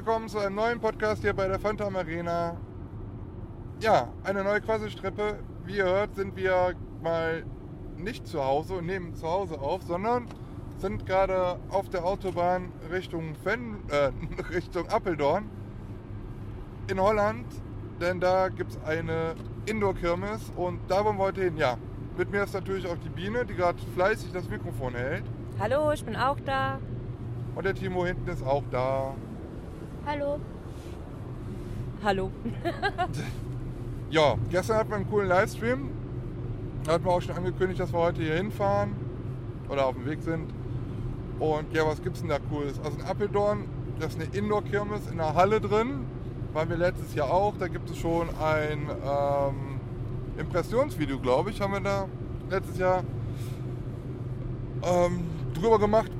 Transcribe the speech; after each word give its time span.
willkommen 0.00 0.30
zu 0.30 0.38
einem 0.38 0.54
neuen 0.54 0.80
Podcast 0.80 1.20
hier 1.20 1.34
bei 1.34 1.46
der 1.46 1.58
Phantom 1.60 1.94
Arena. 1.94 2.56
Ja, 3.80 4.08
eine 4.24 4.42
neue 4.42 4.62
Quasselstrippe. 4.62 5.40
Wie 5.66 5.76
ihr 5.76 5.84
hört, 5.84 6.14
sind 6.14 6.34
wir 6.36 6.72
mal 7.02 7.44
nicht 7.98 8.26
zu 8.26 8.42
Hause 8.42 8.76
und 8.76 8.86
nehmen 8.86 9.14
zu 9.14 9.28
Hause 9.28 9.60
auf, 9.60 9.82
sondern 9.82 10.26
sind 10.78 11.04
gerade 11.04 11.58
auf 11.68 11.90
der 11.90 12.06
Autobahn 12.06 12.72
Richtung, 12.90 13.34
Fen 13.44 13.76
äh, 13.90 14.10
Richtung 14.54 14.88
Appeldorn 14.88 15.50
in 16.90 16.98
Holland, 16.98 17.44
denn 18.00 18.20
da 18.20 18.48
gibt 18.48 18.70
es 18.70 18.78
eine 18.84 19.34
Indoor-Kirmes 19.66 20.50
und 20.56 20.80
da 20.88 21.04
wollen 21.04 21.18
wir 21.18 21.24
heute 21.24 21.42
hin. 21.42 21.58
Ja, 21.58 21.76
mit 22.16 22.30
mir 22.30 22.44
ist 22.44 22.54
natürlich 22.54 22.86
auch 22.86 22.96
die 23.04 23.10
Biene, 23.10 23.44
die 23.44 23.54
gerade 23.54 23.78
fleißig 23.94 24.32
das 24.32 24.48
Mikrofon 24.48 24.94
hält. 24.94 25.24
Hallo, 25.58 25.92
ich 25.92 26.02
bin 26.02 26.16
auch 26.16 26.40
da. 26.40 26.78
Und 27.54 27.66
der 27.66 27.74
Timo 27.74 28.06
hinten 28.06 28.30
ist 28.30 28.42
auch 28.42 28.64
da. 28.70 29.14
Hallo. 30.06 30.40
Hallo. 32.02 32.30
Ja, 34.10 34.34
gestern 34.50 34.76
hatten 34.76 34.90
wir 34.90 34.96
einen 34.96 35.08
coolen 35.08 35.28
Livestream. 35.28 35.88
Da 36.82 36.94
hatten 36.94 37.04
wir 37.04 37.12
auch 37.12 37.22
schon 37.22 37.36
angekündigt, 37.36 37.78
dass 37.78 37.92
wir 37.92 38.00
heute 38.00 38.20
hier 38.20 38.34
hinfahren 38.34 38.90
oder 39.68 39.86
auf 39.86 39.94
dem 39.94 40.04
Weg 40.04 40.20
sind. 40.22 40.52
Und 41.38 41.72
ja, 41.72 41.86
was 41.86 42.02
gibt's 42.02 42.18
denn 42.18 42.28
da 42.28 42.40
cooles? 42.40 42.80
Also 42.80 42.98
in 42.98 43.04
Appeldorn, 43.04 43.68
das 44.00 44.16
ist 44.16 44.20
eine 44.20 44.36
Indoor-Kirmes 44.36 45.06
in 45.12 45.18
der 45.18 45.34
Halle 45.34 45.60
drin. 45.60 46.06
Waren 46.52 46.68
wir 46.70 46.76
letztes 46.76 47.14
Jahr 47.14 47.30
auch. 47.30 47.54
Da 47.56 47.68
gibt 47.68 47.88
es 47.88 47.98
schon 47.98 48.28
ein 48.42 48.88
ähm, 49.04 49.80
Impressionsvideo, 50.38 51.20
glaube 51.20 51.50
ich, 51.50 51.60
haben 51.60 51.74
wir 51.74 51.80
da 51.80 52.08
letztes 52.50 52.78
Jahr 52.78 53.04
ähm, 54.82 55.20
drüber 55.54 55.78
gemacht. 55.78 56.10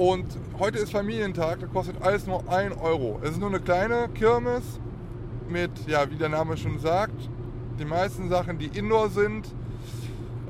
Und 0.00 0.24
heute 0.58 0.78
ist 0.78 0.92
Familientag, 0.92 1.60
da 1.60 1.66
kostet 1.66 2.00
alles 2.00 2.26
nur 2.26 2.50
1 2.50 2.74
Euro. 2.80 3.20
Es 3.22 3.32
ist 3.32 3.38
nur 3.38 3.50
eine 3.50 3.60
kleine 3.60 4.08
Kirmes 4.14 4.80
mit, 5.46 5.70
ja, 5.86 6.10
wie 6.10 6.14
der 6.14 6.30
Name 6.30 6.56
schon 6.56 6.78
sagt, 6.78 7.28
die 7.78 7.84
meisten 7.84 8.30
Sachen, 8.30 8.56
die 8.56 8.68
Indoor 8.68 9.10
sind, 9.10 9.46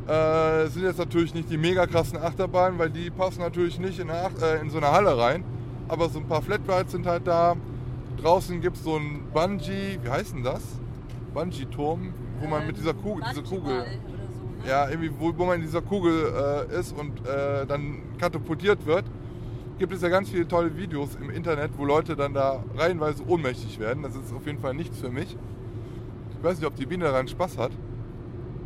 äh, 0.07 0.69
sind 0.69 0.85
jetzt 0.85 1.01
natürlich 1.01 1.35
nicht 1.35 1.51
die 1.51 1.59
mega 1.59 1.85
krassen 1.89 2.17
Achterbahnen, 2.17 2.79
weil 2.79 2.91
die 2.91 3.11
passen 3.11 3.41
natürlich 3.41 3.81
nicht 3.81 3.99
in, 3.99 4.09
eine 4.09 4.31
äh, 4.41 4.61
in 4.61 4.71
so 4.71 4.77
eine 4.77 4.93
Halle 4.93 5.19
rein. 5.19 5.43
Aber 5.89 6.09
so 6.09 6.21
ein 6.21 6.29
paar 6.29 6.43
Flatrides 6.43 6.93
sind 6.93 7.09
halt 7.09 7.27
da. 7.27 7.57
Draußen 8.23 8.61
gibt 8.61 8.77
es 8.77 8.85
so 8.85 8.99
ein 8.99 9.25
Bungee, 9.35 9.99
wie 10.01 10.11
heißt 10.11 10.33
denn 10.33 10.45
das? 10.45 10.63
Bungee-Turm, 11.35 12.15
wo 12.41 12.47
man 12.47 12.69
mit 12.69 12.77
dieser 12.77 12.95
Kugel, 12.95 13.25
diese 13.29 13.43
Kugel, 13.43 13.85
ja, 14.65 14.89
irgendwie, 14.89 15.11
wo, 15.19 15.37
wo 15.37 15.45
man 15.45 15.57
in 15.57 15.63
dieser 15.63 15.83
Kugel 15.83 16.69
äh, 16.71 16.79
ist 16.79 16.97
und 16.97 17.27
äh, 17.27 17.67
dann 17.67 17.97
katapultiert 18.17 18.87
wird, 18.87 19.07
gibt 19.81 19.95
es 19.95 20.03
ja 20.03 20.11
ganz 20.11 20.29
viele 20.29 20.47
tolle 20.47 20.77
Videos 20.77 21.17
im 21.17 21.31
Internet, 21.31 21.71
wo 21.79 21.87
Leute 21.87 22.15
dann 22.15 22.35
da 22.35 22.63
reihenweise 22.77 23.27
ohnmächtig 23.27 23.79
werden. 23.81 24.03
Das 24.03 24.15
ist 24.15 24.31
auf 24.31 24.45
jeden 24.45 24.59
Fall 24.59 24.75
nichts 24.75 25.01
für 25.01 25.09
mich. 25.09 25.35
Ich 26.37 26.45
weiß 26.45 26.59
nicht, 26.59 26.67
ob 26.67 26.77
die 26.77 26.85
Biene 26.85 27.05
daran 27.05 27.27
Spaß 27.27 27.57
hat. 27.57 27.73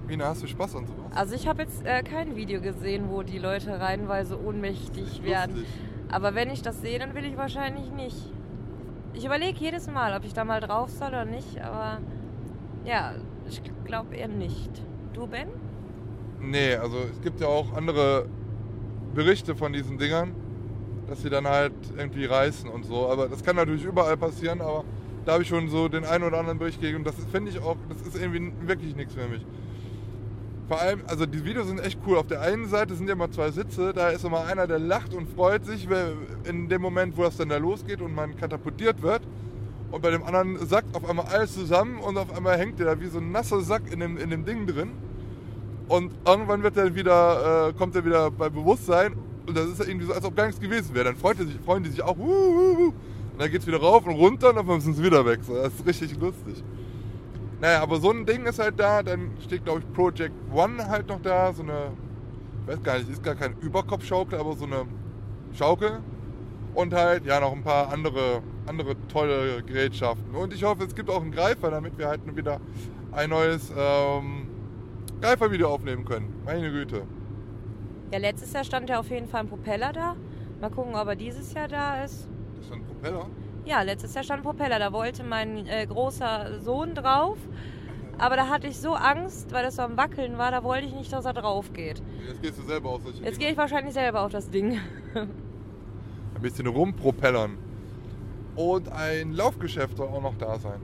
Biene, 0.09 0.27
hast 0.27 0.43
du 0.43 0.49
Spaß 0.49 0.75
an 0.75 0.87
sowas? 0.87 1.13
Also 1.15 1.37
ich 1.37 1.47
habe 1.47 1.63
jetzt 1.63 1.87
äh, 1.87 2.03
kein 2.03 2.35
Video 2.35 2.61
gesehen, 2.61 3.11
wo 3.11 3.23
die 3.23 3.39
Leute 3.39 3.79
reihenweise 3.79 4.39
ohnmächtig 4.45 5.23
werden. 5.23 5.65
Aber 6.11 6.35
wenn 6.35 6.51
ich 6.51 6.63
das 6.63 6.81
sehe, 6.81 6.99
dann 6.99 7.15
will 7.15 7.25
ich 7.25 7.37
wahrscheinlich 7.37 7.93
nicht. 7.93 8.33
Ich 9.13 9.25
überlege 9.25 9.57
jedes 9.61 9.89
Mal, 9.89 10.17
ob 10.17 10.25
ich 10.25 10.35
da 10.35 10.45
mal 10.45 10.61
drauf 10.61 10.91
soll 10.91 11.09
oder 11.09 11.25
nicht, 11.25 11.61
aber 11.61 11.99
ja, 12.85 13.15
ich 13.49 13.63
glaube 13.85 14.17
eher 14.17 14.27
nicht. 14.27 14.71
Du, 15.13 15.29
Ben? 15.29 15.47
Nee, 16.41 16.75
also 16.75 16.97
es 16.99 17.23
gibt 17.23 17.41
ja 17.41 17.47
auch 17.47 17.73
andere 17.75 18.27
Berichte 19.15 19.55
von 19.55 19.73
diesen 19.73 19.97
Dingern, 19.97 20.35
dass 21.09 21.23
sie 21.23 21.31
dann 21.31 21.47
halt 21.47 21.73
irgendwie 21.97 22.25
reißen 22.25 22.69
und 22.69 22.85
so. 22.85 23.09
Aber 23.09 23.29
das 23.29 23.45
kann 23.45 23.57
natürlich 23.57 23.85
überall 23.85 24.17
passieren, 24.17 24.61
aber 24.61 24.85
da 25.25 25.33
habe 25.33 25.43
ich 25.43 25.49
schon 25.49 25.69
so 25.69 25.89
den 25.89 26.05
einen 26.05 26.25
oder 26.25 26.39
anderen 26.39 26.59
Bericht 26.59 26.81
gegeben. 26.81 26.99
Und 26.99 27.07
das 27.07 27.15
finde 27.33 27.51
ich 27.51 27.61
auch, 27.61 27.77
das 27.89 28.03
ist 28.03 28.21
irgendwie 28.21 28.53
wirklich 28.67 28.95
nichts 28.97 29.15
für 29.15 29.27
mich. 29.29 29.45
Vor 30.69 30.81
allem, 30.81 31.03
also 31.07 31.27
die 31.27 31.45
Videos 31.45 31.67
sind 31.67 31.79
echt 31.81 31.99
cool. 32.07 32.17
Auf 32.17 32.27
der 32.27 32.41
einen 32.41 32.69
Seite 32.69 32.95
sind 32.95 33.07
ja 33.07 33.13
immer 33.13 33.31
zwei 33.31 33.51
Sitze, 33.51 33.93
da 33.93 34.09
ist 34.09 34.25
immer 34.25 34.47
einer, 34.47 34.67
der 34.67 34.79
lacht 34.79 35.13
und 35.13 35.29
freut 35.29 35.67
sich 35.67 35.87
in 36.45 36.69
dem 36.69 36.81
Moment, 36.81 37.17
wo 37.17 37.23
das 37.23 37.37
dann 37.37 37.51
da 37.51 37.59
losgeht 37.59 38.01
und 38.01 38.15
man 38.15 38.37
katapultiert 38.37 39.03
wird. 39.03 39.23
Und 39.91 40.03
bei 40.03 40.11
dem 40.11 40.25
anderen 40.25 40.67
sackt 40.67 40.97
auf 40.97 41.09
einmal 41.09 41.27
alles 41.27 41.55
zusammen 41.55 41.99
und 41.99 42.17
auf 42.17 42.35
einmal 42.35 42.59
hängt 42.59 42.79
der 42.79 42.87
da 42.87 43.01
wie 43.01 43.07
so 43.07 43.19
ein 43.19 43.31
nasser 43.31 43.61
Sack 43.61 43.83
in 43.93 44.01
dem, 44.01 44.17
in 44.17 44.31
dem 44.31 44.45
Ding 44.45 44.67
drin. 44.67 44.93
Und 45.87 46.13
irgendwann 46.27 46.63
wird 46.63 46.79
er 46.79 46.95
wieder, 46.95 47.69
äh, 47.69 47.73
kommt 47.75 47.95
er 47.95 48.05
wieder 48.05 48.31
bei 48.31 48.49
Bewusstsein 48.49 49.15
und 49.47 49.57
das 49.57 49.67
ist 49.67 49.81
irgendwie 49.87 50.07
so, 50.07 50.13
als 50.13 50.25
ob 50.25 50.37
gar 50.37 50.47
nichts 50.47 50.61
gewesen 50.61 50.95
wäre. 50.95 51.05
Dann 51.05 51.17
freut 51.17 51.37
sich, 51.37 51.49
freuen 51.65 51.83
die 51.83 51.91
sich 51.91 52.03
auch. 52.03 52.17
Und 52.17 52.95
dann 53.39 53.51
geht's 53.51 53.67
wieder 53.67 53.81
rauf 53.81 54.07
und 54.07 54.15
runter 54.15 54.51
und 54.51 54.69
dann 54.69 54.81
sind 54.81 54.95
sie 54.95 55.03
wieder 55.03 55.25
weg. 55.27 55.41
So, 55.43 55.55
das 55.55 55.75
ist 55.75 55.87
richtig 55.87 56.19
lustig. 56.19 56.63
Naja, 57.61 57.83
aber 57.83 57.99
so 58.01 58.11
ein 58.11 58.25
Ding 58.25 58.47
ist 58.47 58.59
halt 58.59 58.79
da. 58.79 59.03
Dann 59.03 59.33
steht, 59.45 59.65
glaube 59.65 59.81
ich, 59.81 59.93
Project 59.93 60.35
One 60.53 60.87
halt 60.87 61.09
noch 61.09 61.21
da. 61.21 61.53
So 61.53 61.63
eine, 61.63 61.93
ich 62.63 62.73
weiß 62.73 62.83
gar 62.83 62.99
nicht, 62.99 63.11
ist 63.11 63.23
gar 63.23 63.35
kein 63.35 63.55
Überkopfschaukel, 63.61 64.39
aber 64.39 64.55
so 64.57 64.65
eine 64.65 64.87
Schaukel. 65.53 66.01
Und 66.75 66.93
halt, 66.93 67.25
ja, 67.25 67.39
noch 67.39 67.53
ein 67.53 67.63
paar 67.63 67.93
andere, 67.93 68.43
andere 68.67 68.97
tolle 69.09 69.63
Gerätschaften. 69.63 70.35
Und 70.35 70.53
ich 70.53 70.65
hoffe, 70.65 70.85
es 70.85 70.95
gibt 70.95 71.11
auch 71.11 71.23
einen 71.23 71.31
Greifer, 71.33 71.71
damit 71.71 71.97
wir 71.99 72.09
halt 72.09 72.21
wieder 72.35 72.61
ein 73.13 73.31
neues 73.31 73.73
ähm, 73.77 74.49
Greifervideo 75.21 75.69
aufnehmen 75.69 76.05
können. 76.05 76.33
Meine 76.45 76.71
Güte. 76.71 77.03
Ja, 78.15 78.21
letztes 78.21 78.53
Jahr 78.53 78.63
stand 78.63 78.89
ja 78.89 79.01
auf 79.01 79.11
jeden 79.11 79.27
Fall 79.27 79.41
ein 79.41 79.49
Propeller 79.49 79.93
da. 79.93 80.15
Mal 80.61 80.71
gucken, 80.71 80.95
ob 80.95 81.09
er 81.09 81.17
dieses 81.17 81.53
Jahr 81.53 81.67
da 81.67 82.05
ist. 82.05 82.29
Das 82.55 82.67
ist 82.67 82.73
ein 82.73 82.85
Propeller. 82.85 83.27
Ja, 83.65 83.83
letztes 83.83 84.15
Jahr 84.15 84.23
stand 84.23 84.43
ein 84.43 84.45
Propeller. 84.45 84.79
Da 84.79 84.93
wollte 84.93 85.25
mein 85.25 85.67
äh, 85.67 85.85
großer 85.85 86.61
Sohn 86.61 86.95
drauf. 86.95 87.37
Aber 88.17 88.37
da 88.37 88.49
hatte 88.49 88.69
ich 88.69 88.79
so 88.79 88.95
Angst, 88.95 89.51
weil 89.51 89.65
das 89.65 89.75
so 89.75 89.83
am 89.83 89.97
Wackeln 89.97 90.39
war, 90.39 90.53
da 90.53 90.63
wollte 90.63 90.87
ich 90.87 90.95
nicht, 90.95 91.13
dass 91.13 91.25
er 91.25 91.33
drauf 91.33 91.73
geht. 91.73 92.05
Jetzt 92.25 92.41
gehst 92.41 92.59
du 92.61 92.63
selber 92.63 92.91
auf 92.91 93.03
solche 93.03 93.25
Jetzt 93.25 93.41
gehe 93.41 93.51
ich 93.51 93.57
wahrscheinlich 93.57 93.95
selber 93.95 94.21
auf 94.21 94.31
das 94.31 94.49
Ding. 94.49 94.79
Ein 95.15 96.41
bisschen 96.41 96.69
rumpropellern. 96.69 97.59
Und 98.55 98.93
ein 98.93 99.33
Laufgeschäft 99.33 99.97
soll 99.97 100.07
auch 100.07 100.23
noch 100.23 100.39
da 100.39 100.61
sein. 100.61 100.81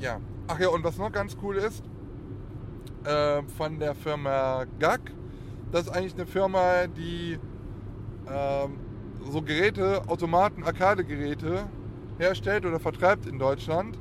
Ja. 0.00 0.18
Ach 0.46 0.58
ja, 0.58 0.70
und 0.70 0.82
was 0.82 0.96
noch 0.96 1.12
ganz 1.12 1.36
cool 1.42 1.56
ist, 1.56 1.84
äh, 3.04 3.42
von 3.58 3.78
der 3.78 3.94
Firma 3.94 4.64
GAG, 4.78 5.12
das 5.72 5.82
ist 5.82 5.88
eigentlich 5.90 6.14
eine 6.14 6.26
Firma, 6.26 6.86
die 6.86 7.38
ähm, 8.30 8.78
so 9.30 9.42
Geräte, 9.42 10.02
Automaten, 10.08 10.64
Arcade-Geräte 10.64 11.66
herstellt 12.18 12.64
oder 12.64 12.80
vertreibt 12.80 13.26
in 13.26 13.38
Deutschland. 13.38 13.98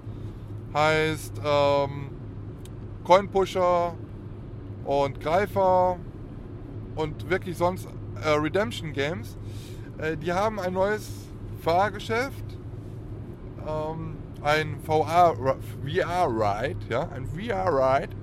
Heißt 0.74 1.42
ähm, 1.44 2.10
Coinpusher 3.04 3.94
und 4.86 5.20
Greifer 5.20 5.98
und 6.96 7.30
wirklich 7.30 7.58
sonst 7.58 7.88
äh, 8.24 8.30
Redemption 8.30 8.94
Games. 8.94 9.38
Äh, 9.98 10.18
die 10.18 10.32
haben 10.34 10.60
ein 10.60 10.74
neues 10.74 11.10
Fahrgeschäft, 11.62 12.58
ähm, 13.68 14.18
ein 14.42 14.80
VR, 14.82 15.36
VR-Ride, 15.36 16.80
ja, 16.90 17.10
ein 17.10 17.26
VR-Ride, 17.26 18.16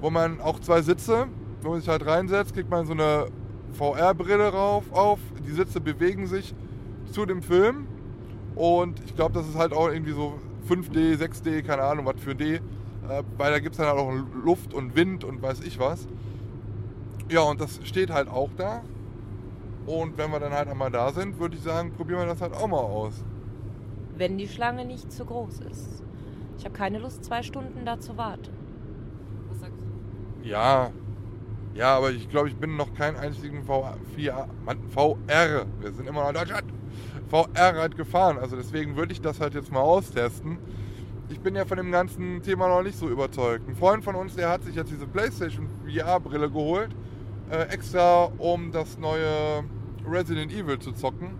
wo 0.00 0.10
man 0.10 0.40
auch 0.40 0.60
zwei 0.60 0.82
Sitze, 0.82 1.26
wo 1.66 1.72
man 1.72 1.80
sich 1.80 1.88
halt 1.88 2.06
reinsetzt, 2.06 2.54
kriegt 2.54 2.70
man 2.70 2.86
so 2.86 2.92
eine 2.92 3.26
VR-Brille 3.72 4.48
rauf, 4.48 4.84
auf, 4.92 5.18
die 5.46 5.52
Sitze 5.52 5.80
bewegen 5.80 6.26
sich 6.26 6.54
zu 7.12 7.26
dem 7.26 7.42
Film 7.42 7.86
und 8.54 9.00
ich 9.04 9.14
glaube, 9.14 9.34
das 9.34 9.48
ist 9.48 9.56
halt 9.56 9.72
auch 9.72 9.88
irgendwie 9.88 10.12
so 10.12 10.38
5D, 10.68 11.18
6D, 11.18 11.62
keine 11.62 11.82
Ahnung, 11.82 12.06
was 12.06 12.20
für 12.20 12.34
D, 12.34 12.54
äh, 12.54 12.60
weil 13.36 13.52
da 13.52 13.58
gibt 13.58 13.74
es 13.74 13.78
dann 13.78 13.88
halt 13.88 13.98
auch 13.98 14.12
Luft 14.44 14.72
und 14.74 14.96
Wind 14.96 15.24
und 15.24 15.42
weiß 15.42 15.60
ich 15.60 15.78
was. 15.78 16.08
Ja, 17.30 17.42
und 17.42 17.60
das 17.60 17.80
steht 17.84 18.10
halt 18.10 18.28
auch 18.28 18.50
da. 18.56 18.82
Und 19.86 20.18
wenn 20.18 20.30
wir 20.30 20.40
dann 20.40 20.52
halt 20.52 20.68
einmal 20.68 20.90
da 20.90 21.12
sind, 21.12 21.38
würde 21.38 21.56
ich 21.56 21.62
sagen, 21.62 21.92
probieren 21.92 22.20
wir 22.20 22.26
das 22.26 22.40
halt 22.40 22.54
auch 22.54 22.66
mal 22.66 22.78
aus. 22.78 23.24
Wenn 24.16 24.38
die 24.38 24.48
Schlange 24.48 24.84
nicht 24.84 25.12
zu 25.12 25.24
groß 25.24 25.60
ist. 25.70 26.02
Ich 26.58 26.64
habe 26.64 26.74
keine 26.74 26.98
Lust, 26.98 27.24
zwei 27.24 27.42
Stunden 27.42 27.84
da 27.84 28.00
zu 28.00 28.16
warten. 28.16 28.50
Was 29.48 29.60
sagst 29.60 29.82
du? 29.82 30.48
Ja, 30.48 30.90
ja, 31.76 31.96
aber 31.96 32.10
ich 32.10 32.28
glaube, 32.28 32.48
ich 32.48 32.56
bin 32.56 32.76
noch 32.76 32.94
keinen 32.94 33.16
einzigen 33.16 33.64
VR, 33.64 33.98
VR, 34.94 35.66
wir 35.80 35.92
sind 35.92 36.08
immer 36.08 36.22
noch 36.22 36.28
in 36.30 36.34
Deutschland, 36.34 36.64
VR 37.28 37.76
halt 37.76 37.96
gefahren. 37.96 38.38
Also 38.38 38.56
deswegen 38.56 38.96
würde 38.96 39.12
ich 39.12 39.20
das 39.20 39.40
halt 39.40 39.54
jetzt 39.54 39.70
mal 39.70 39.80
austesten. 39.80 40.58
Ich 41.28 41.40
bin 41.40 41.54
ja 41.54 41.64
von 41.64 41.76
dem 41.76 41.90
ganzen 41.90 42.42
Thema 42.42 42.68
noch 42.68 42.82
nicht 42.82 42.98
so 42.98 43.08
überzeugt. 43.08 43.68
Ein 43.68 43.74
Freund 43.74 44.04
von 44.04 44.14
uns, 44.14 44.36
der 44.36 44.48
hat 44.48 44.64
sich 44.64 44.74
jetzt 44.74 44.90
diese 44.90 45.06
PlayStation 45.06 45.68
VR-Brille 45.84 46.48
geholt, 46.48 46.90
äh, 47.50 47.64
extra 47.68 48.30
um 48.38 48.70
das 48.72 48.96
neue 48.96 49.64
Resident 50.08 50.52
Evil 50.52 50.78
zu 50.78 50.92
zocken. 50.92 51.34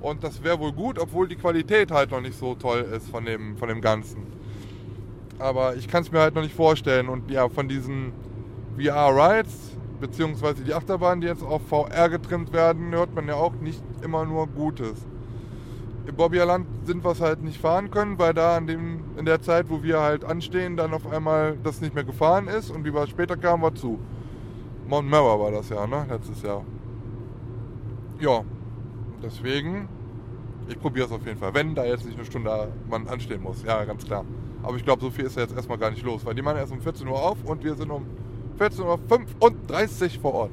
Und 0.00 0.24
das 0.24 0.42
wäre 0.42 0.58
wohl 0.58 0.72
gut, 0.72 0.98
obwohl 0.98 1.28
die 1.28 1.36
Qualität 1.36 1.92
halt 1.92 2.10
noch 2.10 2.20
nicht 2.20 2.36
so 2.36 2.56
toll 2.56 2.80
ist 2.94 3.08
von 3.08 3.24
dem, 3.24 3.56
von 3.56 3.68
dem 3.68 3.80
Ganzen. 3.80 4.26
Aber 5.38 5.76
ich 5.76 5.86
kann 5.86 6.02
es 6.02 6.10
mir 6.10 6.18
halt 6.18 6.34
noch 6.34 6.42
nicht 6.42 6.54
vorstellen. 6.54 7.08
Und 7.08 7.30
ja, 7.30 7.48
von 7.48 7.68
diesen 7.68 8.12
VR-Rides, 8.78 9.76
beziehungsweise 10.00 10.64
die 10.64 10.74
Achterbahnen, 10.74 11.20
die 11.20 11.26
jetzt 11.26 11.42
auf 11.42 11.62
VR 11.68 12.08
getrimmt 12.08 12.52
werden, 12.52 12.92
hört 12.92 13.14
man 13.14 13.28
ja 13.28 13.34
auch 13.34 13.54
nicht 13.54 13.82
immer 14.02 14.24
nur 14.24 14.46
Gutes. 14.46 15.06
Im 16.06 16.16
Bobbierland 16.16 16.66
sind 16.84 17.04
wir 17.04 17.12
es 17.12 17.20
halt 17.20 17.42
nicht 17.42 17.60
fahren 17.60 17.90
können, 17.90 18.18
weil 18.18 18.34
da 18.34 18.56
an 18.56 18.66
dem, 18.66 19.04
in 19.16 19.24
der 19.24 19.40
Zeit, 19.40 19.70
wo 19.70 19.82
wir 19.82 20.00
halt 20.00 20.24
anstehen, 20.24 20.76
dann 20.76 20.92
auf 20.94 21.10
einmal 21.10 21.56
das 21.62 21.80
nicht 21.80 21.94
mehr 21.94 22.02
gefahren 22.02 22.48
ist 22.48 22.70
und 22.70 22.84
wie 22.84 22.92
wir 22.92 23.06
später 23.06 23.36
kamen, 23.36 23.62
war 23.62 23.74
zu. 23.74 24.00
Mount 24.88 25.08
Mara 25.08 25.38
war 25.38 25.52
das 25.52 25.68
ja, 25.68 25.86
ne? 25.86 26.04
Letztes 26.10 26.42
Jahr. 26.42 26.64
Ja, 28.18 28.42
deswegen, 29.22 29.88
ich 30.68 30.78
probiere 30.80 31.06
es 31.06 31.12
auf 31.12 31.24
jeden 31.24 31.38
Fall. 31.38 31.54
Wenn 31.54 31.74
da 31.74 31.84
jetzt 31.84 32.04
nicht 32.04 32.16
eine 32.16 32.24
Stunde 32.24 32.68
man 32.90 33.06
anstehen 33.06 33.42
muss, 33.42 33.62
ja, 33.62 33.84
ganz 33.84 34.04
klar. 34.04 34.24
Aber 34.64 34.76
ich 34.76 34.84
glaube, 34.84 35.02
so 35.02 35.10
viel 35.10 35.24
ist 35.24 35.36
ja 35.36 35.42
jetzt 35.42 35.54
erstmal 35.54 35.78
gar 35.78 35.90
nicht 35.90 36.04
los, 36.04 36.26
weil 36.26 36.34
die 36.34 36.42
machen 36.42 36.56
erst 36.56 36.72
um 36.72 36.80
14 36.80 37.06
Uhr 37.06 37.20
auf 37.20 37.38
und 37.44 37.62
wir 37.62 37.74
sind 37.74 37.90
um 37.90 38.06
14.35 38.58 40.16
Uhr 40.16 40.20
vor 40.20 40.34
Ort. 40.34 40.52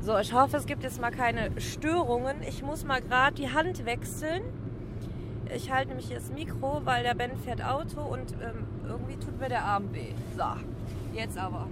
So, 0.00 0.18
ich 0.18 0.34
hoffe, 0.34 0.58
es 0.58 0.66
gibt 0.66 0.82
jetzt 0.82 1.00
mal 1.00 1.10
keine 1.10 1.50
Störungen. 1.58 2.36
Ich 2.46 2.62
muss 2.62 2.84
mal 2.84 3.00
gerade 3.00 3.36
die 3.36 3.50
Hand 3.50 3.86
wechseln. 3.86 4.42
Ich 5.54 5.72
halte 5.72 5.88
nämlich 5.88 6.08
hier 6.08 6.18
das 6.18 6.30
Mikro, 6.30 6.82
weil 6.84 7.02
der 7.02 7.14
Ben 7.14 7.30
fährt 7.38 7.64
Auto 7.64 8.00
und 8.00 8.32
ähm, 8.32 8.66
irgendwie 8.86 9.16
tut 9.16 9.38
mir 9.38 9.48
der 9.48 9.64
Arm 9.64 9.92
weh. 9.92 10.12
So, 10.36 10.44
jetzt 11.14 11.38
aber. 11.38 11.68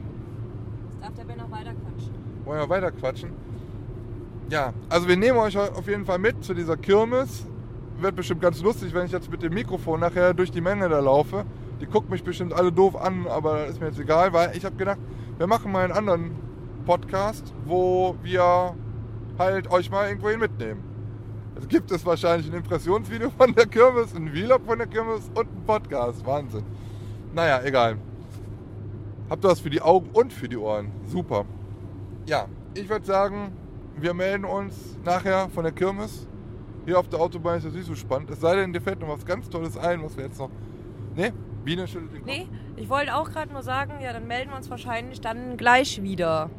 Jetzt 0.89 1.03
darf 1.03 1.15
der 1.15 1.25
Ben 1.25 1.37
noch 1.37 1.51
weiter 1.51 1.73
quatschen. 1.73 2.15
Wollen 2.45 2.61
wir 2.61 2.69
weiter 2.69 2.91
quatschen? 2.91 3.31
Ja, 4.49 4.73
also 4.89 5.09
wir 5.09 5.17
nehmen 5.17 5.39
euch 5.39 5.57
auf 5.57 5.87
jeden 5.87 6.05
Fall 6.05 6.19
mit 6.19 6.43
zu 6.45 6.55
dieser 6.55 6.77
Kirmes. 6.77 7.47
Wird 8.01 8.17
bestimmt 8.17 8.41
ganz 8.41 8.63
lustig, 8.63 8.93
wenn 8.95 9.07
ich 9.07 9.13
jetzt 9.13 9.31
mit 9.31 9.43
dem 9.43 9.55
Mikrofon 9.55 10.01
nachher 10.01 10.35
durch 10.35 10.51
die 10.51 10.61
Menge 10.61 10.89
da 10.89 11.01
laufe. 11.01 11.45
Die 11.83 11.87
gucken 11.87 12.11
mich 12.11 12.23
bestimmt 12.23 12.53
alle 12.53 12.71
doof 12.71 12.95
an, 12.95 13.27
aber 13.27 13.67
ist 13.67 13.81
mir 13.81 13.89
jetzt 13.89 13.99
egal, 13.99 14.33
weil 14.33 14.57
ich 14.57 14.65
habe 14.65 14.77
gedacht, 14.77 15.01
wir 15.37 15.49
machen 15.49 15.73
mal 15.73 15.83
einen 15.83 15.93
anderen 15.93 16.31
Podcast, 16.87 17.53
wo 17.65 18.15
wir 18.23 18.77
halt 19.37 19.69
euch 19.69 19.91
mal 19.91 20.07
irgendwohin 20.07 20.39
mitnehmen. 20.39 20.85
Es 21.57 21.67
gibt 21.67 21.91
es 21.91 22.07
wahrscheinlich 22.07 22.49
ein 22.49 22.57
Impressionsvideo 22.57 23.31
von 23.37 23.53
der 23.53 23.67
Kirmes, 23.67 24.15
ein 24.15 24.29
Vlog 24.29 24.65
von 24.65 24.79
der 24.79 24.87
Kirmes 24.87 25.29
und 25.35 25.49
ein 25.49 25.65
Podcast. 25.67 26.25
Wahnsinn. 26.25 26.63
Naja, 27.35 27.61
egal. 27.65 27.99
Habt 29.29 29.45
ihr 29.45 29.49
was 29.49 29.59
für 29.59 29.71
die 29.71 29.83
Augen 29.83 30.09
und 30.13 30.33
für 30.33 30.49
die 30.49 30.57
Ohren. 30.57 30.93
Super. 31.07 31.47
Ja, 32.27 32.47
ich 32.75 32.89
würde 32.89 33.05
sagen, 33.05 33.57
wir 33.97 34.15
melden 34.15 34.45
uns 34.45 34.97
nachher 35.05 35.49
von 35.49 35.65
der 35.65 35.73
Kirmes. 35.73 36.29
Hier 36.85 36.97
auf 36.97 37.09
der 37.09 37.19
Autobahn 37.19 37.59
ist 37.59 37.67
das 37.67 37.75
nicht 37.75 37.87
so 37.87 37.97
spannend. 37.97 38.31
Es 38.31 38.41
sei 38.41 38.55
denn, 38.55 38.73
dir 38.73 38.81
fällt 38.81 39.01
noch 39.01 39.09
was 39.09 39.27
ganz 39.27 39.51
Tolles 39.51 39.77
ein, 39.77 40.01
was 40.05 40.17
wir 40.17 40.25
jetzt 40.25 40.39
noch. 40.39 40.51
Ne? 41.17 41.33
Biene 41.65 41.87
schüttelt 41.87 42.13
den 42.13 42.21
Kopf. 42.21 42.29
Nee, 42.29 42.49
ich 42.77 42.89
wollte 42.89 43.15
auch 43.15 43.31
gerade 43.31 43.53
nur 43.53 43.63
sagen, 43.63 44.01
ja, 44.01 44.13
dann 44.13 44.27
melden 44.27 44.51
wir 44.51 44.57
uns 44.57 44.71
wahrscheinlich 44.71 45.21
dann 45.21 45.57
gleich 45.57 46.03
wieder. 46.03 46.51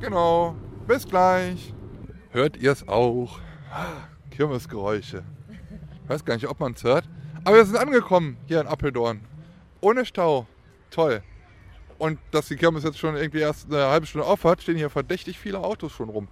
Genau. 0.00 0.56
Bis 0.86 1.06
gleich. 1.06 1.74
Hört 2.30 2.56
ihr 2.56 2.72
es 2.72 2.86
auch? 2.86 3.38
Kirmesgeräusche. 4.30 5.24
Ich 6.04 6.08
weiß 6.08 6.24
gar 6.24 6.34
nicht, 6.34 6.48
ob 6.48 6.60
man 6.60 6.72
es 6.72 6.84
hört. 6.84 7.08
Aber 7.44 7.56
wir 7.56 7.64
sind 7.64 7.76
angekommen 7.76 8.36
hier 8.46 8.60
in 8.60 8.66
Appeldorn. 8.66 9.20
Ohne 9.80 10.04
Stau. 10.04 10.46
Toll. 10.90 11.22
Und 11.98 12.18
dass 12.30 12.48
die 12.48 12.56
Kirmes 12.56 12.84
jetzt 12.84 12.98
schon 12.98 13.16
irgendwie 13.16 13.40
erst 13.40 13.72
eine 13.72 13.86
halbe 13.86 14.06
Stunde 14.06 14.26
auf 14.26 14.44
hat, 14.44 14.62
stehen 14.62 14.76
hier 14.76 14.90
verdächtig 14.90 15.38
viele 15.38 15.58
Autos 15.60 15.92
schon 15.92 16.08
rum. 16.08 16.28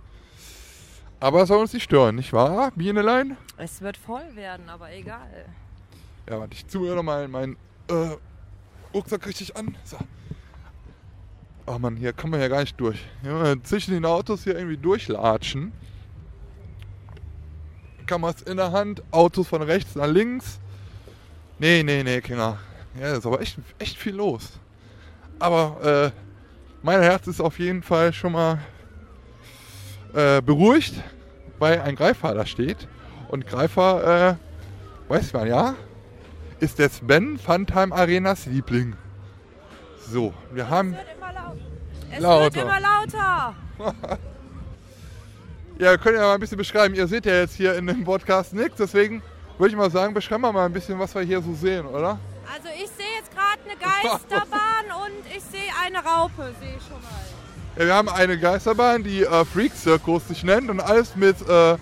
Aber 1.20 1.43
es 1.43 1.49
soll 1.49 1.61
uns 1.61 1.73
nicht 1.73 1.85
stören, 1.85 2.17
nicht 2.17 2.32
wahr, 2.32 2.70
Bienelein? 2.75 3.37
Es 3.56 3.81
wird 3.81 3.96
voll 3.96 4.35
werden, 4.35 4.69
aber 4.69 4.93
egal. 4.93 5.46
Ja, 6.28 6.40
warte, 6.40 6.54
ich 6.54 6.66
zoome 6.66 6.94
nochmal 6.94 7.28
meinen 7.28 7.56
äh, 7.88 8.16
Rucksack 8.94 9.26
richtig 9.26 9.56
an. 9.56 9.76
So. 9.84 9.98
Oh 11.66 11.78
Mann, 11.78 11.96
hier 11.96 12.12
kann 12.12 12.30
man 12.30 12.40
ja 12.40 12.48
gar 12.48 12.60
nicht 12.60 12.78
durch. 12.80 13.04
Ja, 13.22 13.54
zwischen 13.62 13.92
den 13.92 14.04
Autos 14.04 14.44
hier 14.44 14.56
irgendwie 14.56 14.76
durchlatschen. 14.76 15.72
Kameras 18.06 18.42
in 18.42 18.56
der 18.56 18.72
Hand, 18.72 19.02
Autos 19.10 19.48
von 19.48 19.62
rechts 19.62 19.94
nach 19.94 20.06
links. 20.06 20.60
Nee, 21.58 21.82
nee, 21.82 22.02
nee, 22.02 22.20
Kinder. 22.20 22.58
Ja, 23.00 23.14
ist 23.14 23.26
aber 23.26 23.40
echt, 23.40 23.58
echt 23.78 23.96
viel 23.96 24.14
los. 24.14 24.58
Aber 25.38 26.12
äh, 26.12 26.20
mein 26.82 27.00
Herz 27.00 27.26
ist 27.26 27.40
auf 27.40 27.58
jeden 27.58 27.82
Fall 27.82 28.12
schon 28.12 28.32
mal 28.32 28.58
äh, 30.12 30.40
beruhigt, 30.42 30.94
weil 31.58 31.80
ein 31.80 31.96
Greifer 31.96 32.34
da 32.34 32.46
steht. 32.46 32.88
Und 33.28 33.46
Greifer, 33.46 34.38
äh, 35.08 35.10
weiß 35.10 35.32
man 35.32 35.48
ja, 35.48 35.74
ist 36.64 36.78
der 36.78 36.88
Sven 36.88 37.38
Funtime 37.38 37.94
Arenas 37.94 38.46
Liebling. 38.46 38.96
So, 40.11 40.32
wir 40.50 40.70
haben. 40.70 40.94
Es 40.94 40.99
wird 40.99 41.16
immer 41.16 41.32
laut. 41.32 41.58
Es 42.11 42.20
Lauter. 42.20 42.55
wird 42.55 42.64
immer 42.64 42.81
lauter. 42.81 43.55
Ja, 45.76 45.90
wir 45.90 45.99
können 45.99 46.16
ja 46.16 46.22
mal 46.22 46.34
ein 46.34 46.40
bisschen 46.40 46.56
beschreiben. 46.56 46.94
Ihr 46.94 47.08
seht 47.08 47.26
ja 47.26 47.34
jetzt 47.34 47.56
hier 47.56 47.75
in 47.75 47.88
dem 47.88 48.05
Podcast 48.05 48.52
nichts, 48.52 48.76
deswegen 48.76 49.22
würde 49.58 49.72
ich 49.72 49.76
mal 49.76 49.90
sagen, 49.90 50.14
beschreiben 50.14 50.43
wir 50.43 50.52
mal 50.52 50.66
ein 50.66 50.72
bisschen, 50.72 51.00
was 51.00 51.12
wir 51.16 51.22
hier 51.22 51.43
so 51.43 51.52
sehen, 51.52 51.84
oder? 51.84 52.20
Also 52.46 52.69
ich 52.69 52.88
sehe 52.90 53.06
jetzt 53.19 53.32
gerade 53.32 53.58
eine 53.64 53.76
Geisterbahn 53.76 54.84
und 55.05 55.37
ich 55.37 55.43
sehe 55.43 55.69
eine 55.84 55.99
Raupe, 55.99 56.55
sehe 56.60 56.76
ich 56.76 56.82
schon 56.84 57.02
mal. 57.02 57.76
Ja, 57.76 57.87
wir 57.87 57.94
haben 57.94 58.08
eine 58.08 58.38
Geisterbahn, 58.38 59.02
die 59.02 59.25
äh, 59.25 59.44
Freak 59.44 59.72
Circus 59.75 60.28
sich 60.28 60.44
nennt 60.44 60.70
und 60.70 60.78
alles 60.78 61.17
mit, 61.17 61.37
äh, 61.49 61.75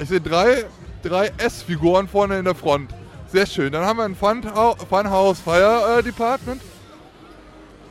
ich 0.00 0.08
sehe 0.08 0.20
drei, 0.20 0.64
drei 1.04 1.30
S-Figuren 1.38 2.08
vorne 2.08 2.40
in 2.40 2.44
der 2.44 2.56
Front. 2.56 2.90
Sehr 3.30 3.44
schön. 3.44 3.70
Dann 3.70 3.84
haben 3.84 3.98
wir 3.98 4.04
ein 4.04 4.16
Funhouse 4.16 5.38
Fire 5.40 5.98
äh, 5.98 6.02
Department. 6.02 6.62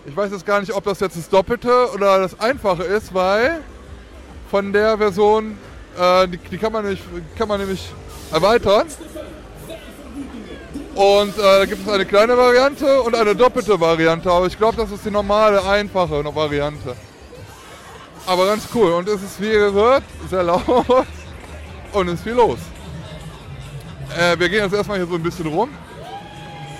Ich 0.07 0.15
weiß 0.15 0.31
jetzt 0.31 0.47
gar 0.47 0.59
nicht, 0.59 0.73
ob 0.73 0.83
das 0.83 0.99
jetzt 0.99 1.15
das 1.15 1.29
Doppelte 1.29 1.91
oder 1.93 2.17
das 2.17 2.39
Einfache 2.39 2.83
ist, 2.83 3.13
weil 3.13 3.61
von 4.49 4.73
der 4.73 4.97
Version, 4.97 5.55
äh, 5.95 6.27
die, 6.27 6.37
die 6.39 6.57
kann, 6.57 6.73
man 6.73 6.85
nämlich, 6.85 7.03
kann 7.37 7.47
man 7.47 7.59
nämlich 7.59 7.87
erweitern. 8.31 8.87
Und 10.95 11.37
äh, 11.37 11.41
da 11.41 11.65
gibt 11.65 11.87
es 11.87 11.93
eine 11.93 12.07
kleine 12.07 12.35
Variante 12.35 13.03
und 13.03 13.13
eine 13.13 13.35
doppelte 13.35 13.79
Variante. 13.79 14.31
Aber 14.31 14.47
ich 14.47 14.57
glaube, 14.57 14.77
das 14.77 14.89
ist 14.89 15.05
die 15.05 15.11
normale, 15.11 15.63
einfache 15.63 16.25
Variante. 16.33 16.95
Aber 18.25 18.47
ganz 18.47 18.63
cool. 18.73 18.93
Und 18.93 19.07
es 19.07 19.21
ist, 19.21 19.39
wie 19.39 19.51
ihr 19.51 19.71
hört, 19.71 20.03
sehr 20.31 20.41
laut 20.41 20.63
und 21.93 22.07
es 22.07 22.15
ist 22.15 22.23
viel 22.23 22.33
los. 22.33 22.57
Äh, 24.15 24.39
wir 24.39 24.49
gehen 24.49 24.63
jetzt 24.63 24.73
erstmal 24.73 24.97
hier 24.97 25.07
so 25.07 25.15
ein 25.15 25.23
bisschen 25.23 25.47
rum. 25.47 25.69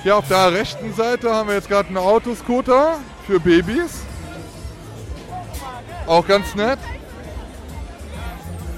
Hier 0.03 0.15
auf 0.15 0.27
der 0.27 0.53
rechten 0.53 0.93
Seite 0.93 1.33
haben 1.33 1.49
wir 1.49 1.55
jetzt 1.55 1.67
gerade 1.67 1.89
einen 1.89 1.97
Autoscooter 1.97 2.99
für 3.25 3.39
Babys. 3.39 4.03
Auch 6.05 6.25
ganz 6.25 6.55
nett. 6.55 6.79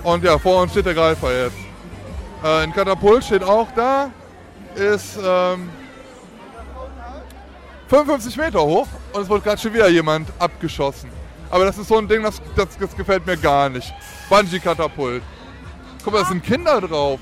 Und 0.03 0.23
ja, 0.23 0.37
vor 0.39 0.61
uns 0.61 0.71
steht 0.71 0.85
der 0.85 0.93
Greifer 0.93 1.31
jetzt. 1.31 1.57
Äh, 2.43 2.63
ein 2.63 2.73
Katapult 2.73 3.23
steht 3.23 3.43
auch 3.43 3.67
da. 3.75 4.09
Ist 4.75 5.17
ähm, 5.23 5.69
55 7.89 8.37
Meter 8.37 8.61
hoch 8.61 8.87
und 9.13 9.21
es 9.21 9.29
wurde 9.29 9.41
gerade 9.41 9.61
schon 9.61 9.73
wieder 9.73 9.89
jemand 9.89 10.29
abgeschossen. 10.39 11.09
Aber 11.49 11.65
das 11.65 11.77
ist 11.77 11.87
so 11.87 11.97
ein 11.97 12.07
Ding, 12.07 12.23
das, 12.23 12.41
das, 12.55 12.77
das 12.79 12.95
gefällt 12.95 13.25
mir 13.25 13.35
gar 13.35 13.69
nicht. 13.69 13.91
Bungee-Katapult. 14.29 15.23
Guck 16.03 16.13
mal, 16.13 16.21
da 16.21 16.29
sind 16.29 16.43
Kinder 16.43 16.79
drauf. 16.79 17.19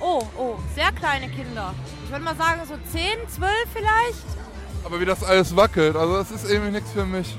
Oh, 0.00 0.22
oh, 0.38 0.54
sehr 0.74 0.90
kleine 0.92 1.28
Kinder. 1.28 1.74
Ich 2.04 2.10
würde 2.10 2.24
mal 2.24 2.34
sagen 2.36 2.60
so 2.66 2.74
10, 2.92 3.28
12 3.28 3.52
vielleicht. 3.72 4.24
Aber 4.84 4.98
wie 5.00 5.04
das 5.04 5.22
alles 5.22 5.54
wackelt, 5.54 5.94
also 5.94 6.14
das 6.16 6.30
ist 6.30 6.50
irgendwie 6.50 6.72
nichts 6.72 6.90
für 6.92 7.04
mich. 7.04 7.36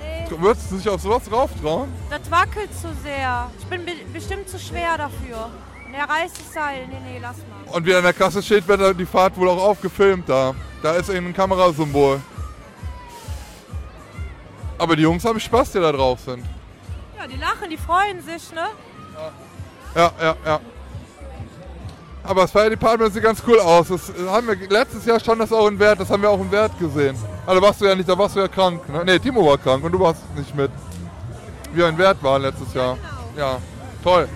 Nee, 0.00 0.26
Würdest 0.38 0.70
du 0.72 0.76
dich 0.76 0.88
auf 0.88 1.00
sowas 1.00 1.30
rauf 1.30 1.50
trauen? 1.62 1.92
das 2.10 2.28
wackelt 2.30 2.70
zu 2.74 2.88
sehr. 3.04 3.48
Ich 3.60 3.66
bin 3.66 3.84
be 3.84 3.92
bestimmt 4.12 4.48
zu 4.48 4.58
schwer 4.58 4.98
dafür. 4.98 5.48
Und 5.86 5.94
er 5.94 6.08
reißt 6.08 6.40
das 6.40 6.52
Seil. 6.52 6.88
Nee, 6.88 6.98
nee, 7.04 7.18
lass 7.22 7.36
mal. 7.38 7.72
Und 7.76 7.86
wie 7.86 7.94
an 7.94 8.02
der 8.02 8.12
Kasse 8.12 8.42
steht, 8.42 8.66
wird 8.66 8.98
die 8.98 9.06
Fahrt 9.06 9.36
wohl 9.36 9.48
auch 9.48 9.62
aufgefilmt 9.62 10.28
da. 10.28 10.54
Da 10.82 10.94
ist 10.94 11.08
irgendein 11.08 11.34
Kamerasymbol. 11.34 12.20
Aber 14.78 14.96
die 14.96 15.02
Jungs 15.02 15.24
haben 15.24 15.38
Spaß, 15.40 15.72
die 15.72 15.78
da 15.80 15.92
drauf 15.92 16.20
sind. 16.20 16.44
Ja, 17.16 17.26
die 17.26 17.36
lachen, 17.36 17.70
die 17.70 17.76
freuen 17.78 18.20
sich, 18.20 18.52
ne? 18.52 18.66
Ja, 19.94 20.12
ja, 20.20 20.36
ja. 20.44 20.60
Aber 22.26 22.42
das 22.42 22.50
Fire 22.50 22.68
Department 22.68 23.14
sieht 23.14 23.22
ganz 23.22 23.42
cool 23.46 23.60
aus. 23.60 23.88
Das 23.88 24.12
haben 24.28 24.48
wir 24.48 24.56
letztes 24.68 25.06
Jahr 25.06 25.20
stand 25.20 25.40
das 25.40 25.52
auch 25.52 25.68
in 25.68 25.78
Wert, 25.78 26.00
das 26.00 26.10
haben 26.10 26.22
wir 26.22 26.30
auch 26.30 26.40
im 26.40 26.50
Wert 26.50 26.76
gesehen. 26.78 27.16
Also 27.46 27.62
warst 27.62 27.80
du 27.80 27.84
ja 27.86 27.94
nicht, 27.94 28.08
da 28.08 28.18
warst 28.18 28.34
du 28.34 28.40
ja 28.40 28.48
krank. 28.48 28.88
Ne, 28.88 29.04
nee, 29.04 29.18
Timo 29.18 29.46
war 29.46 29.58
krank 29.58 29.84
und 29.84 29.92
du 29.92 30.00
warst 30.00 30.22
nicht 30.36 30.54
mit. 30.54 30.70
Wir 31.72 31.88
in 31.88 31.96
Wert 31.98 32.22
waren 32.22 32.42
letztes 32.42 32.74
Jahr. 32.74 32.98
Ja, 33.36 33.58
toll. 34.02 34.28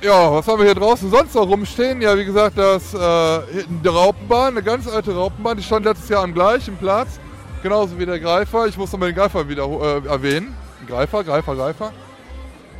Ja, 0.00 0.32
was 0.32 0.46
haben 0.46 0.58
wir 0.58 0.66
hier 0.66 0.74
draußen 0.74 1.10
sonst 1.10 1.34
noch 1.34 1.48
rumstehen? 1.48 2.00
Ja, 2.00 2.16
wie 2.16 2.24
gesagt, 2.24 2.58
das 2.58 2.94
äh, 2.94 3.64
die 3.66 3.88
Raupenbahn, 3.88 4.48
eine 4.48 4.62
ganz 4.62 4.88
alte 4.88 5.14
Raupenbahn, 5.14 5.56
die 5.56 5.62
stand 5.62 5.84
letztes 5.84 6.08
Jahr 6.08 6.22
am 6.22 6.34
gleichen 6.34 6.76
Platz. 6.76 7.18
Genauso 7.62 7.98
wie 7.98 8.06
der 8.06 8.18
Greifer. 8.18 8.66
Ich 8.66 8.76
muss 8.76 8.92
nochmal 8.92 9.10
den 9.10 9.16
Greifer 9.16 9.48
wieder 9.48 9.64
äh, 9.64 10.06
erwähnen. 10.06 10.56
Greifer, 10.88 11.22
Greifer, 11.22 11.54
Greifer. 11.54 11.92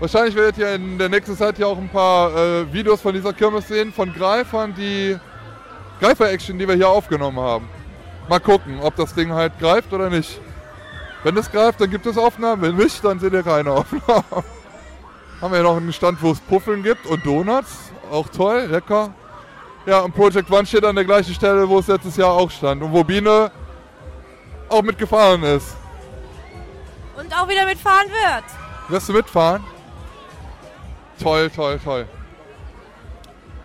Wahrscheinlich 0.01 0.35
werdet 0.35 0.59
ihr 0.59 0.75
in 0.75 0.99
der 0.99 1.09
nächsten 1.09 1.37
Zeit 1.37 1.59
ja 1.59 1.67
auch 1.67 1.79
ein 1.79 1.89
paar 1.89 2.37
äh, 2.37 2.73
Videos 2.73 3.01
von 3.01 3.15
dieser 3.15 3.33
Kirmes 3.33 3.69
sehen, 3.69 3.93
von 3.93 4.13
Greifern, 4.13 4.75
die 4.75 5.17
Greifer-Action, 6.01 6.59
die 6.59 6.67
wir 6.67 6.75
hier 6.75 6.89
aufgenommen 6.89 7.39
haben. 7.39 7.69
Mal 8.29 8.41
gucken, 8.41 8.81
ob 8.81 8.97
das 8.97 9.15
Ding 9.15 9.33
halt 9.33 9.59
greift 9.59 9.93
oder 9.93 10.11
nicht. 10.11 10.41
Wenn 11.23 11.37
es 11.37 11.51
greift, 11.51 11.81
dann 11.81 11.91
gibt 11.91 12.07
es 12.07 12.19
Aufnahmen. 12.19 12.63
Wenn 12.63 12.77
nicht, 12.77 13.05
dann 13.05 13.21
seht 13.21 13.33
ihr 13.33 13.43
keine 13.43 13.71
Aufnahmen. 13.73 14.25
Haben 15.41 15.53
wir 15.53 15.59
hier 15.59 15.63
noch 15.63 15.77
einen 15.77 15.93
Stand, 15.93 16.23
wo 16.23 16.33
es 16.33 16.41
Puffeln 16.41 16.83
gibt 16.83 17.07
und 17.07 17.25
Donuts. 17.25 17.93
Auch 18.11 18.29
toll, 18.29 18.67
lecker. 18.71 19.15
Ja, 19.87 20.01
und 20.01 20.15
Project 20.15 20.51
One 20.51 20.67
steht 20.67 20.85
an 20.85 20.95
der 20.95 21.05
gleichen 21.05 21.35
Stelle, 21.35 21.69
wo 21.69 21.79
es 21.79 21.87
letztes 21.89 22.17
Jahr 22.17 22.33
auch 22.33 22.51
stand. 22.51 22.83
Und 22.83 22.93
wo 22.93 23.03
Biene 23.03 23.51
auch 24.69 24.83
mitgefahren 24.83 25.43
ist. 25.43 25.77
Und 27.17 27.33
auch 27.37 27.49
wieder 27.49 27.67
mitfahren 27.67 28.09
wird. 28.09 28.45
Wirst 28.89 29.09
du 29.09 29.13
mitfahren? 29.13 29.63
Toll, 31.21 31.51
toll, 31.51 31.79
toll. 31.83 32.07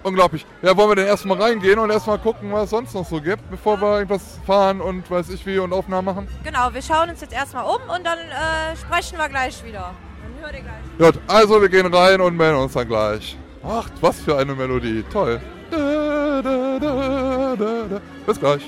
Unglaublich. 0.03 0.45
Ja, 0.61 0.77
wollen 0.77 0.89
wir 0.89 0.95
denn 0.95 1.07
erstmal 1.07 1.41
reingehen 1.41 1.79
und 1.79 1.89
erstmal 1.89 2.17
gucken, 2.17 2.51
was 2.53 2.65
es 2.65 2.69
sonst 2.69 2.93
noch 2.93 3.05
so 3.05 3.19
gibt, 3.19 3.49
bevor 3.49 3.81
wir 3.81 3.95
irgendwas 3.97 4.39
fahren 4.45 4.79
und 4.79 5.09
weiß 5.09 5.29
ich 5.31 5.45
wie 5.45 5.59
und 5.59 5.73
Aufnahmen 5.73 6.05
machen? 6.05 6.27
Genau, 6.43 6.73
wir 6.73 6.81
schauen 6.81 7.09
uns 7.09 7.19
jetzt 7.19 7.33
erstmal 7.33 7.65
um 7.65 7.81
und 7.93 8.05
dann 8.05 8.19
äh, 8.19 8.75
sprechen 8.77 9.17
wir 9.17 9.27
gleich 9.27 9.63
wieder. 9.65 9.93
Dann 10.23 10.43
hört 10.43 10.53
ihr 10.53 10.61
gleich. 10.61 11.13
Gut, 11.13 11.21
also 11.27 11.61
wir 11.61 11.69
gehen 11.69 11.93
rein 11.93 12.21
und 12.21 12.37
melden 12.37 12.57
uns 12.57 12.73
dann 12.73 12.87
gleich. 12.87 13.37
Ach, 13.63 13.89
was 13.99 14.21
für 14.21 14.37
eine 14.37 14.55
Melodie. 14.55 15.03
Toll. 15.11 15.41
Da, 15.71 16.41
da, 16.41 17.55
da. 17.57 18.01
Bis 18.25 18.39
gleich. 18.39 18.61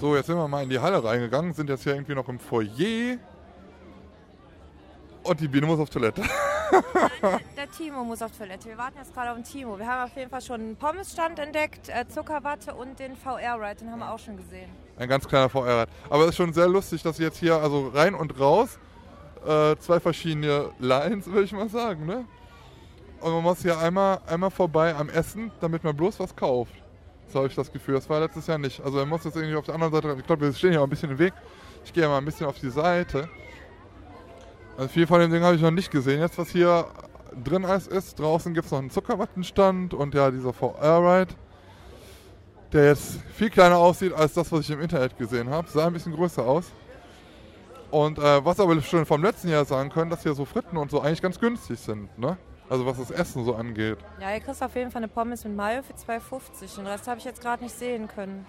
So, 0.00 0.14
jetzt 0.14 0.26
sind 0.26 0.36
wir 0.36 0.46
mal 0.46 0.62
in 0.62 0.70
die 0.70 0.78
Halle 0.78 1.02
reingegangen, 1.02 1.54
sind 1.54 1.70
jetzt 1.70 1.82
hier 1.82 1.94
irgendwie 1.94 2.14
noch 2.14 2.28
im 2.28 2.38
Foyer. 2.38 3.16
Und 5.24 5.40
die 5.40 5.48
Biene 5.48 5.66
muss 5.66 5.80
auf 5.80 5.88
Toilette. 5.88 6.22
Der, 6.22 7.40
der 7.56 7.70
Timo 7.70 8.04
muss 8.04 8.20
auf 8.20 8.36
Toilette. 8.36 8.68
Wir 8.68 8.76
warten 8.76 8.98
jetzt 8.98 9.14
gerade 9.14 9.30
auf 9.30 9.36
den 9.36 9.44
Timo. 9.44 9.78
Wir 9.78 9.86
haben 9.86 10.04
auf 10.04 10.16
jeden 10.16 10.30
Fall 10.30 10.42
schon 10.42 10.60
einen 10.60 10.76
Pommesstand 10.76 11.38
entdeckt, 11.38 11.88
äh, 11.88 12.06
Zuckerwatte 12.06 12.74
und 12.74 12.98
den 12.98 13.16
VR-Ride, 13.16 13.76
den 13.76 13.90
haben 13.90 14.00
wir 14.00 14.12
auch 14.12 14.18
schon 14.18 14.36
gesehen. 14.36 14.70
Ein 14.98 15.08
ganz 15.08 15.26
kleiner 15.26 15.48
VR-Rad. 15.48 15.88
Aber 16.10 16.24
es 16.24 16.30
ist 16.30 16.36
schon 16.36 16.52
sehr 16.52 16.68
lustig, 16.68 17.02
dass 17.02 17.18
jetzt 17.18 17.38
hier, 17.38 17.56
also 17.56 17.88
rein 17.88 18.14
und 18.14 18.38
raus, 18.38 18.78
äh, 19.46 19.76
zwei 19.76 19.98
verschiedene 19.98 20.70
Lines, 20.78 21.26
würde 21.26 21.44
ich 21.44 21.52
mal 21.52 21.68
sagen, 21.68 22.04
ne? 22.04 22.24
Und 23.20 23.32
man 23.32 23.42
muss 23.42 23.62
hier 23.62 23.78
einmal, 23.78 24.20
einmal 24.26 24.50
vorbei 24.50 24.94
am 24.94 25.08
Essen, 25.08 25.50
damit 25.60 25.84
man 25.84 25.96
bloß 25.96 26.20
was 26.20 26.36
kauft. 26.36 26.74
So 27.28 27.38
habe 27.38 27.48
ich 27.48 27.54
das 27.54 27.72
Gefühl. 27.72 27.94
Das 27.94 28.08
war 28.10 28.20
letztes 28.20 28.46
Jahr 28.46 28.58
nicht. 28.58 28.82
Also 28.84 28.98
man 28.98 29.08
muss 29.08 29.24
jetzt 29.24 29.36
irgendwie 29.36 29.56
auf 29.56 29.64
der 29.64 29.74
anderen 29.74 29.92
Seite, 29.94 30.14
ich 30.18 30.26
glaube, 30.26 30.42
wir 30.42 30.52
stehen 30.52 30.72
hier 30.72 30.80
auch 30.80 30.84
ein 30.84 30.90
bisschen 30.90 31.10
im 31.10 31.18
Weg. 31.18 31.32
Ich 31.84 31.92
gehe 31.92 32.06
mal 32.06 32.18
ein 32.18 32.24
bisschen 32.26 32.46
auf 32.46 32.58
die 32.58 32.68
Seite. 32.68 33.28
Also 34.76 34.88
viel 34.88 35.06
von 35.06 35.20
dem 35.20 35.30
Ding 35.30 35.42
habe 35.42 35.54
ich 35.54 35.62
noch 35.62 35.70
nicht 35.70 35.90
gesehen. 35.90 36.20
Jetzt, 36.20 36.36
was 36.36 36.50
hier 36.50 36.86
drin 37.44 37.64
alles 37.64 37.86
ist, 37.86 38.18
draußen 38.18 38.52
gibt 38.54 38.66
es 38.66 38.72
noch 38.72 38.78
einen 38.78 38.90
Zuckerwattenstand 38.90 39.94
und 39.94 40.14
ja, 40.14 40.30
dieser 40.30 40.52
VR-Ride, 40.52 41.34
der 42.72 42.86
jetzt 42.86 43.20
viel 43.34 43.50
kleiner 43.50 43.76
aussieht 43.76 44.12
als 44.12 44.34
das, 44.34 44.50
was 44.50 44.60
ich 44.60 44.70
im 44.70 44.80
Internet 44.80 45.16
gesehen 45.16 45.48
habe. 45.48 45.68
Sah 45.68 45.86
ein 45.86 45.92
bisschen 45.92 46.12
größer 46.12 46.44
aus. 46.44 46.72
Und 47.90 48.18
äh, 48.18 48.44
was 48.44 48.58
aber 48.58 48.80
schon 48.82 49.06
vom 49.06 49.22
letzten 49.22 49.48
Jahr 49.48 49.64
sagen 49.64 49.90
können, 49.90 50.10
dass 50.10 50.24
hier 50.24 50.34
so 50.34 50.44
Fritten 50.44 50.76
und 50.76 50.90
so 50.90 51.00
eigentlich 51.00 51.22
ganz 51.22 51.38
günstig 51.38 51.78
sind, 51.78 52.18
ne? 52.18 52.36
Also 52.68 52.86
was 52.86 52.96
das 52.96 53.10
Essen 53.10 53.44
so 53.44 53.54
angeht. 53.54 53.98
Ja, 54.20 54.34
ihr 54.34 54.40
kriegst 54.40 54.62
auf 54.62 54.74
jeden 54.74 54.90
Fall 54.90 55.00
eine 55.00 55.08
Pommes 55.08 55.44
mit 55.44 55.54
Mayo 55.54 55.82
für 55.82 55.92
2,50. 55.92 56.76
Den 56.76 56.86
Rest 56.86 57.06
habe 57.06 57.18
ich 57.18 57.24
jetzt 57.24 57.40
gerade 57.40 57.62
nicht 57.62 57.78
sehen 57.78 58.08
können. 58.08 58.44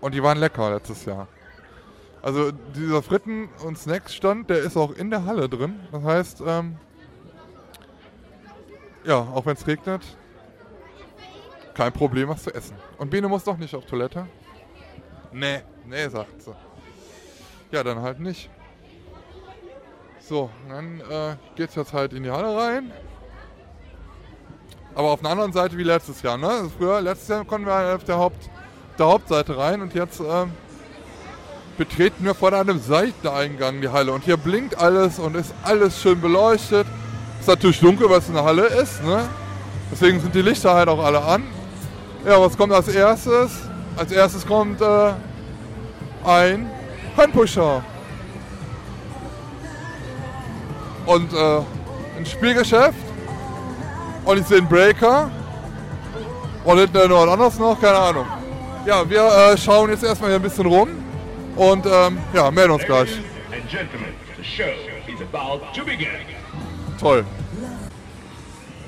Und 0.00 0.14
die 0.14 0.22
waren 0.22 0.38
lecker 0.38 0.70
letztes 0.70 1.04
Jahr. 1.04 1.26
Also 2.22 2.52
dieser 2.52 3.02
Fritten- 3.02 3.48
und 3.64 3.78
Snacks-Stand, 3.78 4.50
der 4.50 4.58
ist 4.58 4.76
auch 4.76 4.92
in 4.92 5.10
der 5.10 5.24
Halle 5.24 5.48
drin. 5.48 5.80
Das 5.90 6.02
heißt, 6.02 6.42
ähm, 6.46 6.76
ja, 9.04 9.18
auch 9.18 9.46
wenn 9.46 9.54
es 9.56 9.66
regnet, 9.66 10.02
kein 11.74 11.92
Problem, 11.92 12.28
was 12.28 12.42
zu 12.42 12.54
essen. 12.54 12.76
Und 12.98 13.10
Biene 13.10 13.28
muss 13.28 13.44
doch 13.44 13.56
nicht 13.56 13.74
auf 13.74 13.86
Toilette? 13.86 14.26
Nee, 15.32 15.62
nee, 15.86 16.08
sagt 16.08 16.42
sie. 16.42 16.54
Ja, 17.70 17.82
dann 17.82 18.02
halt 18.02 18.20
nicht. 18.20 18.50
So, 20.20 20.50
dann 20.68 21.00
äh, 21.00 21.36
geht's 21.56 21.74
jetzt 21.74 21.92
halt 21.92 22.12
in 22.12 22.22
die 22.22 22.30
Halle 22.30 22.54
rein. 22.54 22.92
Aber 24.94 25.12
auf 25.12 25.20
einer 25.20 25.30
anderen 25.30 25.52
Seite 25.52 25.78
wie 25.78 25.84
letztes 25.84 26.20
Jahr, 26.22 26.36
ne? 26.36 26.48
Also 26.48 26.70
früher, 26.76 27.00
letztes 27.00 27.28
Jahr 27.28 27.44
konnten 27.44 27.66
wir 27.66 27.94
auf 27.94 28.04
der, 28.04 28.18
Haupt, 28.18 28.50
der 28.98 29.06
Hauptseite 29.06 29.56
rein 29.56 29.80
und 29.80 29.94
jetzt 29.94 30.20
ähm, 30.20 30.52
betreten 31.80 32.26
wir 32.26 32.34
vor 32.34 32.52
einem 32.52 32.78
Seiteneingang 32.78 33.80
die 33.80 33.88
Halle. 33.88 34.12
Und 34.12 34.22
hier 34.22 34.36
blinkt 34.36 34.76
alles 34.76 35.18
und 35.18 35.34
ist 35.34 35.54
alles 35.62 35.98
schön 35.98 36.20
beleuchtet. 36.20 36.86
Ist 37.40 37.48
natürlich 37.48 37.80
dunkel, 37.80 38.10
weil 38.10 38.18
es 38.18 38.28
eine 38.28 38.44
Halle 38.44 38.66
ist, 38.66 39.02
ne? 39.02 39.26
Deswegen 39.90 40.20
sind 40.20 40.34
die 40.34 40.42
Lichter 40.42 40.74
halt 40.74 40.90
auch 40.90 41.02
alle 41.02 41.22
an. 41.22 41.42
Ja, 42.26 42.38
was 42.38 42.54
kommt 42.58 42.74
als 42.74 42.88
erstes? 42.88 43.52
Als 43.96 44.12
erstes 44.12 44.46
kommt 44.46 44.82
äh, 44.82 45.12
ein 46.22 46.70
Handpusher. 47.16 47.82
Und 51.06 51.32
äh, 51.32 51.60
ein 52.18 52.26
Spielgeschäft. 52.26 52.92
Und 54.26 54.38
ich 54.38 54.46
sehe 54.46 54.58
einen 54.58 54.68
Breaker. 54.68 55.30
Und 56.62 56.76
hinten 56.76 57.08
noch 57.08 57.22
was 57.22 57.32
anderes 57.32 57.58
noch, 57.58 57.80
keine 57.80 57.96
Ahnung. 57.96 58.26
Ja, 58.84 59.08
wir 59.08 59.24
äh, 59.24 59.56
schauen 59.56 59.88
jetzt 59.88 60.04
erstmal 60.04 60.28
hier 60.28 60.38
ein 60.38 60.42
bisschen 60.42 60.66
rum. 60.66 60.99
Und 61.56 61.86
ähm, 61.86 62.18
ja, 62.32 62.50
melden 62.50 62.72
uns 62.72 62.84
gleich. 62.84 63.10
Toll. 67.00 67.24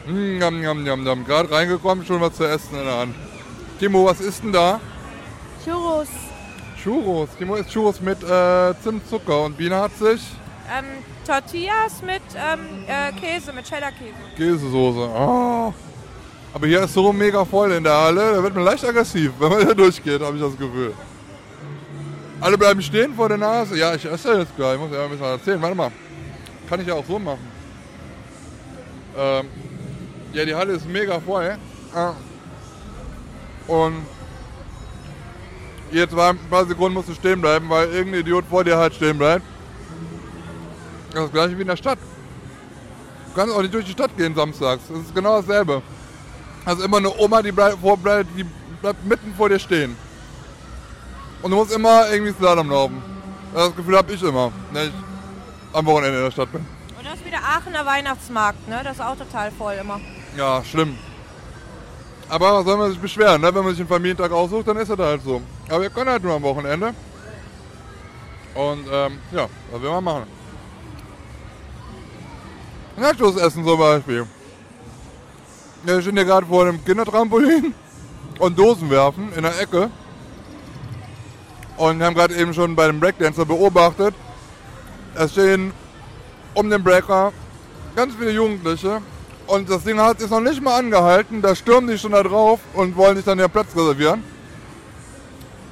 Mm, 0.06 0.38
Njam, 0.38 0.60
njam, 0.60 0.82
njam, 0.84 1.04
njam. 1.04 1.24
Gerade 1.24 1.50
reingekommen, 1.50 2.04
schon 2.06 2.20
was 2.20 2.34
zu 2.34 2.44
essen 2.44 2.78
in 2.78 2.84
der 2.84 2.96
Hand. 2.96 3.14
Timo, 3.78 4.04
was 4.04 4.20
ist 4.20 4.42
denn 4.42 4.52
da? 4.52 4.80
Churros. 5.64 6.08
Churros. 6.82 7.28
Timo 7.38 7.54
isst 7.56 7.70
Churros 7.72 8.00
mit 8.00 8.22
äh, 8.22 8.74
Zimtzucker 8.82 9.42
und 9.44 9.56
Biene 9.56 9.76
hat 9.76 9.96
sich 9.96 10.20
Ähm, 10.76 10.84
Tortillas 11.26 12.02
mit 12.02 12.22
ähm, 12.34 12.84
äh, 12.86 13.12
Käse, 13.12 13.52
mit 13.52 13.64
Cheddar-Käse. 13.64 14.14
Käsesoße. 14.36 15.08
Oh. 15.14 15.72
Aber 16.54 16.66
hier 16.66 16.82
ist 16.82 16.94
so 16.94 17.12
mega 17.12 17.44
voll 17.44 17.72
in 17.72 17.84
der 17.84 17.94
Halle, 17.96 18.34
da 18.34 18.42
wird 18.42 18.54
man 18.54 18.64
leicht 18.64 18.84
aggressiv, 18.84 19.32
wenn 19.38 19.50
man 19.50 19.64
hier 19.64 19.74
durchgeht, 19.74 20.20
habe 20.20 20.36
ich 20.36 20.42
das 20.42 20.52
Gefühl. 20.56 20.94
Alle 22.42 22.58
bleiben 22.58 22.82
stehen 22.82 23.14
vor 23.14 23.28
der 23.28 23.38
Nase. 23.38 23.78
Ja, 23.78 23.94
ich 23.94 24.04
esse 24.04 24.36
jetzt 24.36 24.56
gleich, 24.56 24.74
ich 24.74 24.80
muss 24.80 24.90
ja 24.90 25.04
ein 25.04 25.10
bisschen 25.10 25.26
erzählen. 25.26 25.62
Warte 25.62 25.76
mal, 25.76 25.92
kann 26.68 26.80
ich 26.80 26.88
ja 26.88 26.94
auch 26.94 27.06
so 27.06 27.16
machen. 27.16 27.46
Ähm, 29.16 29.46
ja, 30.32 30.44
die 30.44 30.52
Halle 30.52 30.72
ist 30.72 30.88
mega 30.88 31.20
voll. 31.20 31.56
Ah. 31.94 32.14
Und 33.68 34.04
jetzt 35.92 36.16
war 36.16 36.30
ein 36.30 36.38
paar 36.50 36.66
Sekunden 36.66 36.94
musst 36.94 37.10
du 37.10 37.14
stehen 37.14 37.40
bleiben, 37.40 37.70
weil 37.70 37.88
irgendein 37.92 38.22
Idiot 38.22 38.44
vor 38.50 38.64
dir 38.64 38.76
halt 38.76 38.94
stehen 38.94 39.18
bleibt. 39.18 39.44
Das 41.12 41.30
gleiche 41.30 41.56
wie 41.56 41.62
in 41.62 41.68
der 41.68 41.76
Stadt. 41.76 41.98
Du 43.28 43.40
kannst 43.40 43.54
auch 43.54 43.62
nicht 43.62 43.72
durch 43.72 43.84
die 43.84 43.92
Stadt 43.92 44.16
gehen 44.16 44.34
samstags. 44.34 44.82
Das 44.88 44.98
ist 44.98 45.14
genau 45.14 45.40
dasselbe. 45.40 45.80
Also 46.64 46.82
immer 46.82 46.96
eine 46.96 47.16
Oma, 47.16 47.40
die 47.40 47.52
bleibt, 47.52 47.78
vor, 47.78 47.96
bleibt, 47.96 48.30
die 48.36 48.44
bleibt 48.80 49.04
mitten 49.06 49.32
vor 49.36 49.48
dir 49.48 49.60
stehen. 49.60 49.96
Und 51.42 51.50
du 51.50 51.56
musst 51.56 51.72
immer 51.72 52.08
irgendwie 52.10 52.32
Slalom 52.32 52.70
laufen. 52.70 53.02
Das 53.52 53.74
Gefühl 53.74 53.96
habe 53.96 54.12
ich 54.12 54.22
immer, 54.22 54.52
wenn 54.72 54.88
ich 54.88 54.92
am 55.72 55.84
Wochenende 55.86 56.18
in 56.18 56.24
der 56.24 56.30
Stadt 56.30 56.52
bin. 56.52 56.64
Und 56.96 57.04
das 57.04 57.14
ist 57.14 57.26
wieder 57.26 57.38
Aachener 57.38 57.84
Weihnachtsmarkt, 57.84 58.68
ne? 58.68 58.80
Das 58.84 58.94
ist 58.94 59.02
auch 59.02 59.16
total 59.16 59.50
voll 59.50 59.74
immer. 59.74 60.00
Ja, 60.36 60.62
schlimm. 60.64 60.96
Aber 62.28 62.54
was 62.54 62.64
soll 62.64 62.78
man 62.78 62.90
sich 62.90 63.00
beschweren, 63.00 63.40
ne? 63.40 63.54
Wenn 63.54 63.64
man 63.64 63.72
sich 63.72 63.80
einen 63.80 63.88
Familientag 63.88 64.30
aussucht, 64.32 64.68
dann 64.68 64.76
ist 64.76 64.90
das 64.90 64.98
halt 64.98 65.22
so. 65.22 65.42
Aber 65.68 65.82
wir 65.82 65.90
können 65.90 66.10
halt 66.10 66.22
nur 66.22 66.34
am 66.34 66.42
Wochenende. 66.42 66.94
Und 68.54 68.86
ähm, 68.90 69.18
ja, 69.32 69.48
was 69.70 69.82
will 69.82 69.90
man 69.90 70.04
machen? 70.04 70.26
Nachos 72.96 73.36
essen 73.36 73.64
zum 73.64 73.78
Beispiel. 73.78 74.26
Wir 75.82 76.00
stehen 76.00 76.16
hier 76.16 76.24
gerade 76.24 76.46
vor 76.46 76.62
einem 76.62 76.84
Kindertrampolin 76.84 77.74
und 78.38 78.58
Dosen 78.58 78.88
werfen 78.90 79.32
in 79.34 79.42
der 79.42 79.60
Ecke. 79.60 79.90
Und 81.82 81.98
wir 81.98 82.06
haben 82.06 82.14
gerade 82.14 82.36
eben 82.36 82.54
schon 82.54 82.76
bei 82.76 82.86
dem 82.86 83.00
Breakdancer 83.00 83.44
beobachtet, 83.44 84.14
es 85.16 85.32
stehen 85.32 85.72
um 86.54 86.70
den 86.70 86.80
Breaker 86.84 87.32
ganz 87.96 88.14
viele 88.14 88.30
Jugendliche. 88.30 89.02
Und 89.48 89.68
das 89.68 89.82
Ding 89.82 89.98
hat 89.98 90.20
sich 90.20 90.30
noch 90.30 90.38
nicht 90.38 90.62
mal 90.62 90.78
angehalten. 90.78 91.42
Da 91.42 91.56
stürmen 91.56 91.90
die 91.90 91.98
schon 91.98 92.12
da 92.12 92.22
drauf 92.22 92.60
und 92.74 92.96
wollen 92.96 93.16
sich 93.16 93.24
dann 93.24 93.36
ihren 93.40 93.50
Platz 93.50 93.74
reservieren. 93.74 94.22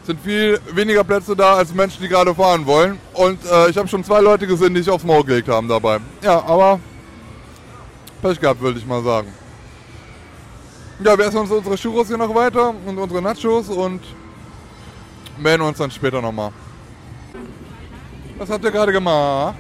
Es 0.01 0.09
sind 0.09 0.21
viel 0.21 0.61
weniger 0.73 1.05
Plätze 1.05 1.37
da 1.37 1.55
als 1.55 1.73
Menschen, 1.73 2.03
die 2.03 2.09
gerade 2.09 2.35
fahren 2.35 2.67
wollen. 2.67 2.99
Und 3.13 3.39
äh, 3.49 3.71
ich 3.71 3.79
habe 3.79 3.87
schon 3.87 4.03
zwei 4.03 4.21
Leute 4.21 4.49
gesehen, 4.49 4.75
die 4.75 4.83
sich 4.83 4.91
aufs 4.91 5.05
Maul 5.05 5.23
gelegt 5.23 5.49
haben 5.49 5.69
dabei. 5.69 6.01
Ja, 6.23 6.43
aber 6.43 6.81
Pech 8.21 8.41
gehabt, 8.41 8.61
würde 8.61 8.81
ich 8.81 8.85
mal 8.85 9.05
sagen. 9.05 9.33
Ja, 11.05 11.17
wir 11.17 11.27
essen 11.27 11.39
uns 11.39 11.53
unsere 11.53 11.77
Churros 11.77 12.09
hier 12.09 12.19
noch 12.19 12.35
weiter 12.35 12.75
und 12.85 12.99
unsere 12.99 13.23
Nachos 13.23 13.69
und 13.69 14.01
melden 15.41 15.63
uns 15.63 15.79
dann 15.79 15.91
später 15.91 16.21
nochmal. 16.21 16.53
Was 18.39 18.51
habt 18.51 18.65
ihr 18.65 18.71
gerade 18.71 18.93
gemacht? 18.93 19.57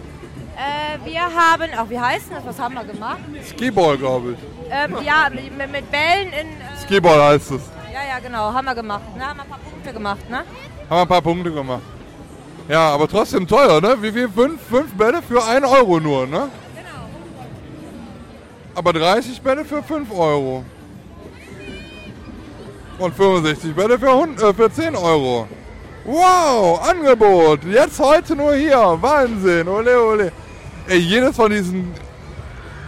Äh, 0.57 0.99
wir 1.05 1.23
haben, 1.23 1.71
ach, 1.77 1.89
wie 1.89 1.99
heißt 1.99 2.27
das? 2.31 2.45
Was 2.45 2.59
haben 2.59 2.75
wir 2.75 2.85
gemacht? 2.85 3.21
Skiball, 3.49 3.97
glaube 3.97 4.33
ich. 4.33 4.39
Ähm, 4.71 4.97
ja, 5.05 5.29
mit, 5.31 5.57
mit 5.57 5.91
Bällen 5.91 6.29
in. 6.29 6.49
Äh, 6.49 6.87
Skiball 6.87 7.23
heißt 7.23 7.53
es. 7.53 7.63
ja, 7.93 8.01
ja, 8.15 8.19
genau, 8.21 8.53
haben 8.53 8.65
wir 8.67 8.75
gemacht. 8.75 9.17
Ne? 9.17 9.27
Haben 9.27 9.39
wir 9.39 9.43
ein 9.45 9.49
paar 9.49 9.59
Punkte 9.59 9.93
gemacht, 9.93 10.31
ne? 10.31 10.39
Haben 10.39 10.47
wir 10.91 11.03
ein 11.03 11.09
paar 11.09 11.23
Punkte 11.23 11.53
gemacht. 11.53 11.83
Ja, 12.69 12.91
aber 12.91 13.09
trotzdem 13.09 13.47
teuer, 13.47 13.81
ne? 13.81 13.97
Wie 14.01 14.13
viel? 14.13 14.29
Fünf, 14.29 14.61
fünf 14.69 14.93
Bälle 14.95 15.23
für 15.23 15.43
1 15.45 15.67
Euro 15.67 15.99
nur, 15.99 16.27
ne? 16.27 16.49
Genau. 16.75 17.09
Aber 18.75 18.93
30 18.93 19.41
Bälle 19.43 19.65
für 19.65 19.83
5 19.83 20.11
Euro. 20.13 20.65
Und 22.99 23.15
65 23.15 23.75
Bälle 23.75 23.99
für, 23.99 24.11
100, 24.11 24.43
äh, 24.43 24.55
für 24.55 24.71
10 24.71 24.95
Euro. 24.95 25.49
Wow, 26.05 26.81
Angebot. 26.89 27.65
Jetzt 27.65 27.99
heute 27.99 28.35
nur 28.35 28.55
hier. 28.55 28.99
Wahnsinn. 29.01 29.69
Ole, 29.69 30.03
ole. 30.03 30.33
Ey, 30.89 30.99
jedes 30.99 31.37
von 31.37 31.51
diesen 31.51 31.93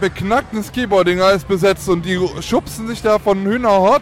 beknackten 0.01 0.63
Skateboard-Dinger 0.63 1.31
ist 1.31 1.47
besetzt 1.47 1.87
und 1.87 2.03
die 2.03 2.19
schubsen 2.41 2.87
sich 2.87 3.01
da 3.01 3.19
von 3.19 3.43
Hühnerhot. 3.43 4.01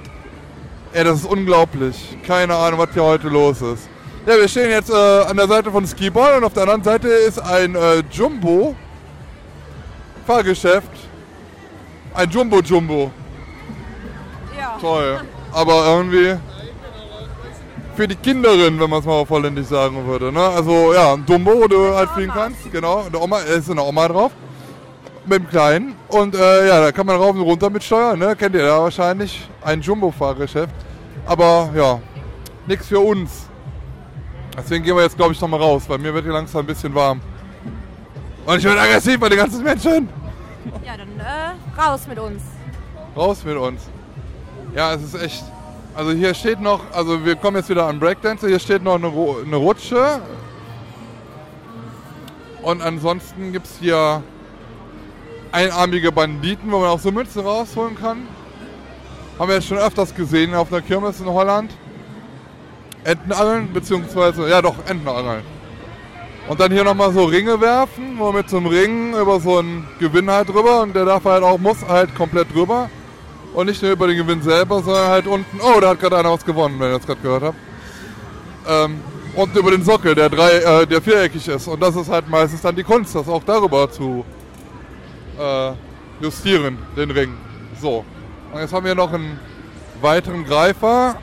Ey, 0.93 1.03
das 1.03 1.19
ist 1.19 1.25
unglaublich. 1.25 2.17
Keine 2.25 2.55
Ahnung, 2.55 2.79
was 2.79 2.89
hier 2.93 3.03
heute 3.03 3.27
los 3.27 3.61
ist. 3.61 3.87
Ja, 4.25 4.37
wir 4.37 4.47
stehen 4.47 4.69
jetzt 4.69 4.89
äh, 4.89 4.93
an 4.93 5.35
der 5.35 5.47
Seite 5.47 5.71
von 5.71 5.85
Skiball 5.85 6.37
und 6.37 6.43
auf 6.43 6.53
der 6.53 6.63
anderen 6.63 6.83
Seite 6.83 7.07
ist 7.07 7.39
ein 7.39 7.75
äh, 7.75 8.03
Jumbo 8.11 8.75
Fahrgeschäft. 10.25 10.91
Ein 12.13 12.29
Jumbo 12.29 12.61
Jumbo. 12.61 13.11
Ja. 14.57 14.77
Toll. 14.79 15.21
Aber 15.51 15.85
irgendwie 15.85 16.37
für 17.95 18.07
die 18.07 18.15
Kinderin, 18.15 18.79
wenn 18.79 18.89
man 18.89 18.99
es 18.99 19.05
mal 19.05 19.13
auf 19.13 19.29
Holländisch 19.29 19.67
sagen 19.67 20.05
würde. 20.05 20.31
Ne? 20.31 20.41
Also 20.41 20.93
ja, 20.93 21.13
ein 21.13 21.25
Dumbo, 21.25 21.61
wo 21.61 21.67
du 21.67 21.93
halt 21.93 22.09
fliegen 22.11 22.31
kannst. 22.33 22.71
Genau, 22.71 23.03
der 23.09 23.21
Oma, 23.21 23.39
es 23.41 23.57
ist 23.57 23.71
eine 23.71 23.83
Oma 23.83 24.07
drauf. 24.07 24.31
Mit 25.25 25.39
dem 25.39 25.49
Kleinen. 25.49 25.95
Und 26.07 26.33
äh, 26.35 26.67
ja, 26.67 26.81
da 26.81 26.91
kann 26.91 27.05
man 27.05 27.15
rauf 27.17 27.35
und 27.35 27.41
runter 27.41 27.69
mit 27.69 27.83
steuern. 27.83 28.17
Ne? 28.17 28.35
Kennt 28.35 28.55
ihr 28.55 28.65
ja 28.65 28.81
wahrscheinlich. 28.81 29.47
Ein 29.63 29.81
Jumbo-Fahrgeschäft. 29.81 30.73
Aber 31.25 31.69
ja, 31.75 31.99
nichts 32.65 32.87
für 32.87 32.99
uns. 32.99 33.47
Deswegen 34.57 34.83
gehen 34.83 34.95
wir 34.95 35.03
jetzt, 35.03 35.15
glaube 35.15 35.33
ich, 35.33 35.39
nochmal 35.39 35.61
raus, 35.61 35.83
weil 35.87 35.99
mir 35.99 36.13
wird 36.13 36.25
hier 36.25 36.33
langsam 36.33 36.61
ein 36.61 36.67
bisschen 36.67 36.93
warm. 36.93 37.21
Und 38.45 38.57
ich 38.57 38.63
werde 38.63 38.81
aggressiv 38.81 39.19
bei 39.19 39.29
den 39.29 39.37
ganzen 39.37 39.63
Menschen. 39.63 40.09
Ja, 40.85 40.97
dann 40.97 41.19
äh, 41.19 41.79
raus 41.79 42.01
mit 42.07 42.19
uns. 42.19 42.41
Raus 43.15 43.43
mit 43.45 43.55
uns. 43.55 43.81
Ja, 44.75 44.93
es 44.93 45.03
ist 45.03 45.21
echt. 45.21 45.43
Also 45.93 46.11
hier 46.11 46.33
steht 46.33 46.61
noch, 46.61 46.79
also 46.93 47.25
wir 47.25 47.35
kommen 47.35 47.57
jetzt 47.57 47.69
wieder 47.69 47.85
an 47.85 47.99
Breakdance, 47.99 48.47
hier 48.47 48.59
steht 48.59 48.81
noch 48.81 48.95
eine, 48.95 49.07
eine 49.07 49.55
Rutsche. 49.57 50.21
Und 52.61 52.81
ansonsten 52.81 53.51
gibt 53.51 53.65
es 53.65 53.77
hier 53.79 54.23
einarmige 55.51 56.11
Banditen, 56.11 56.71
wo 56.71 56.79
man 56.79 56.89
auch 56.89 56.99
so 56.99 57.11
Mützen 57.11 57.41
rausholen 57.41 57.95
kann. 57.95 58.27
Haben 59.37 59.49
wir 59.49 59.55
jetzt 59.55 59.67
schon 59.67 59.79
öfters 59.79 60.15
gesehen 60.15 60.53
auf 60.55 60.71
einer 60.71 60.81
Kirmes 60.81 61.19
in 61.19 61.25
Holland. 61.25 61.71
Entenangeln, 63.03 63.73
beziehungsweise, 63.73 64.47
ja 64.47 64.61
doch, 64.61 64.75
Entenangeln. 64.87 65.43
Und 66.47 66.59
dann 66.59 66.71
hier 66.71 66.83
nochmal 66.83 67.11
so 67.11 67.25
Ringe 67.25 67.59
werfen, 67.59 68.17
wo 68.17 68.31
mit 68.31 68.49
so 68.49 68.57
einem 68.57 68.67
Ring 68.67 69.13
über 69.13 69.39
so 69.39 69.57
einen 69.57 69.87
Gewinn 69.99 70.29
halt 70.29 70.47
drüber 70.49 70.81
und 70.81 70.95
der 70.95 71.05
darf 71.05 71.25
halt 71.25 71.43
auch, 71.43 71.57
muss 71.57 71.85
halt 71.85 72.15
komplett 72.15 72.53
drüber. 72.53 72.89
Und 73.53 73.65
nicht 73.65 73.81
nur 73.81 73.91
über 73.91 74.07
den 74.07 74.17
Gewinn 74.17 74.41
selber, 74.41 74.81
sondern 74.81 75.07
halt 75.09 75.27
unten, 75.27 75.59
oh, 75.59 75.79
da 75.79 75.89
hat 75.89 75.99
gerade 75.99 76.17
einer 76.17 76.31
was 76.31 76.45
gewonnen, 76.45 76.79
wenn 76.79 76.91
ihr 76.91 76.97
das 76.97 77.05
gerade 77.05 77.21
gehört 77.21 77.43
habt. 77.43 77.57
Ähm, 78.67 79.01
unten 79.35 79.57
über 79.57 79.71
den 79.71 79.83
Sockel, 79.83 80.15
der, 80.15 80.29
drei, 80.29 80.51
äh, 80.51 80.87
der 80.87 81.01
viereckig 81.01 81.47
ist. 81.47 81.67
Und 81.67 81.81
das 81.81 81.95
ist 81.95 82.09
halt 82.09 82.29
meistens 82.29 82.61
dann 82.61 82.75
die 82.75 82.83
Kunst, 82.83 83.13
das 83.13 83.27
auch 83.27 83.43
darüber 83.43 83.91
zu 83.91 84.23
äh, 85.37 85.71
justieren, 86.21 86.77
den 86.95 87.11
Ring. 87.11 87.33
So. 87.81 88.05
Und 88.53 88.61
jetzt 88.61 88.73
haben 88.73 88.85
wir 88.85 88.95
noch 88.95 89.11
einen 89.11 89.39
weiteren 90.01 90.45
Greifer. 90.45 91.17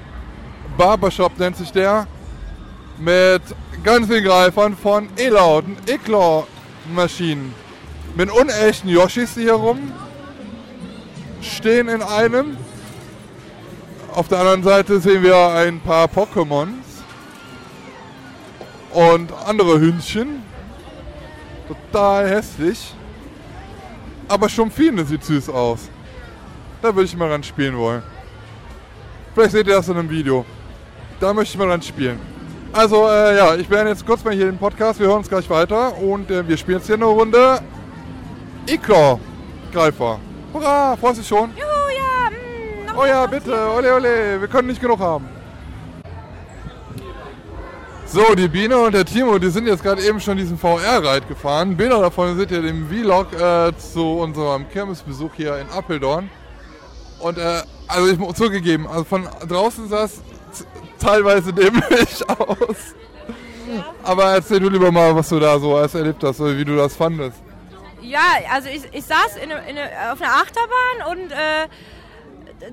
Barbershop 0.77 1.39
nennt 1.39 1.57
sich 1.57 1.73
der. 1.73 2.07
Mit 2.99 3.43
ganz 3.85 4.07
vielen 4.07 4.25
Greifern 4.25 4.77
von 4.77 5.09
E-Lauten, 5.17 5.77
E-Claw-Maschinen. 5.87 7.55
Mit 8.17 8.31
unechten 8.31 8.89
Yoshis, 8.89 9.35
die 9.35 9.43
hier 9.43 9.55
rum 9.55 9.93
stehen 11.41 11.89
in 11.89 12.03
einem. 12.03 12.57
Auf 14.15 14.29
der 14.29 14.39
anderen 14.39 14.63
Seite 14.63 15.01
sehen 15.01 15.23
wir 15.23 15.37
ein 15.37 15.81
paar 15.81 16.07
Pokémons. 16.07 16.69
Und 18.93 19.33
andere 19.47 19.79
Hündchen. 19.81 20.43
Total 21.69 22.29
hässlich. 22.29 22.95
Aber 24.29 24.49
Stumpfine 24.49 25.05
sieht 25.05 25.25
süß 25.25 25.49
aus. 25.51 25.89
Da 26.83 26.95
würde 26.95 27.05
ich 27.05 27.17
mal 27.17 27.31
ran 27.31 27.43
spielen 27.43 27.77
wollen. 27.77 28.03
Vielleicht 29.35 29.53
seht 29.53 29.67
ihr 29.67 29.75
das 29.75 29.89
in 29.89 29.97
einem 29.97 30.11
Video. 30.11 30.45
Da 31.21 31.33
möchte 31.33 31.55
ich 31.55 31.59
mal 31.59 31.71
ran 31.71 31.83
spielen. 31.83 32.19
Also, 32.73 33.09
äh, 33.09 33.37
ja, 33.37 33.55
ich 33.57 33.67
beende 33.67 33.91
jetzt 33.91 34.05
kurz 34.07 34.23
mal 34.25 34.35
hier 34.35 34.47
den 34.47 34.59
Podcast. 34.59 35.01
Wir 35.01 35.07
hören 35.07 35.19
uns 35.19 35.29
gleich 35.29 35.49
weiter. 35.49 35.97
Und 35.99 36.31
äh, 36.31 36.47
wir 36.47 36.57
spielen 36.57 36.79
jetzt 36.79 36.87
hier 36.87 36.97
eine 36.97 37.07
Runde. 37.07 37.61
Eclaw 38.67 39.19
Greifer. 39.73 40.21
Hurra, 40.53 40.97
freust 40.97 41.19
du 41.19 41.21
dich 41.21 41.29
schon? 41.29 41.51
Juhu, 41.51 41.63
ja. 41.97 42.31
mm, 42.31 42.87
noch 42.87 43.03
Oh 43.03 43.07
ja, 43.07 43.27
bitte, 43.27 43.53
ole 43.53 43.95
ole, 43.95 44.41
wir 44.41 44.49
können 44.49 44.69
nicht 44.69 44.81
genug 44.81 44.99
haben. 44.99 45.29
So, 48.07 48.35
die 48.35 48.49
Biene 48.49 48.79
und 48.79 48.95
der 48.95 49.05
Timo, 49.05 49.39
die 49.39 49.51
sind 49.51 49.67
jetzt 49.67 49.83
gerade 49.83 50.03
eben 50.03 50.19
schon 50.19 50.39
diesen 50.39 50.57
VR-Ride 50.57 51.27
gefahren. 51.27 51.77
Bilder 51.77 52.01
davon 52.01 52.39
seht 52.39 52.51
ihr 52.51 52.65
im 52.65 52.89
Vlog 52.89 53.35
äh, 53.35 53.71
zu 53.77 54.21
unserem 54.21 54.67
Kirmesbesuch 54.71 55.35
hier 55.35 55.59
in 55.59 55.69
Apeldoorn. 55.69 56.31
Und 57.19 57.37
äh, 57.37 57.61
also 57.87 58.09
ich 58.09 58.19
muss 58.19 58.37
zugegeben, 58.37 58.87
also 58.87 59.05
von 59.05 59.29
draußen 59.47 59.89
sah 59.89 60.05
es 60.05 60.23
teilweise 60.99 61.53
dämlich 61.53 62.27
aus. 62.29 62.95
Aber 64.03 64.33
erzähl 64.33 64.61
du 64.61 64.71
lieber 64.71 64.91
mal, 64.91 65.15
was 65.15 65.29
du 65.29 65.39
da 65.39 65.59
so 65.59 65.77
alles 65.77 65.95
erlebt 65.95 66.25
hast, 66.25 66.41
oder 66.41 66.57
wie 66.57 66.65
du 66.65 66.77
das 66.77 66.97
fandest. 66.97 67.43
Ja, 68.01 68.21
also 68.51 68.69
ich, 68.69 68.83
ich 68.93 69.05
saß 69.05 69.37
in, 69.37 69.51
in, 69.51 69.79
auf 69.79 70.21
einer 70.21 70.35
Achterbahn 70.35 71.11
und 71.11 71.33
äh, 71.33 71.69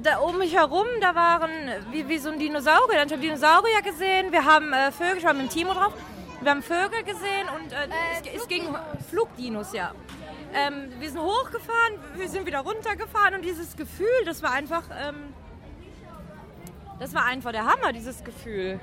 da 0.01 0.17
um 0.19 0.37
mich 0.37 0.55
herum, 0.55 0.85
da 1.01 1.15
waren 1.15 1.51
wie, 1.91 2.07
wie 2.07 2.17
so 2.17 2.29
ein 2.29 2.39
Dinosaurier. 2.39 3.03
Ich 3.05 3.11
habe 3.11 3.21
Dinosaurier 3.21 3.81
gesehen, 3.83 4.31
wir 4.31 4.45
haben 4.45 4.71
äh, 4.73 4.91
Vögel, 4.91 5.17
ich 5.17 5.23
war 5.23 5.33
mit 5.33 5.43
dem 5.43 5.49
Timo 5.49 5.73
drauf. 5.73 5.93
Wir 6.41 6.51
haben 6.51 6.63
Vögel 6.63 7.03
gesehen 7.03 7.47
und 7.55 7.71
äh, 7.71 7.87
es, 8.33 8.41
es 8.41 8.47
ging 8.47 8.75
Flugdinos, 9.09 9.73
ja. 9.73 9.91
Ähm, 10.53 10.91
wir 10.99 11.09
sind 11.09 11.21
hochgefahren, 11.21 11.99
wir 12.15 12.29
sind 12.29 12.45
wieder 12.45 12.59
runtergefahren 12.59 13.35
und 13.35 13.41
dieses 13.43 13.75
Gefühl, 13.75 14.25
das 14.25 14.41
war 14.43 14.51
einfach, 14.51 14.83
ähm, 14.91 15.33
das 16.99 17.13
war 17.13 17.25
einfach 17.25 17.51
der 17.51 17.65
Hammer, 17.65 17.91
dieses 17.93 18.23
Gefühl. 18.23 18.79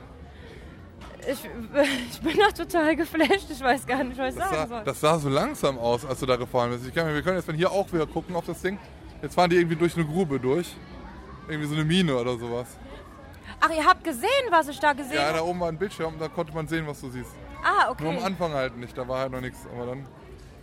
Ich, 1.31 1.45
ich 2.11 2.21
bin 2.21 2.37
noch 2.37 2.53
total 2.53 2.97
geflasht, 2.97 3.51
ich 3.51 3.61
weiß 3.61 3.87
gar 3.87 4.03
nicht, 4.05 4.19
was 4.19 4.35
ich 4.35 4.41
Das 4.41 4.51
sagen 4.51 4.69
sah, 4.69 4.77
soll. 4.77 4.85
das 4.85 5.01
sah 5.01 5.19
so 5.19 5.29
langsam 5.29 5.79
aus, 5.79 6.05
als 6.05 6.21
du 6.21 6.27
da 6.27 6.37
gefahren 6.37 6.71
bist. 6.71 6.87
Ich 6.87 6.95
kann, 6.95 7.13
wir 7.13 7.23
können 7.23 7.37
jetzt 7.37 7.47
von 7.47 7.55
hier 7.55 7.71
auch 7.71 7.93
wieder 7.93 8.07
gucken 8.07 8.35
auf 8.37 8.47
das 8.47 8.61
Ding. 8.63 8.79
Jetzt 9.23 9.35
fahren 9.35 9.51
die 9.51 9.57
irgendwie 9.57 9.77
durch 9.77 9.95
eine 9.97 10.05
Grube 10.05 10.41
durch. 10.41 10.75
Irgendwie 11.49 11.69
so 11.69 11.75
eine 11.75 11.85
Mine 11.85 12.17
oder 12.17 12.37
sowas. 12.39 12.67
Ach, 13.61 13.71
ihr 13.71 13.85
habt 13.85 14.03
gesehen, 14.03 14.29
was 14.51 14.69
ich 14.69 14.81
da 14.81 14.93
gesehen 14.93 15.15
Ja, 15.15 15.27
habe? 15.29 15.39
da 15.39 15.43
oben 15.45 15.61
war 15.61 15.69
ein 15.69 15.79
Bildschirm, 15.79 16.15
da 16.19 16.29
konnte 16.29 16.53
man 16.53 16.67
sehen, 16.67 16.87
was 16.87 17.01
du 17.01 17.11
siehst. 17.11 17.31
Ah, 17.63 17.91
okay. 17.91 18.03
Nur 18.03 18.13
am 18.15 18.25
Anfang 18.25 18.53
halt 18.53 18.77
nicht, 18.77 18.97
da 18.99 19.07
war 19.07 19.21
halt 19.21 19.31
noch 19.33 19.41
nichts. 19.41 19.61
Aber 19.73 19.87
dann. 19.87 20.05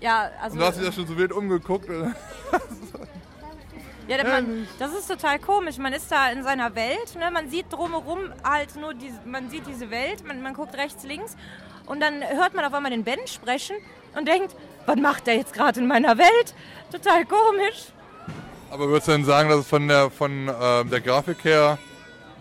Ja, 0.02 0.30
also. 0.42 0.54
Und 0.54 0.60
du 0.60 0.66
hast 0.66 0.78
dich 0.78 0.86
ja 0.86 0.92
schon 0.92 1.08
so 1.08 1.18
wild 1.18 1.32
umgeguckt. 1.32 1.88
ja, 4.18 4.24
man, 4.24 4.68
das 4.80 4.94
ist 4.94 5.08
total 5.08 5.40
komisch. 5.40 5.78
Man 5.78 5.94
ist 5.94 6.12
da 6.12 6.30
in 6.30 6.44
seiner 6.44 6.76
Welt, 6.76 7.16
ne? 7.16 7.30
man 7.32 7.50
sieht 7.50 7.72
drumherum 7.72 8.20
halt 8.44 8.76
nur 8.76 8.94
diese, 8.94 9.20
man 9.26 9.50
sieht 9.50 9.68
diese 9.68 9.90
Welt, 9.92 10.26
man, 10.26 10.42
man 10.42 10.54
guckt 10.54 10.76
rechts, 10.76 11.04
links 11.04 11.36
und 11.86 12.00
dann 12.00 12.22
hört 12.24 12.54
man 12.54 12.66
auf 12.66 12.74
einmal 12.74 12.92
den 12.92 13.04
Ben 13.04 13.20
sprechen 13.26 13.76
und 14.16 14.28
denkt, 14.28 14.56
was 14.86 14.96
macht 14.96 15.28
der 15.28 15.36
jetzt 15.38 15.54
gerade 15.54 15.80
in 15.80 15.88
meiner 15.88 16.18
Welt? 16.18 16.54
Total 16.92 17.26
komisch. 17.26 17.88
Aber 18.72 18.88
würdest 18.88 19.08
du 19.08 19.12
denn 19.14 19.26
sagen, 19.26 19.50
dass 19.50 19.60
es 19.60 19.68
von 19.68 19.88
der, 19.88 20.10
von, 20.10 20.50
ähm, 20.62 20.90
der 20.90 21.02
Grafik 21.02 21.44
her. 21.44 21.78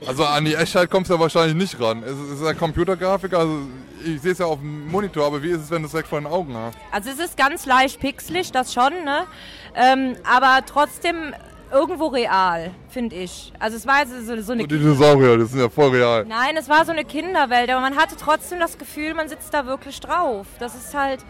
Also 0.06 0.24
an 0.24 0.44
die 0.44 0.54
Echtheit 0.54 0.90
kommst 0.90 1.10
du 1.10 1.14
ja 1.14 1.20
wahrscheinlich 1.20 1.56
nicht 1.56 1.80
ran. 1.80 2.02
Es 2.04 2.12
ist, 2.12 2.30
es 2.30 2.40
ist 2.40 2.46
ja 2.46 2.54
Computergrafik, 2.54 3.34
also 3.34 3.62
ich 4.04 4.20
sehe 4.20 4.32
es 4.32 4.38
ja 4.38 4.46
auf 4.46 4.60
dem 4.60 4.88
Monitor, 4.88 5.26
aber 5.26 5.42
wie 5.42 5.50
ist 5.50 5.62
es, 5.62 5.70
wenn 5.70 5.82
du 5.82 5.86
es 5.86 5.90
direkt 5.90 6.08
vor 6.08 6.20
den 6.20 6.26
Augen 6.26 6.56
hast? 6.56 6.78
Also 6.92 7.10
es 7.10 7.18
ist 7.18 7.36
ganz 7.36 7.66
leicht 7.66 7.98
pixelig, 7.98 8.52
das 8.52 8.72
schon, 8.72 8.92
ne? 9.04 9.26
Ähm, 9.74 10.14
aber 10.24 10.64
trotzdem 10.66 11.34
irgendwo 11.72 12.06
real, 12.06 12.70
finde 12.88 13.16
ich. 13.16 13.52
Also 13.58 13.76
es 13.76 13.86
war 13.86 14.06
so, 14.06 14.40
so, 14.42 14.52
eine 14.52 14.62
Und 14.62 14.70
die 14.70 14.78
Dinosaurier, 14.78 15.36
das 15.38 15.50
sind 15.50 15.60
ja 15.60 15.68
voll 15.68 15.90
real. 15.90 16.24
Nein, 16.24 16.56
es 16.56 16.68
war 16.68 16.84
so 16.84 16.92
eine 16.92 17.04
Kinderwelt, 17.04 17.70
aber 17.70 17.80
man 17.80 17.96
hatte 17.96 18.16
trotzdem 18.16 18.60
das 18.60 18.78
Gefühl, 18.78 19.14
man 19.14 19.28
sitzt 19.28 19.52
da 19.52 19.66
wirklich 19.66 20.00
drauf. 20.00 20.46
Das 20.58 20.74
ist 20.74 20.94
halt. 20.94 21.20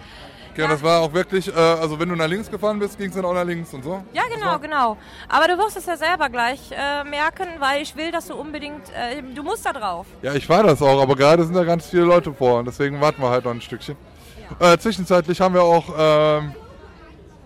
Und 0.56 0.70
das 0.70 0.82
war 0.82 1.02
auch 1.02 1.12
wirklich, 1.12 1.46
äh, 1.48 1.56
also 1.56 2.00
wenn 2.00 2.08
du 2.08 2.16
nach 2.16 2.26
links 2.26 2.50
gefahren 2.50 2.80
bist, 2.80 2.98
ging 2.98 3.10
es 3.10 3.14
dann 3.14 3.24
auch 3.24 3.32
nach 3.32 3.44
links 3.44 3.72
und 3.74 3.84
so? 3.84 4.02
Ja, 4.12 4.22
genau, 4.34 4.58
genau. 4.58 4.96
Aber 5.28 5.46
du 5.46 5.56
wirst 5.56 5.76
es 5.76 5.86
ja 5.86 5.96
selber 5.96 6.28
gleich 6.30 6.60
äh, 6.72 7.04
merken, 7.04 7.46
weil 7.60 7.82
ich 7.82 7.94
will, 7.94 8.10
dass 8.10 8.26
du 8.26 8.34
unbedingt. 8.34 8.88
Äh, 8.88 9.22
du 9.22 9.44
musst 9.44 9.64
da 9.64 9.72
drauf. 9.72 10.06
Ja, 10.20 10.34
ich 10.34 10.48
war 10.48 10.64
das 10.64 10.82
auch, 10.82 11.00
aber 11.00 11.14
gerade 11.14 11.44
sind 11.44 11.54
da 11.54 11.62
ganz 11.62 11.86
viele 11.86 12.02
Leute 12.02 12.32
vor 12.32 12.58
und 12.58 12.66
deswegen 12.66 13.00
warten 13.00 13.22
wir 13.22 13.30
halt 13.30 13.44
noch 13.44 13.52
ein 13.52 13.60
Stückchen. 13.60 13.96
Äh, 14.58 14.78
zwischenzeitlich 14.78 15.40
haben 15.40 15.54
wir 15.54 15.62
auch 15.62 16.42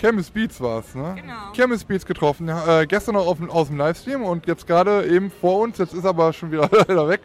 ähm, 0.03 0.11
Chemis 0.11 0.31
Beats 0.31 0.61
war 0.61 0.81
es, 0.81 0.95
ne? 0.95 1.15
Genau. 1.17 1.53
Chemis 1.55 1.85
Beats 1.85 2.05
getroffen. 2.07 2.49
Äh, 2.49 2.87
gestern 2.89 3.15
noch 3.15 3.27
auf, 3.27 3.39
aus 3.49 3.69
dem 3.69 3.77
Livestream 3.79 4.23
und 4.23 4.47
jetzt 4.47 4.67
gerade 4.67 5.07
eben 5.07 5.31
vor 5.31 5.61
uns, 5.61 5.79
jetzt 5.79 5.95
ist 5.95 6.05
aber 6.05 6.33
schon 6.33 6.51
wieder 6.51 6.69
leider 6.73 7.09
weg. 7.09 7.21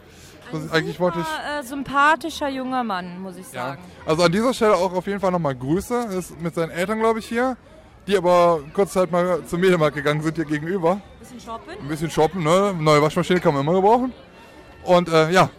Das 0.51 0.63
ist, 0.63 0.73
eigentlich 0.73 0.97
wollte 0.99 1.19
ich. 1.19 1.25
Äh, 1.25 1.63
sympathischer 1.63 2.47
junger 2.47 2.83
Mann, 2.83 3.19
muss 3.21 3.35
ich 3.35 3.45
Ja. 3.51 3.69
sagen. 3.69 3.81
Also 4.05 4.23
an 4.23 4.31
dieser 4.31 4.53
Stelle 4.53 4.75
auch 4.75 4.93
auf 4.93 5.05
jeden 5.05 5.19
Fall 5.19 5.31
nochmal 5.31 5.55
Grüße. 5.55 6.07
Ist 6.17 6.39
mit 6.41 6.55
seinen 6.55 6.69
Eltern, 6.71 6.99
glaube 6.99 7.19
ich, 7.19 7.25
hier. 7.25 7.57
die 8.07 8.15
aber 8.15 8.61
kurz 8.73 8.93
Zeit 8.93 9.11
mal 9.11 9.43
zum 9.45 9.59
Mediamarkt 9.59 9.95
gegangen 9.97 10.21
sind 10.21 10.35
hier 10.37 10.45
gegenüber. 10.45 11.01
Bisschen 11.19 11.41
shoppen. 11.41 11.73
Ein 11.81 11.87
bisschen 11.89 12.09
shoppen, 12.09 12.41
ne? 12.43 12.73
Neue 12.79 13.01
Waschmaschine 13.01 13.41
kann 13.41 13.53
man 13.53 13.63
immer 13.63 13.73
gebrauchen. 13.73 14.13
Und 14.85 15.09
äh, 15.09 15.29
ja, 15.31 15.49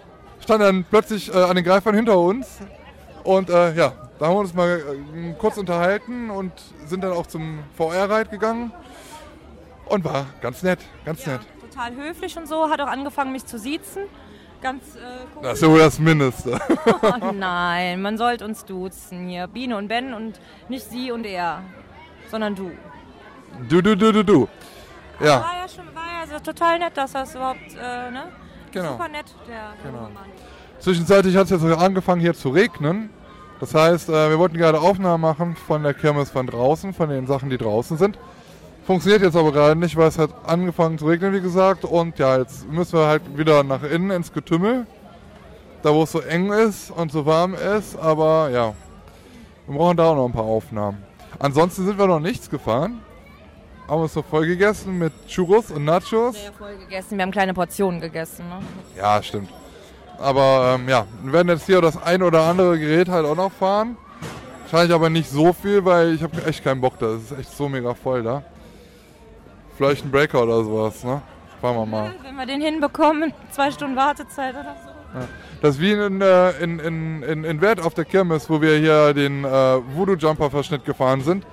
stand 0.43 0.63
dann 0.63 0.85
plötzlich 0.89 1.29
äh, 1.29 1.37
an 1.37 1.57
den 1.57 1.65
Greifern 1.67 1.95
hinter 1.95 2.19
uns. 2.19 2.47
Und 3.25 3.51
äh, 3.51 3.75
ja, 3.75 3.93
da 4.19 4.27
haben 4.27 4.35
wir 4.35 4.41
uns 4.41 4.55
mal 4.55 4.79
äh, 4.79 5.33
kurz 5.39 5.57
unterhalten 5.59 6.31
und 6.31 6.53
sind 6.87 7.03
dann 7.03 7.13
auch 7.13 7.27
zum 7.27 7.61
VR-Ride 7.77 8.31
gegangen. 8.31 8.73
Und 9.87 10.05
war 10.05 10.27
ganz 10.43 10.63
nett, 10.63 10.81
ganz 11.05 11.25
Ja, 11.25 11.33
nett. 11.33 11.41
total 11.71 11.95
höflich 11.97 12.37
und 12.37 12.47
so. 12.47 12.69
Hat 12.69 12.81
auch 12.81 12.89
angefangen, 12.89 13.33
mich 13.33 13.47
zu 13.47 13.59
siezen. 13.59 14.03
Ganz 14.61 14.97
äh, 14.97 14.99
cool. 15.37 15.43
Das 15.43 15.55
ist 15.55 15.63
ja 15.63 15.69
wohl 15.69 15.79
das 15.79 15.99
Mindeste. 15.99 16.59
Oh 17.03 17.33
nein, 17.33 18.03
man 18.03 18.19
sollte 18.19 18.45
uns 18.45 18.65
duzen 18.65 19.29
hier. 19.29 19.47
Biene 19.47 19.77
und 19.77 19.89
Ben 19.89 20.13
und 20.15 20.41
nicht 20.69 20.89
sie 20.91 21.11
und 21.13 21.25
er, 21.25 21.63
sondern 22.31 22.55
du. 22.55 22.71
Du, 23.69 23.81
du, 23.81 23.97
du, 23.97 24.13
du, 24.13 24.25
du. 24.25 24.49
Ja, 25.21 25.41
War 25.41 25.57
ja 25.63 25.69
schon, 25.69 25.87
war 25.95 26.21
ja 26.21 26.27
so 26.27 26.39
total 26.45 26.79
nett, 26.81 26.97
dass 26.97 27.13
das 27.13 27.35
überhaupt, 27.35 27.61
äh, 27.81 28.11
ne? 28.11 28.25
Genau. 28.73 28.93
Super 28.93 29.09
nett, 29.09 29.27
der 29.49 29.73
Genau. 29.83 30.03
Mann. 30.03 30.17
Zwischenzeitlich 30.81 31.37
hat 31.37 31.51
es 31.51 31.63
jetzt 31.63 31.65
angefangen 31.65 32.21
hier 32.21 32.35
zu 32.35 32.51
regnen. 32.51 33.11
Das 33.61 33.75
heißt, 33.75 34.09
äh, 34.09 34.31
wir 34.31 34.39
wollten 34.39 34.57
gerade 34.57 34.81
Aufnahmen 34.81 35.21
machen 35.21 35.57
von 35.57 35.83
der 35.83 35.95
Kirmes 35.95 36.31
von 36.31 36.47
draußen, 36.47 36.95
von 36.95 37.09
den 37.09 37.27
Sachen, 37.27 37.51
die 37.51 37.59
draußen 37.59 37.97
sind. 37.97 38.19
Funktioniert 38.87 39.23
jetzt 39.23 39.37
aber 39.37 39.53
gerade 39.53 39.77
nicht, 39.77 39.97
weil 39.97 40.09
es 40.09 40.19
hat 40.19 40.31
angefangen 40.47 40.97
zu 40.99 41.07
regnen, 41.07 41.33
wie 41.35 41.41
gesagt. 41.41 41.85
Und 41.85 42.19
ja, 42.19 42.39
jetzt 42.39 42.69
müssen 42.71 42.99
wir 42.99 43.07
halt 43.07 43.37
wieder 43.37 43.63
nach 43.63 43.83
innen 43.83 44.11
ins 44.11 44.33
Getümmel. 44.33 44.87
Da, 45.83 45.93
wo 45.95 46.05
es 46.05 46.13
so 46.13 46.21
eng 46.21 46.51
ist 46.53 46.91
und 46.91 47.13
so 47.13 47.27
warm 47.27 47.55
ist. 47.55 47.99
Aber 47.99 48.51
ja, 48.51 48.73
wir 49.67 49.77
brauchen 49.77 49.97
da 49.97 50.07
auch 50.07 50.17
noch 50.17 50.27
ein 50.27 50.33
paar 50.33 50.45
Aufnahmen. 50.45 51.05
Ansonsten 51.39 51.85
sind 51.85 51.99
wir 51.99 52.07
noch 52.07 52.21
nichts 52.21 52.49
gefahren. 52.49 53.01
Haben 53.87 54.03
uns 54.03 54.15
noch 54.15 54.25
voll 54.25 54.47
gegessen 54.47 54.99
mit 54.99 55.13
Churros 55.29 55.71
und 55.71 55.85
Nachos. 55.85 56.35
Sehr 56.37 56.53
voll 56.53 56.77
gegessen, 56.77 57.17
wir 57.17 57.23
haben 57.23 57.31
kleine 57.31 57.55
Portionen 57.55 58.01
gegessen. 58.01 58.49
Ne? 58.49 58.59
Ja, 58.97 59.23
stimmt. 59.23 59.51
Aber 60.19 60.75
ähm, 60.75 60.89
ja, 60.89 61.07
wir 61.23 61.33
werden 61.33 61.49
jetzt 61.49 61.67
hier 61.67 61.81
das 61.81 62.01
ein 62.03 62.23
oder 62.23 62.43
andere 62.43 62.79
Gerät 62.79 63.09
halt 63.09 63.25
auch 63.25 63.37
noch 63.37 63.53
fahren. 63.53 63.97
Wahrscheinlich 64.63 64.95
aber 64.95 65.09
nicht 65.09 65.31
so 65.31 65.53
viel, 65.53 65.85
weil 65.85 66.15
ich 66.15 66.23
habe 66.23 66.45
echt 66.45 66.63
keinen 66.63 66.81
Bock 66.81 66.99
da. 66.99 67.07
Es 67.07 67.31
ist 67.31 67.39
echt 67.39 67.57
so 67.57 67.69
mega 67.69 67.95
voll 67.95 68.23
da. 68.23 68.43
Vielleicht 69.77 70.05
ein 70.05 70.11
Breaker 70.11 70.43
oder 70.43 70.65
sowas, 70.65 71.05
ne? 71.05 71.23
Fahren 71.61 71.77
wir 71.77 71.87
mal. 71.87 72.15
Wenn 72.23 72.37
wir 72.37 72.47
den 72.47 72.61
hinbekommen, 72.61 73.33
zwei 73.51 73.71
Stunden 73.71 73.97
Wartezeit 73.97 74.55
oder 74.55 74.77
so. 74.85 74.91
Das 75.63 75.77
ist 75.77 75.81
wie 75.81 75.93
in, 75.93 76.21
äh, 76.21 76.51
in, 76.63 76.79
in, 76.79 77.23
in, 77.23 77.45
in 77.45 77.61
Wert 77.61 77.81
auf 77.81 77.95
der 77.95 78.05
Kirmes, 78.05 78.51
wo 78.51 78.61
wir 78.61 78.77
hier 78.77 79.15
den 79.15 79.45
äh, 79.45 79.49
Voodoo-Jumper-Verschnitt 79.49 80.85
gefahren 80.85 81.23
sind. 81.23 81.47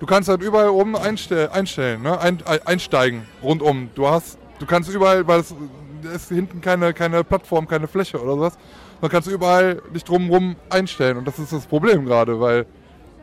Du 0.00 0.06
kannst 0.06 0.28
halt 0.28 0.42
überall 0.42 0.68
oben 0.68 0.96
einstell, 0.96 1.48
einstellen, 1.50 2.02
ne? 2.02 2.20
Ein, 2.20 2.42
ein, 2.44 2.58
einsteigen, 2.66 3.26
rundum. 3.42 3.90
Du 3.94 4.08
hast, 4.08 4.38
du 4.58 4.66
kannst 4.66 4.90
überall, 4.90 5.26
weil 5.26 5.40
es 5.40 5.54
ist 6.04 6.28
hinten 6.28 6.60
keine, 6.60 6.92
keine 6.92 7.24
Plattform, 7.24 7.66
keine 7.66 7.86
Fläche 7.88 8.20
oder 8.20 8.32
sowas. 8.32 8.58
Man 9.00 9.10
kannst 9.10 9.28
du 9.28 9.32
überall 9.32 9.82
dich 9.94 10.04
drumherum 10.04 10.56
einstellen. 10.70 11.18
Und 11.18 11.26
das 11.26 11.38
ist 11.38 11.52
das 11.52 11.66
Problem 11.66 12.04
gerade, 12.04 12.40
weil 12.40 12.66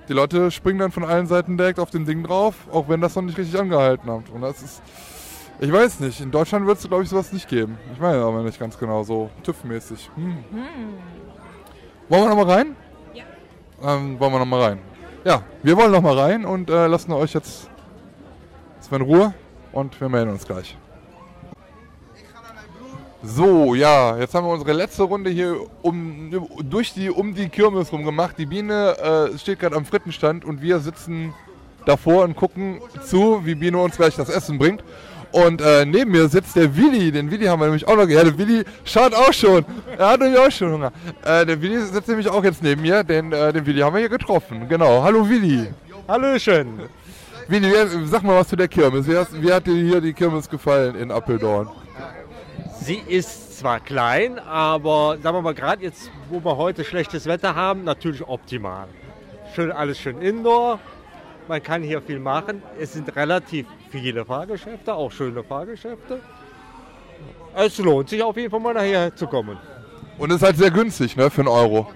die 0.07 0.13
Leute 0.13 0.51
springen 0.51 0.79
dann 0.79 0.91
von 0.91 1.03
allen 1.03 1.27
Seiten 1.27 1.57
direkt 1.57 1.79
auf 1.79 1.89
dem 1.89 2.05
Ding 2.05 2.23
drauf, 2.23 2.55
auch 2.71 2.89
wenn 2.89 3.01
das 3.01 3.15
noch 3.15 3.23
nicht 3.23 3.38
richtig 3.38 3.59
angehalten 3.59 4.12
hat. 4.12 4.29
Und 4.29 4.41
das 4.41 4.62
ist, 4.62 4.81
ich 5.59 5.71
weiß 5.71 6.01
nicht, 6.01 6.19
in 6.19 6.31
Deutschland 6.31 6.67
wird 6.67 6.77
es, 6.77 6.88
glaube 6.88 7.03
ich, 7.03 7.09
sowas 7.09 7.31
nicht 7.31 7.47
geben. 7.47 7.77
Ich 7.93 7.99
meine 7.99 8.21
aber 8.21 8.43
nicht 8.43 8.59
ganz 8.59 8.77
genau 8.77 9.03
so, 9.03 9.29
TÜV-mäßig. 9.43 10.09
Hm. 10.15 10.38
Wollen 12.09 12.23
wir 12.23 12.29
noch 12.29 12.45
mal 12.45 12.53
rein? 12.53 12.75
Ja. 13.13 13.23
Ähm, 13.81 14.19
wollen 14.19 14.33
wir 14.33 14.39
noch 14.39 14.45
mal 14.45 14.62
rein? 14.62 14.79
Ja, 15.23 15.43
wir 15.63 15.77
wollen 15.77 15.91
noch 15.91 16.01
mal 16.01 16.17
rein 16.17 16.43
und 16.43 16.69
äh, 16.69 16.88
lassen 16.88 17.13
euch 17.13 17.33
jetzt, 17.33 17.69
jetzt 18.75 18.91
in 18.91 19.01
Ruhe 19.01 19.33
und 19.71 19.99
wir 20.01 20.09
melden 20.09 20.31
uns 20.31 20.45
gleich. 20.45 20.77
So, 23.25 23.73
ja, 23.73 24.17
jetzt 24.17 24.36
haben 24.36 24.45
wir 24.45 24.51
unsere 24.51 24.73
letzte 24.73 25.03
Runde 25.03 25.29
hier 25.29 25.55
um, 25.81 26.29
durch 26.62 26.93
die, 26.93 27.09
um 27.09 27.33
die 27.33 27.47
Kirmes 27.47 27.93
rum 27.93 28.03
gemacht. 28.03 28.36
Die 28.38 28.45
Biene 28.45 28.97
äh, 28.97 29.38
steht 29.38 29.62
gerade 29.62 29.77
am 29.77 29.86
Frittenstand 29.86 30.43
und 30.43 30.62
wir 30.62 30.79
sitzen 30.79 31.33
davor 31.86 32.25
und 32.25 32.36
gucken 32.36 32.81
zu, 33.05 33.45
wie 33.45 33.55
Biene 33.55 33.77
uns 33.77 33.95
gleich 33.95 34.17
das 34.17 34.27
Essen 34.27 34.57
bringt. 34.57 34.83
Und 35.31 35.62
äh, 35.62 35.86
neben 35.86 36.12
mir 36.12 36.27
sitzt 36.27 36.57
der 36.57 36.75
Willi. 36.75 37.13
Den 37.13 37.31
Willi 37.31 37.45
haben 37.45 37.62
wir 37.62 37.67
nämlich 37.67 37.88
auch 37.88 37.95
noch 37.95 38.07
gehört. 38.07 38.27
Der 38.27 38.38
Willi 38.38 38.65
schaut 38.83 39.13
auch 39.13 39.31
schon. 39.31 39.63
Er 39.97 40.09
hat 40.09 40.19
nämlich 40.19 40.39
auch 40.39 40.51
schon 40.51 40.73
Hunger. 40.73 40.91
Äh, 41.23 41.45
der 41.45 41.62
Willi 41.62 41.79
sitzt 41.79 42.09
nämlich 42.09 42.27
auch 42.29 42.43
jetzt 42.43 42.62
neben 42.62 42.81
mir. 42.81 43.05
Den, 43.05 43.31
äh, 43.31 43.53
den 43.53 43.65
Willi 43.65 43.79
haben 43.79 43.93
wir 43.93 44.01
hier 44.01 44.09
getroffen. 44.09 44.67
Genau. 44.67 45.01
Hallo 45.01 45.27
Willi. 45.27 45.69
Hallöchen. 46.09 46.81
Willi, 47.47 47.71
sag 48.05 48.23
mal 48.23 48.38
was 48.38 48.49
zu 48.49 48.57
der 48.57 48.67
Kirmes. 48.67 49.07
Wie, 49.07 49.15
hast, 49.15 49.41
wie 49.41 49.51
hat 49.51 49.65
dir 49.65 49.75
hier 49.75 50.01
die 50.01 50.13
Kirmes 50.13 50.49
gefallen 50.49 50.95
in 50.95 51.09
Appeldorn? 51.09 51.69
Sie 52.84 53.02
ist 53.08 53.60
zwar 53.60 53.80
klein, 53.80 54.39
aber 54.39 55.17
sagen 55.24 55.38
wir 55.38 55.41
mal, 55.41 55.54
gerade 55.54 55.82
jetzt, 55.84 56.12
wo 56.30 56.43
wir 56.43 56.58
heute 56.58 56.84
schlechtes 56.84 57.26
Wetter 57.28 57.56
haben, 57.56 57.86
natürlich 57.86 58.28
optimal. 58.28 58.89
Schön, 59.56 59.72
alles 59.72 59.98
schön 59.98 60.22
indoor. 60.22 60.80
Man 61.48 61.63
kann 61.63 61.82
hier 61.82 62.02
viel 62.02 62.19
machen. 62.19 62.62
Es 62.78 62.91
sind 62.91 63.15
relativ 63.15 63.67
viele 63.89 64.26
Fahrgeschäfte, 64.26 64.93
auch 64.93 65.10
schöne 65.13 65.46
Fahrgeschäfte. 65.46 66.19
Es 67.56 67.78
lohnt 67.78 68.10
sich 68.10 68.22
auf 68.22 68.36
jeden 68.36 68.52
Fall 68.52 68.60
mal 68.60 68.74
nachher 68.74 69.15
zu 69.15 69.28
kommen. 69.28 69.58
Und 70.17 70.34
ist 70.34 70.43
halt 70.43 70.58
sehr 70.58 70.72
günstig, 70.72 71.15
ne, 71.15 71.30
für 71.30 71.39
einen 71.39 71.48
Euro. 71.48 71.89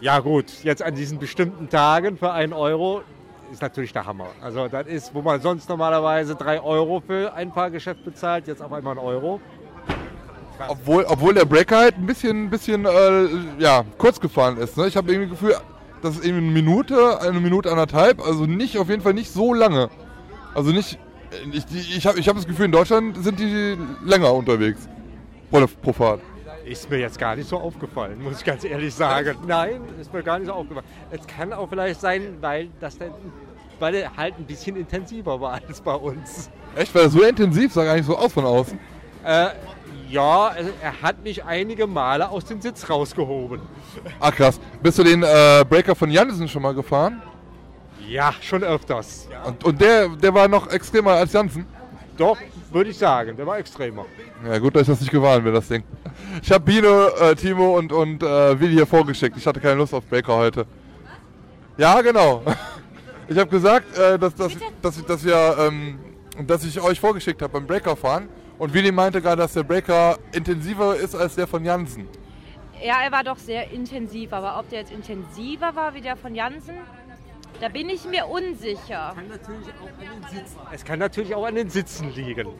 Ja 0.00 0.18
gut, 0.20 0.46
jetzt 0.64 0.82
an 0.82 0.94
diesen 0.94 1.18
bestimmten 1.18 1.68
Tagen 1.68 2.16
für 2.16 2.32
einen 2.32 2.54
Euro 2.54 3.02
ist 3.52 3.60
natürlich 3.60 3.92
der 3.92 4.06
Hammer. 4.06 4.28
Also 4.40 4.66
das 4.68 4.86
ist, 4.86 5.14
wo 5.14 5.20
man 5.20 5.42
sonst 5.42 5.68
normalerweise 5.68 6.36
drei 6.36 6.58
Euro 6.58 7.02
für 7.06 7.34
ein 7.34 7.52
Fahrgeschäft 7.52 8.02
bezahlt, 8.02 8.46
jetzt 8.46 8.62
auf 8.62 8.72
einmal 8.72 8.94
ein 8.94 9.04
Euro. 9.04 9.38
Obwohl, 10.68 11.04
obwohl 11.08 11.34
der 11.34 11.44
Breaker 11.44 11.78
halt 11.78 11.96
ein 11.98 12.06
bisschen, 12.06 12.50
bisschen 12.50 12.84
äh, 12.84 13.26
ja, 13.58 13.84
kurz 13.98 14.20
gefahren 14.20 14.56
ist. 14.58 14.76
Ne? 14.76 14.86
Ich 14.86 14.96
habe 14.96 15.10
irgendwie 15.12 15.30
das 15.30 15.40
Gefühl, 15.40 15.56
das 16.02 16.16
ist 16.16 16.24
irgendwie 16.24 16.44
eine 16.44 16.52
Minute, 16.52 17.20
eine 17.20 17.40
Minute 17.40 17.70
anderthalb. 17.70 18.20
Also 18.24 18.46
nicht, 18.46 18.78
auf 18.78 18.88
jeden 18.88 19.02
Fall 19.02 19.14
nicht 19.14 19.32
so 19.32 19.54
lange. 19.54 19.88
Also 20.54 20.70
nicht, 20.70 20.98
ich, 21.52 21.64
die- 21.66 21.78
ich 21.96 22.06
habe 22.06 22.18
ich 22.20 22.28
hab 22.28 22.36
das 22.36 22.46
Gefühl, 22.46 22.66
in 22.66 22.72
Deutschland 22.72 23.22
sind 23.22 23.38
die 23.40 23.76
länger 24.04 24.32
unterwegs. 24.32 24.88
Pro, 25.50 25.66
pro 25.82 25.92
Fahrt. 25.92 26.20
Ist 26.64 26.88
mir 26.88 26.98
jetzt 26.98 27.18
gar 27.18 27.34
nicht 27.34 27.48
so 27.48 27.58
aufgefallen, 27.58 28.22
muss 28.22 28.38
ich 28.38 28.44
ganz 28.44 28.62
ehrlich 28.62 28.94
sagen. 28.94 29.36
Nein, 29.48 29.80
ist 30.00 30.12
mir 30.14 30.22
gar 30.22 30.38
nicht 30.38 30.46
so 30.46 30.52
aufgefallen. 30.54 30.86
Es 31.10 31.26
kann 31.26 31.52
auch 31.52 31.68
vielleicht 31.68 32.00
sein, 32.00 32.36
weil 32.40 32.68
das 32.80 32.96
dann, 32.98 33.10
weil 33.80 33.96
er 33.96 34.16
halt 34.16 34.34
ein 34.38 34.44
bisschen 34.44 34.76
intensiver 34.76 35.40
war 35.40 35.60
als 35.68 35.80
bei 35.80 35.94
uns. 35.94 36.50
Echt? 36.76 36.94
Weil 36.94 37.04
das 37.04 37.12
so 37.14 37.22
intensiv 37.22 37.72
sah 37.72 37.84
gar 37.84 37.96
nicht 37.96 38.06
so 38.06 38.16
aus 38.16 38.32
von 38.32 38.44
außen. 38.44 38.78
Äh, 39.24 39.48
ja, 40.08 40.52
er 40.80 41.02
hat 41.02 41.22
mich 41.22 41.44
einige 41.44 41.86
Male 41.86 42.28
aus 42.28 42.44
dem 42.44 42.60
Sitz 42.60 42.88
rausgehoben. 42.88 43.60
Ah 44.20 44.30
krass. 44.30 44.60
Bist 44.82 44.98
du 44.98 45.04
den 45.04 45.22
äh, 45.22 45.64
Breaker 45.68 45.94
von 45.94 46.10
Jansen 46.10 46.48
schon 46.48 46.62
mal 46.62 46.74
gefahren? 46.74 47.22
Ja, 48.08 48.34
schon 48.40 48.62
öfters. 48.62 49.28
Und, 49.44 49.64
und 49.64 49.80
der, 49.80 50.08
der 50.08 50.34
war 50.34 50.48
noch 50.48 50.68
extremer 50.68 51.12
als 51.12 51.32
Jansen? 51.32 51.66
Doch, 52.16 52.36
würde 52.70 52.90
ich 52.90 52.98
sagen, 52.98 53.36
der 53.36 53.46
war 53.46 53.58
extremer. 53.58 54.04
Ja, 54.46 54.58
gut, 54.58 54.74
dass 54.74 54.82
ich 54.82 54.88
das 54.88 55.00
nicht 55.00 55.10
gefahren 55.10 55.44
bin, 55.44 55.54
das 55.54 55.68
Ding. 55.68 55.82
Ich 56.42 56.50
habe 56.50 56.64
Biene, 56.64 57.12
äh, 57.20 57.34
Timo 57.34 57.78
und, 57.78 57.92
und 57.92 58.22
äh, 58.22 58.60
Willi 58.60 58.74
hier 58.74 58.86
vorgeschickt. 58.86 59.36
Ich 59.36 59.46
hatte 59.46 59.60
keine 59.60 59.76
Lust 59.76 59.94
auf 59.94 60.04
Breaker 60.04 60.36
heute. 60.36 60.66
Ja, 61.76 62.00
genau. 62.00 62.42
Ich 63.28 63.38
habe 63.38 63.48
gesagt, 63.48 63.96
äh, 63.96 64.18
dass, 64.18 64.34
dass, 64.34 64.52
dass, 64.82 65.06
dass, 65.06 65.24
wir, 65.24 65.56
ähm, 65.58 65.98
dass 66.44 66.64
ich 66.64 66.78
euch 66.82 67.00
vorgeschickt 67.00 67.40
habe 67.40 67.52
beim 67.52 67.66
Breaker 67.66 67.96
fahren. 67.96 68.28
Und 68.62 68.72
Willi 68.74 68.92
meinte 68.92 69.20
gerade, 69.20 69.42
dass 69.42 69.54
der 69.54 69.64
Breaker 69.64 70.20
intensiver 70.30 70.94
ist 70.94 71.16
als 71.16 71.34
der 71.34 71.48
von 71.48 71.64
Jansen. 71.64 72.06
Ja, 72.80 73.02
er 73.02 73.10
war 73.10 73.24
doch 73.24 73.36
sehr 73.36 73.72
intensiv, 73.72 74.32
aber 74.32 74.56
ob 74.56 74.68
der 74.68 74.78
jetzt 74.82 74.92
intensiver 74.92 75.74
war 75.74 75.92
wie 75.94 76.00
der 76.00 76.16
von 76.16 76.32
Jansen, 76.32 76.76
da 77.60 77.68
bin 77.68 77.88
ich 77.88 78.04
mir 78.04 78.24
unsicher. 78.24 79.16
Es 80.70 80.84
kann 80.84 81.00
natürlich 81.00 81.34
auch 81.34 81.44
an 81.44 81.56
den 81.56 81.70
Sitzen 81.70 82.12
liegen. 82.14 82.50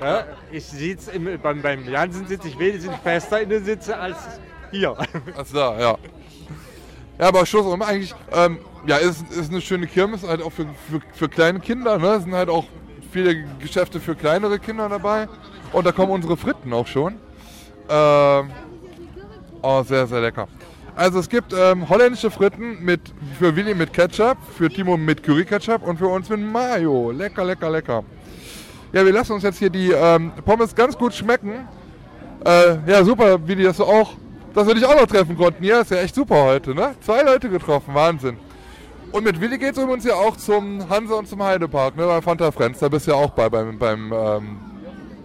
Ja, 0.00 0.24
ich 0.50 0.64
sitze 0.64 1.10
im, 1.10 1.38
beim, 1.42 1.60
beim 1.60 1.86
Jansen 1.86 2.26
sitze 2.26 2.48
ich 2.48 2.58
wesentlich 2.58 2.98
fester 3.00 3.42
in 3.42 3.50
den 3.50 3.62
Sitzen 3.62 3.92
als 3.92 4.16
hier. 4.70 4.96
Also 5.36 5.54
da, 5.54 5.78
ja. 5.78 5.98
Ja, 7.18 7.28
aber 7.28 7.44
Schluss 7.44 7.66
um 7.66 7.82
eigentlich, 7.82 8.14
ähm, 8.32 8.58
ja, 8.86 8.96
ist, 8.96 9.30
ist 9.30 9.50
eine 9.50 9.60
schöne 9.60 9.86
Kirmes, 9.86 10.26
halt 10.26 10.40
auch 10.40 10.50
für, 10.50 10.64
für, 10.88 11.02
für 11.12 11.28
kleine 11.28 11.60
Kinder, 11.60 11.98
ne? 11.98 12.20
Sind 12.20 12.32
halt 12.32 12.48
auch 12.48 12.64
viele 13.12 13.44
Geschäfte 13.60 14.00
für 14.00 14.14
kleinere 14.14 14.58
Kinder 14.58 14.88
dabei. 14.88 15.28
Und 15.72 15.86
da 15.86 15.92
kommen 15.92 16.10
unsere 16.10 16.36
Fritten 16.36 16.72
auch 16.72 16.86
schon. 16.86 17.14
Ähm, 17.88 18.50
oh, 19.62 19.82
sehr, 19.82 20.06
sehr 20.06 20.20
lecker. 20.20 20.48
Also 20.94 21.20
es 21.20 21.28
gibt 21.28 21.54
ähm, 21.54 21.88
holländische 21.88 22.30
Fritten 22.30 22.84
mit, 22.84 23.00
für 23.38 23.56
Willi 23.56 23.74
mit 23.74 23.92
Ketchup, 23.92 24.36
für 24.56 24.68
Timo 24.68 24.96
mit 24.96 25.22
Curry 25.22 25.44
Ketchup 25.44 25.82
und 25.82 25.96
für 25.98 26.08
uns 26.08 26.28
mit 26.28 26.40
Mayo. 26.40 27.10
Lecker, 27.10 27.44
lecker, 27.44 27.70
lecker. 27.70 28.04
Ja, 28.92 29.04
wir 29.04 29.12
lassen 29.12 29.32
uns 29.32 29.42
jetzt 29.42 29.58
hier 29.58 29.70
die 29.70 29.90
ähm, 29.90 30.32
Pommes 30.44 30.74
ganz 30.74 30.96
gut 30.96 31.14
schmecken. 31.14 31.66
Äh, 32.44 32.76
ja, 32.86 33.02
super, 33.04 33.46
Willi, 33.46 33.64
dass 33.64 33.78
du 33.78 33.84
auch, 33.84 34.12
dass 34.52 34.66
wir 34.66 34.74
dich 34.74 34.84
auch 34.84 34.94
noch 34.94 35.06
treffen 35.06 35.36
konnten. 35.36 35.64
Ja, 35.64 35.80
ist 35.80 35.90
ja 35.90 35.98
echt 35.98 36.14
super 36.14 36.44
heute, 36.44 36.74
ne? 36.74 36.94
Zwei 37.00 37.22
Leute 37.22 37.48
getroffen, 37.48 37.94
Wahnsinn. 37.94 38.36
Und 39.12 39.24
mit 39.24 39.38
Willi 39.40 39.58
geht 39.58 39.76
es 39.76 39.82
übrigens 39.82 40.04
ja 40.04 40.14
auch 40.14 40.36
zum 40.38 40.88
Hansa 40.88 41.14
und 41.14 41.28
zum 41.28 41.42
Heidepark, 41.42 41.96
ne, 41.96 42.06
bei 42.06 42.22
Fanta 42.22 42.50
Friends. 42.50 42.78
Da 42.78 42.88
bist 42.88 43.06
du 43.06 43.10
ja 43.10 43.18
auch 43.18 43.30
bei 43.30 43.48
beim, 43.50 43.78
beim 43.78 44.10
ähm, 44.10 44.56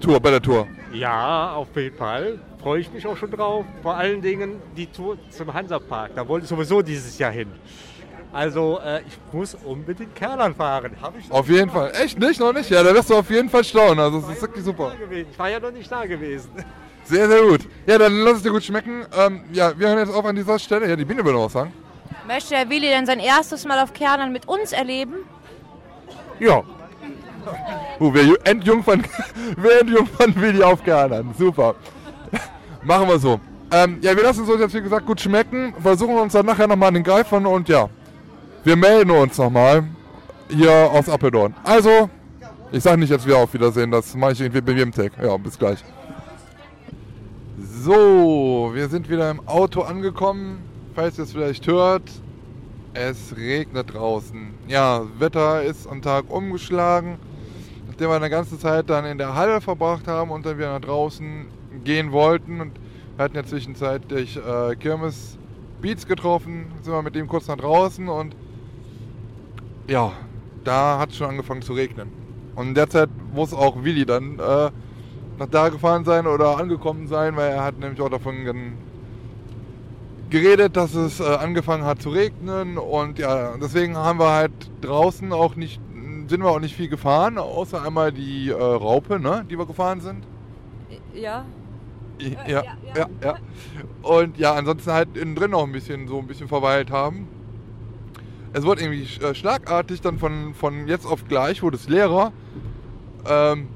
Tour, 0.01 0.19
bei 0.19 0.29
der 0.29 0.41
Tour. 0.41 0.67
Ja, 0.91 1.53
auf 1.53 1.69
jeden 1.75 1.95
Fall. 1.95 2.39
Freue 2.61 2.81
ich 2.81 2.91
mich 2.91 3.07
auch 3.07 3.15
schon 3.15 3.31
drauf. 3.31 3.65
Vor 3.81 3.95
allen 3.95 4.21
Dingen 4.21 4.61
die 4.75 4.87
Tour 4.87 5.17
zum 5.29 5.53
Hansapark. 5.53 6.11
Da 6.15 6.27
wollte 6.27 6.43
ich 6.43 6.49
sowieso 6.49 6.81
dieses 6.81 7.17
Jahr 7.17 7.31
hin. 7.31 7.47
Also 8.33 8.79
äh, 8.83 9.01
ich 9.07 9.17
muss 9.31 9.55
unbedingt 9.55 10.13
Kerlern 10.15 10.53
fahren. 10.53 10.91
Hab 11.01 11.17
ich 11.17 11.29
noch 11.29 11.37
Auf 11.37 11.49
jeden 11.49 11.69
Fall. 11.69 11.91
Echt 12.03 12.19
nicht? 12.19 12.41
Noch 12.41 12.51
nicht? 12.51 12.69
Ja, 12.69 12.83
da 12.83 12.93
wirst 12.93 13.09
du 13.09 13.15
auf 13.15 13.29
jeden 13.29 13.49
Fall 13.49 13.63
staunen. 13.63 13.99
Also, 13.99 14.19
es 14.19 14.29
ist 14.35 14.41
wirklich 14.41 14.65
super. 14.65 14.91
Ich 15.09 15.39
war 15.39 15.49
ja 15.49 15.61
noch 15.61 15.71
nicht 15.71 15.89
da 15.89 16.05
gewesen. 16.05 16.49
Sehr, 17.05 17.27
sehr 17.29 17.41
gut. 17.41 17.61
Ja, 17.85 17.97
dann 17.97 18.19
lass 18.19 18.37
es 18.37 18.43
dir 18.43 18.51
gut 18.51 18.65
schmecken. 18.65 19.05
Ähm, 19.17 19.45
ja, 19.53 19.71
wir 19.79 19.87
hören 19.87 19.99
jetzt 19.99 20.13
auf 20.13 20.25
an 20.25 20.35
dieser 20.35 20.59
Stelle. 20.59 20.89
Ja, 20.89 20.95
die 20.97 21.05
Biene 21.05 21.23
will 21.23 21.31
noch 21.31 21.45
was 21.45 21.53
sagen. 21.53 21.71
Möchte 22.27 22.49
der 22.55 22.69
Willi 22.69 22.87
denn 22.89 23.05
sein 23.05 23.19
erstes 23.19 23.65
Mal 23.65 23.79
auf 23.81 23.93
Kernern 23.93 24.31
mit 24.31 24.47
uns 24.47 24.71
erleben? 24.71 25.15
Ja, 26.39 26.63
Uh, 27.99 28.13
wir 28.13 28.23
ju- 28.23 28.37
entjungfern, 28.43 29.05
wir 29.57 29.79
entjungfern 29.79 30.35
Willi 30.35 30.61
auf 30.61 30.83
Gernern. 30.83 31.33
Super. 31.37 31.75
Machen 32.83 33.07
wir 33.07 33.17
so. 33.19 33.39
Ähm, 33.71 33.99
ja, 34.01 34.13
wir 34.17 34.21
lassen 34.23 34.43
es 34.43 34.49
uns 34.49 34.59
jetzt 34.59 34.73
wie 34.73 34.81
gesagt 34.81 35.05
gut 35.05 35.21
schmecken. 35.21 35.73
Versuchen 35.81 36.17
uns 36.17 36.33
dann 36.33 36.45
nachher 36.45 36.67
nochmal 36.67 36.89
an 36.89 36.95
den 36.95 37.03
Greifern 37.03 37.45
und 37.45 37.69
ja, 37.69 37.87
wir 38.65 38.75
melden 38.75 39.11
uns 39.11 39.37
nochmal 39.37 39.85
hier 40.49 40.71
aus 40.91 41.07
Apeldoorn. 41.07 41.53
Also, 41.63 42.09
ich 42.73 42.83
sage 42.83 42.99
nicht 42.99 43.09
jetzt 43.11 43.25
wieder 43.25 43.37
auf 43.37 43.53
Wiedersehen, 43.53 43.91
das 43.91 44.13
mache 44.13 44.33
ich 44.33 44.41
irgendwie 44.41 44.59
bei 44.61 44.73
jedem 44.73 44.91
Tag. 44.91 45.13
Ja, 45.23 45.37
bis 45.37 45.57
gleich. 45.57 45.79
So, 47.83 48.71
wir 48.73 48.89
sind 48.89 49.09
wieder 49.09 49.31
im 49.31 49.47
Auto 49.47 49.83
angekommen. 49.83 50.66
Falls 50.97 51.19
ihr 51.19 51.25
es 51.25 51.31
vielleicht 51.31 51.67
hört, 51.67 52.09
es 52.95 53.37
regnet 53.37 53.93
draußen. 53.93 54.55
Ja, 54.67 55.03
Wetter 55.19 55.61
ist 55.61 55.85
am 55.85 56.01
Tag 56.01 56.27
umgeschlagen. 56.27 57.19
Nachdem 57.85 58.09
wir 58.09 58.15
eine 58.15 58.31
ganze 58.31 58.57
Zeit 58.57 58.89
dann 58.89 59.05
in 59.05 59.19
der 59.19 59.35
Halle 59.35 59.61
verbracht 59.61 60.07
haben 60.07 60.31
und 60.31 60.43
dann 60.43 60.57
wieder 60.57 60.73
nach 60.73 60.81
draußen 60.81 61.45
gehen 61.83 62.11
wollten 62.11 62.61
und 62.61 62.71
wir 63.15 63.25
hatten 63.25 63.35
ja 63.35 63.43
zwischenzeitlich 63.43 64.37
äh, 64.37 64.75
Kirmes 64.75 65.37
Beats 65.83 66.07
getroffen, 66.07 66.65
sind 66.81 66.91
wir 66.91 67.03
mit 67.03 67.13
dem 67.13 67.27
kurz 67.27 67.47
nach 67.47 67.57
draußen 67.57 68.09
und 68.09 68.35
ja, 69.87 70.13
da 70.63 70.97
hat 70.97 71.11
es 71.11 71.17
schon 71.17 71.29
angefangen 71.29 71.61
zu 71.61 71.73
regnen. 71.73 72.11
Und 72.55 72.69
in 72.69 72.73
der 72.73 72.89
Zeit 72.89 73.09
muss 73.35 73.53
auch 73.53 73.83
Willi 73.83 74.07
dann 74.07 74.39
äh, 74.39 74.71
nach 75.37 75.47
da 75.51 75.69
gefahren 75.69 76.05
sein 76.05 76.25
oder 76.25 76.57
angekommen 76.57 77.05
sein, 77.05 77.35
weil 77.35 77.51
er 77.51 77.63
hat 77.63 77.77
nämlich 77.77 78.01
auch 78.01 78.09
davon 78.09 78.43
geredet, 80.29 80.75
dass 80.75 80.93
es 80.93 81.19
äh, 81.19 81.23
angefangen 81.23 81.85
hat 81.85 82.01
zu 82.01 82.09
regnen 82.09 82.77
und 82.77 83.19
ja, 83.19 83.55
deswegen 83.57 83.95
haben 83.95 84.19
wir 84.19 84.31
halt 84.31 84.51
draußen 84.81 85.31
auch 85.31 85.55
nicht, 85.55 85.79
sind 86.27 86.41
wir 86.41 86.49
auch 86.49 86.59
nicht 86.59 86.75
viel 86.75 86.89
gefahren, 86.89 87.37
außer 87.37 87.81
einmal 87.81 88.11
die 88.11 88.49
äh, 88.49 88.53
Raupe, 88.53 89.19
ne, 89.19 89.45
die 89.49 89.57
wir 89.57 89.65
gefahren 89.65 90.01
sind. 90.01 90.25
Ja. 91.13 91.45
Ja, 92.19 92.29
ja, 92.47 92.63
ja, 92.63 92.75
ja. 92.95 93.07
ja. 93.23 93.35
Und 94.01 94.37
ja, 94.37 94.53
ansonsten 94.53 94.91
halt 94.91 95.15
innen 95.15 95.35
drin 95.35 95.51
noch 95.51 95.63
ein 95.63 95.71
bisschen 95.71 96.07
so 96.07 96.17
ein 96.17 96.27
bisschen 96.27 96.47
verweilt 96.47 96.91
haben. 96.91 97.27
Es 98.53 98.63
wurde 98.63 98.81
irgendwie 98.81 99.23
äh, 99.23 99.35
schlagartig 99.35 100.01
dann 100.01 100.17
von, 100.17 100.53
von 100.55 100.87
jetzt 100.87 101.05
auf 101.05 101.27
gleich 101.27 101.61
wurde 101.61 101.77
es 101.77 101.87
leerer. 101.87 102.31
Ähm, 103.27 103.67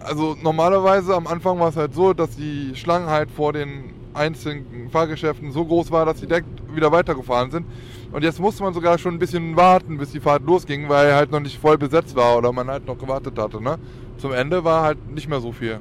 also 0.00 0.36
normalerweise 0.40 1.14
am 1.14 1.26
Anfang 1.26 1.58
war 1.58 1.68
es 1.68 1.76
halt 1.76 1.94
so, 1.94 2.14
dass 2.14 2.36
die 2.36 2.74
Schlangen 2.76 3.08
halt 3.08 3.30
vor 3.30 3.52
den 3.52 3.92
einzelnen 4.16 4.90
Fahrgeschäften 4.90 5.52
so 5.52 5.64
groß 5.64 5.90
war, 5.90 6.06
dass 6.06 6.20
sie 6.20 6.26
direkt 6.26 6.48
wieder 6.74 6.90
weitergefahren 6.92 7.50
sind. 7.50 7.66
Und 8.12 8.22
jetzt 8.24 8.40
musste 8.40 8.62
man 8.62 8.74
sogar 8.74 8.98
schon 8.98 9.14
ein 9.14 9.18
bisschen 9.18 9.56
warten, 9.56 9.98
bis 9.98 10.12
die 10.12 10.20
Fahrt 10.20 10.42
losging, 10.44 10.88
weil 10.88 11.14
halt 11.14 11.30
noch 11.30 11.40
nicht 11.40 11.58
voll 11.58 11.78
besetzt 11.78 12.16
war 12.16 12.36
oder 12.38 12.52
man 12.52 12.68
halt 12.68 12.86
noch 12.86 12.98
gewartet 12.98 13.38
hatte. 13.38 13.62
Ne? 13.62 13.78
Zum 14.18 14.32
Ende 14.32 14.64
war 14.64 14.82
halt 14.82 15.10
nicht 15.10 15.28
mehr 15.28 15.40
so 15.40 15.52
viel. 15.52 15.80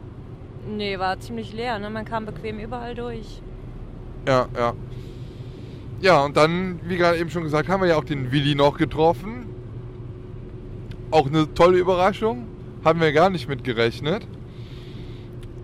Nee, 0.67 0.97
war 0.97 1.19
ziemlich 1.19 1.53
leer, 1.53 1.77
ne? 1.79 1.89
Man 1.89 2.05
kam 2.05 2.25
bequem 2.25 2.59
überall 2.59 2.95
durch. 2.95 3.41
Ja, 4.27 4.47
ja. 4.57 4.73
Ja, 6.01 6.23
und 6.25 6.35
dann, 6.35 6.79
wie 6.83 6.97
gerade 6.97 7.17
eben 7.17 7.29
schon 7.29 7.43
gesagt, 7.43 7.69
haben 7.69 7.81
wir 7.81 7.89
ja 7.89 7.97
auch 7.97 8.03
den 8.03 8.31
Willi 8.31 8.55
noch 8.55 8.77
getroffen. 8.77 9.45
Auch 11.11 11.27
eine 11.27 11.53
tolle 11.53 11.77
Überraschung. 11.77 12.47
Haben 12.83 12.99
wir 12.99 13.13
gar 13.13 13.29
nicht 13.29 13.47
mit 13.47 13.63
gerechnet. 13.63 14.27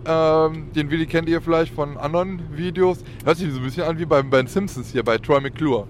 Ähm, 0.04 0.72
den 0.74 0.90
Willi 0.90 1.06
kennt 1.06 1.28
ihr 1.28 1.40
vielleicht 1.40 1.74
von 1.74 1.96
anderen 1.96 2.40
Videos. 2.56 2.98
Hört 3.24 3.36
sich 3.36 3.52
so 3.52 3.58
ein 3.58 3.64
bisschen 3.64 3.84
an 3.84 3.98
wie 3.98 4.04
bei 4.04 4.22
den 4.22 4.46
Simpsons 4.46 4.90
hier, 4.90 5.04
bei 5.04 5.18
Troy 5.18 5.40
McClure. 5.40 5.86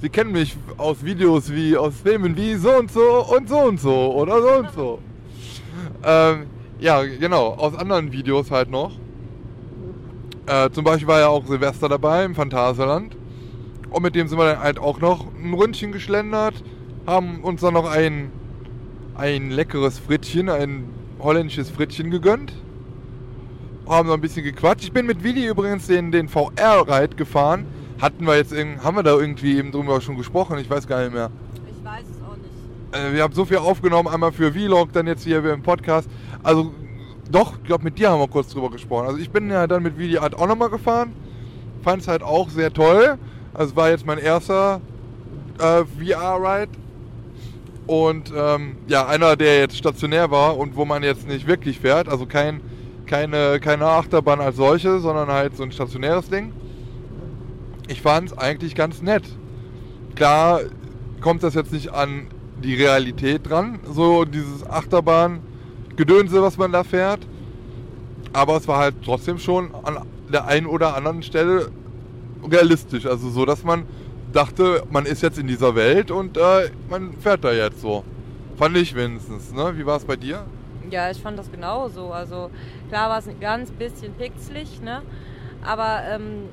Sie 0.00 0.08
kennen 0.08 0.32
mich 0.32 0.56
aus 0.78 1.04
Videos 1.04 1.52
wie, 1.52 1.76
aus 1.76 1.94
Filmen 2.02 2.36
wie 2.36 2.54
so 2.56 2.72
und 2.76 2.90
so 2.90 3.24
und 3.36 3.48
so 3.48 3.58
und 3.60 3.80
so 3.80 4.12
oder 4.14 4.42
so 4.42 4.48
und 4.58 4.72
so. 4.72 4.98
Ähm, 6.04 6.46
ja, 6.80 7.02
genau, 7.04 7.50
aus 7.54 7.76
anderen 7.76 8.10
Videos 8.10 8.50
halt 8.50 8.68
noch. 8.68 8.92
Äh, 10.46 10.70
zum 10.70 10.82
Beispiel 10.82 11.06
war 11.06 11.20
ja 11.20 11.28
auch 11.28 11.46
Silvester 11.46 11.88
dabei 11.88 12.24
im 12.24 12.34
Phantasialand. 12.34 13.16
Und 13.90 14.02
mit 14.02 14.16
dem 14.16 14.26
sind 14.26 14.38
wir 14.38 14.46
dann 14.46 14.60
halt 14.60 14.78
auch 14.80 15.00
noch 15.00 15.26
ein 15.34 15.54
Ründchen 15.54 15.92
geschlendert, 15.92 16.64
haben 17.06 17.40
uns 17.42 17.60
dann 17.60 17.74
noch 17.74 17.88
ein, 17.88 18.32
ein 19.14 19.50
leckeres 19.50 20.00
Frittchen, 20.00 20.48
ein 20.48 20.88
holländisches 21.20 21.70
Frittchen 21.70 22.10
gegönnt. 22.10 22.52
Haben 23.86 24.08
noch 24.08 24.14
ein 24.14 24.20
bisschen 24.20 24.44
gequatscht. 24.44 24.84
Ich 24.84 24.92
bin 24.92 25.06
mit 25.06 25.22
Willi 25.24 25.46
übrigens 25.46 25.86
den, 25.86 26.12
den 26.12 26.28
VR-Ride 26.28 27.16
gefahren. 27.16 27.66
Hatten 28.00 28.26
wir 28.26 28.36
jetzt 28.36 28.52
irgend, 28.52 28.82
haben 28.82 28.96
wir 28.96 29.02
da 29.02 29.12
irgendwie 29.16 29.56
eben 29.56 29.72
drüber 29.72 30.00
schon 30.00 30.16
gesprochen? 30.16 30.58
Ich 30.58 30.70
weiß 30.70 30.86
gar 30.86 31.02
nicht 31.02 31.12
mehr. 31.12 31.30
Ich 31.66 31.84
weiß 31.84 32.02
es 32.02 32.22
auch 32.22 32.36
nicht. 32.36 33.06
Äh, 33.06 33.14
wir 33.14 33.22
haben 33.22 33.34
so 33.34 33.44
viel 33.44 33.58
aufgenommen, 33.58 34.08
einmal 34.08 34.32
für 34.32 34.52
Vlog, 34.52 34.92
dann 34.92 35.06
jetzt 35.06 35.24
hier 35.24 35.44
im 35.44 35.62
Podcast. 35.62 36.08
Also 36.42 36.72
doch, 37.30 37.54
ich 37.56 37.64
glaube 37.64 37.84
mit 37.84 37.98
dir 37.98 38.10
haben 38.10 38.20
wir 38.20 38.28
kurz 38.28 38.48
drüber 38.48 38.70
gesprochen. 38.70 39.06
Also 39.06 39.18
ich 39.18 39.30
bin 39.30 39.50
ja 39.50 39.66
dann 39.66 39.82
mit 39.82 39.98
Willi 39.98 40.14
halt 40.14 40.34
auch 40.34 40.46
nochmal 40.46 40.70
gefahren. 40.70 41.12
Fand 41.82 42.02
es 42.02 42.08
halt 42.08 42.22
auch 42.22 42.50
sehr 42.50 42.72
toll. 42.72 43.18
Also 43.54 43.70
es 43.70 43.76
war 43.76 43.90
jetzt 43.90 44.06
mein 44.06 44.18
erster 44.18 44.80
äh, 45.58 45.84
VR-Ride. 45.84 46.72
Und 47.86 48.32
ähm, 48.36 48.76
ja, 48.86 49.06
einer, 49.06 49.36
der 49.36 49.58
jetzt 49.58 49.76
stationär 49.76 50.30
war 50.30 50.56
und 50.56 50.76
wo 50.76 50.84
man 50.84 51.02
jetzt 51.02 51.26
nicht 51.26 51.46
wirklich 51.46 51.80
fährt. 51.80 52.08
Also 52.08 52.26
kein, 52.26 52.60
keine, 53.12 53.60
keine 53.60 53.84
Achterbahn 53.84 54.40
als 54.40 54.56
solche, 54.56 54.98
sondern 54.98 55.28
halt 55.28 55.54
so 55.54 55.64
ein 55.64 55.70
stationäres 55.70 56.30
Ding. 56.30 56.50
Ich 57.86 58.00
fand 58.00 58.30
es 58.30 58.38
eigentlich 58.38 58.74
ganz 58.74 59.02
nett. 59.02 59.24
Klar 60.14 60.60
kommt 61.20 61.42
das 61.42 61.52
jetzt 61.52 61.74
nicht 61.74 61.92
an 61.92 62.28
die 62.64 62.74
Realität 62.74 63.50
dran, 63.50 63.80
so 63.84 64.24
dieses 64.24 64.66
Achterbahn-Gedönse, 64.66 66.40
was 66.40 66.56
man 66.56 66.72
da 66.72 66.84
fährt. 66.84 67.20
Aber 68.32 68.56
es 68.56 68.66
war 68.66 68.78
halt 68.78 68.94
trotzdem 69.04 69.38
schon 69.38 69.74
an 69.82 70.06
der 70.32 70.46
einen 70.46 70.64
oder 70.64 70.96
anderen 70.96 71.22
Stelle 71.22 71.70
realistisch. 72.50 73.04
Also 73.04 73.28
so, 73.28 73.44
dass 73.44 73.62
man 73.62 73.82
dachte, 74.32 74.84
man 74.90 75.04
ist 75.04 75.22
jetzt 75.22 75.38
in 75.38 75.48
dieser 75.48 75.74
Welt 75.74 76.10
und 76.10 76.38
äh, 76.38 76.70
man 76.88 77.12
fährt 77.20 77.44
da 77.44 77.52
jetzt 77.52 77.82
so. 77.82 78.04
Fand 78.56 78.74
ich 78.78 78.94
wenigstens. 78.94 79.52
Ne? 79.52 79.74
Wie 79.76 79.84
war 79.84 79.98
es 79.98 80.06
bei 80.06 80.16
dir? 80.16 80.46
Ja, 80.92 81.10
ich 81.10 81.22
fand 81.22 81.38
das 81.38 81.50
genauso. 81.50 82.12
Also 82.12 82.50
klar 82.90 83.08
war 83.08 83.18
es 83.18 83.26
ein 83.26 83.40
ganz 83.40 83.70
bisschen 83.70 84.12
pixelig, 84.12 84.82
ne? 84.82 85.00
Aber 85.64 86.02
ähm, 86.06 86.50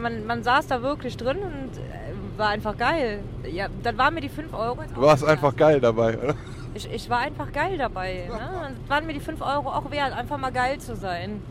man, 0.00 0.26
man 0.26 0.42
saß 0.42 0.68
da 0.68 0.82
wirklich 0.82 1.18
drin 1.18 1.36
und 1.36 1.76
äh, 1.76 2.38
war 2.38 2.48
einfach 2.48 2.78
geil. 2.78 3.20
Ja, 3.52 3.66
dann 3.82 3.98
waren 3.98 4.14
mir 4.14 4.22
die 4.22 4.30
5 4.30 4.54
Euro. 4.54 4.80
jetzt 4.80 4.96
Du 4.96 5.02
warst 5.02 5.22
einfach 5.22 5.54
geil 5.54 5.80
dabei, 5.80 6.16
oder? 6.16 6.34
Ich, 6.72 6.90
ich 6.90 7.10
war 7.10 7.18
einfach 7.18 7.52
geil 7.52 7.76
dabei. 7.76 8.28
Ne? 8.30 8.38
Dann 8.62 8.76
waren 8.88 9.06
mir 9.06 9.14
die 9.14 9.20
5 9.20 9.40
Euro 9.40 9.68
auch 9.68 9.90
wert, 9.90 10.12
einfach 10.12 10.38
mal 10.38 10.52
geil 10.52 10.78
zu 10.78 10.96
sein. 10.96 11.42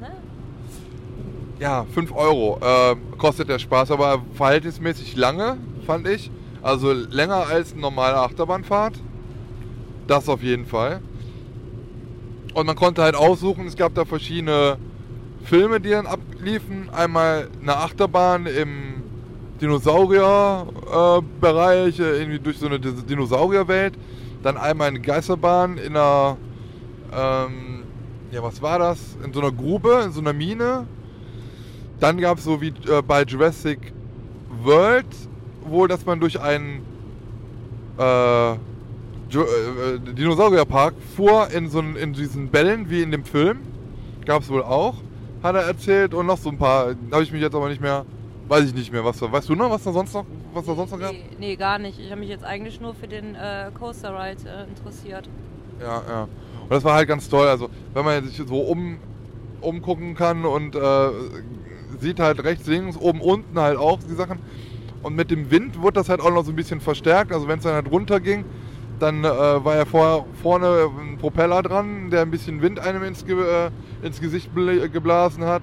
Ne? 0.00 0.10
Ja, 1.58 1.84
5 1.92 2.14
Euro 2.14 2.58
äh, 2.62 2.96
kostet 3.18 3.48
der 3.48 3.58
Spaß, 3.58 3.90
aber 3.90 4.22
verhältnismäßig 4.34 5.16
lange, 5.16 5.58
fand 5.86 6.06
ich. 6.06 6.30
Also 6.62 6.92
länger 6.92 7.46
als 7.48 7.72
eine 7.72 7.80
normale 7.80 8.16
Achterbahnfahrt. 8.16 8.94
Das 10.06 10.28
auf 10.28 10.42
jeden 10.42 10.66
Fall. 10.66 11.00
Und 12.54 12.66
man 12.66 12.76
konnte 12.76 13.02
halt 13.02 13.16
aussuchen, 13.16 13.66
es 13.66 13.76
gab 13.76 13.94
da 13.94 14.04
verschiedene 14.04 14.78
Filme, 15.44 15.80
die 15.80 15.90
dann 15.90 16.06
abliefen. 16.06 16.88
Einmal 16.90 17.48
eine 17.60 17.76
Achterbahn 17.76 18.46
im 18.46 19.02
Dinosaurier-Bereich, 19.60 21.98
äh, 21.98 22.20
irgendwie 22.20 22.38
durch 22.38 22.58
so 22.58 22.66
eine 22.66 22.78
Dinosaurierwelt. 22.78 23.94
Dann 24.42 24.56
einmal 24.56 24.86
eine 24.88 25.00
Geisterbahn 25.00 25.76
in 25.78 25.96
einer, 25.96 26.36
ähm, 27.12 27.82
ja, 28.30 28.40
was 28.42 28.62
war 28.62 28.78
das? 28.78 29.16
In 29.24 29.32
so 29.32 29.40
einer 29.40 29.50
Grube, 29.50 30.02
in 30.04 30.12
so 30.12 30.20
einer 30.20 30.32
Mine. 30.32 30.86
Dann 31.98 32.18
gab 32.18 32.38
es 32.38 32.44
so 32.44 32.60
wie 32.60 32.72
äh, 32.88 33.02
bei 33.06 33.24
Jurassic 33.24 33.92
World, 34.62 35.06
wohl, 35.64 35.88
dass 35.88 36.06
man 36.06 36.20
durch 36.20 36.40
einen 36.40 36.82
äh, 37.98 38.54
äh, 39.42 39.94
äh, 39.94 39.98
Dinosaurierpark 39.98 40.94
fuhr 41.16 41.50
in, 41.50 41.68
so, 41.68 41.80
in 41.80 42.12
diesen 42.12 42.48
Bällen 42.48 42.90
wie 42.90 43.02
in 43.02 43.10
dem 43.10 43.24
Film. 43.24 43.60
Gab 44.24 44.42
es 44.42 44.48
wohl 44.48 44.62
auch, 44.62 44.94
hat 45.42 45.54
er 45.54 45.62
erzählt. 45.62 46.14
Und 46.14 46.26
noch 46.26 46.38
so 46.38 46.50
ein 46.50 46.58
paar, 46.58 46.94
habe 47.10 47.22
ich 47.22 47.32
mich 47.32 47.42
jetzt 47.42 47.54
aber 47.54 47.68
nicht 47.68 47.80
mehr 47.80 48.06
Weiß 48.46 48.64
ich 48.64 48.74
nicht 48.74 48.92
mehr, 48.92 49.04
was 49.04 49.18
da. 49.18 49.32
Weißt 49.32 49.48
du 49.48 49.54
noch, 49.54 49.70
was 49.70 49.84
da 49.84 49.92
sonst 49.92 50.12
noch, 50.12 50.26
was 50.52 50.66
da 50.66 50.74
sonst 50.74 50.90
noch 50.90 51.00
gab? 51.00 51.12
Nee, 51.12 51.24
nee, 51.38 51.56
gar 51.56 51.78
nicht. 51.78 51.98
Ich 51.98 52.10
habe 52.10 52.20
mich 52.20 52.28
jetzt 52.28 52.44
eigentlich 52.44 52.78
nur 52.80 52.94
für 52.94 53.08
den 53.08 53.34
äh, 53.34 53.70
Coaster 53.72 54.10
Ride 54.10 54.42
äh, 54.46 54.68
interessiert. 54.68 55.28
Ja, 55.80 56.02
ja. 56.06 56.22
Und 56.62 56.70
das 56.70 56.84
war 56.84 56.94
halt 56.94 57.08
ganz 57.08 57.28
toll. 57.28 57.48
Also, 57.48 57.70
wenn 57.94 58.04
man 58.04 58.24
sich 58.26 58.36
so 58.46 58.60
um, 58.60 58.98
umgucken 59.62 60.14
kann 60.14 60.44
und 60.44 60.76
äh, 60.76 61.08
sieht 62.00 62.20
halt 62.20 62.44
rechts, 62.44 62.66
links, 62.66 62.98
oben, 62.98 63.22
unten 63.22 63.58
halt 63.58 63.78
auch 63.78 63.98
die 63.98 64.14
Sachen. 64.14 64.38
Und 65.02 65.16
mit 65.16 65.30
dem 65.30 65.50
Wind 65.50 65.80
wurde 65.80 65.94
das 65.94 66.10
halt 66.10 66.20
auch 66.20 66.30
noch 66.30 66.44
so 66.44 66.52
ein 66.52 66.56
bisschen 66.56 66.80
verstärkt. 66.80 67.32
Also, 67.32 67.48
wenn 67.48 67.58
es 67.58 67.64
dann 67.64 67.74
halt 67.74 67.90
runter 67.90 68.20
ging, 68.20 68.44
dann 69.04 69.24
äh, 69.24 69.28
war 69.64 69.76
ja 69.76 69.84
vor, 69.84 70.26
vorne 70.42 70.90
ein 70.98 71.18
Propeller 71.18 71.62
dran, 71.62 72.10
der 72.10 72.22
ein 72.22 72.30
bisschen 72.30 72.62
Wind 72.62 72.80
einem 72.80 73.02
ins, 73.04 73.24
Ge 73.24 73.36
äh, 73.38 73.70
ins 74.06 74.20
Gesicht 74.20 74.50
bl- 74.54 74.88
geblasen 74.88 75.44
hat. 75.44 75.62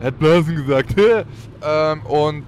Er 0.00 0.08
hat 0.08 0.18
Blasen 0.18 0.56
gesagt. 0.56 0.94
ähm, 1.62 2.02
und 2.06 2.44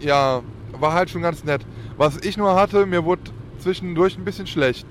ja, 0.00 0.40
war 0.78 0.92
halt 0.92 1.10
schon 1.10 1.22
ganz 1.22 1.44
nett. 1.44 1.62
Was 1.96 2.18
ich 2.18 2.36
nur 2.36 2.54
hatte, 2.54 2.86
mir 2.86 3.04
wurde 3.04 3.22
zwischendurch 3.58 4.16
ein 4.16 4.24
bisschen 4.24 4.46
schlecht. 4.46 4.86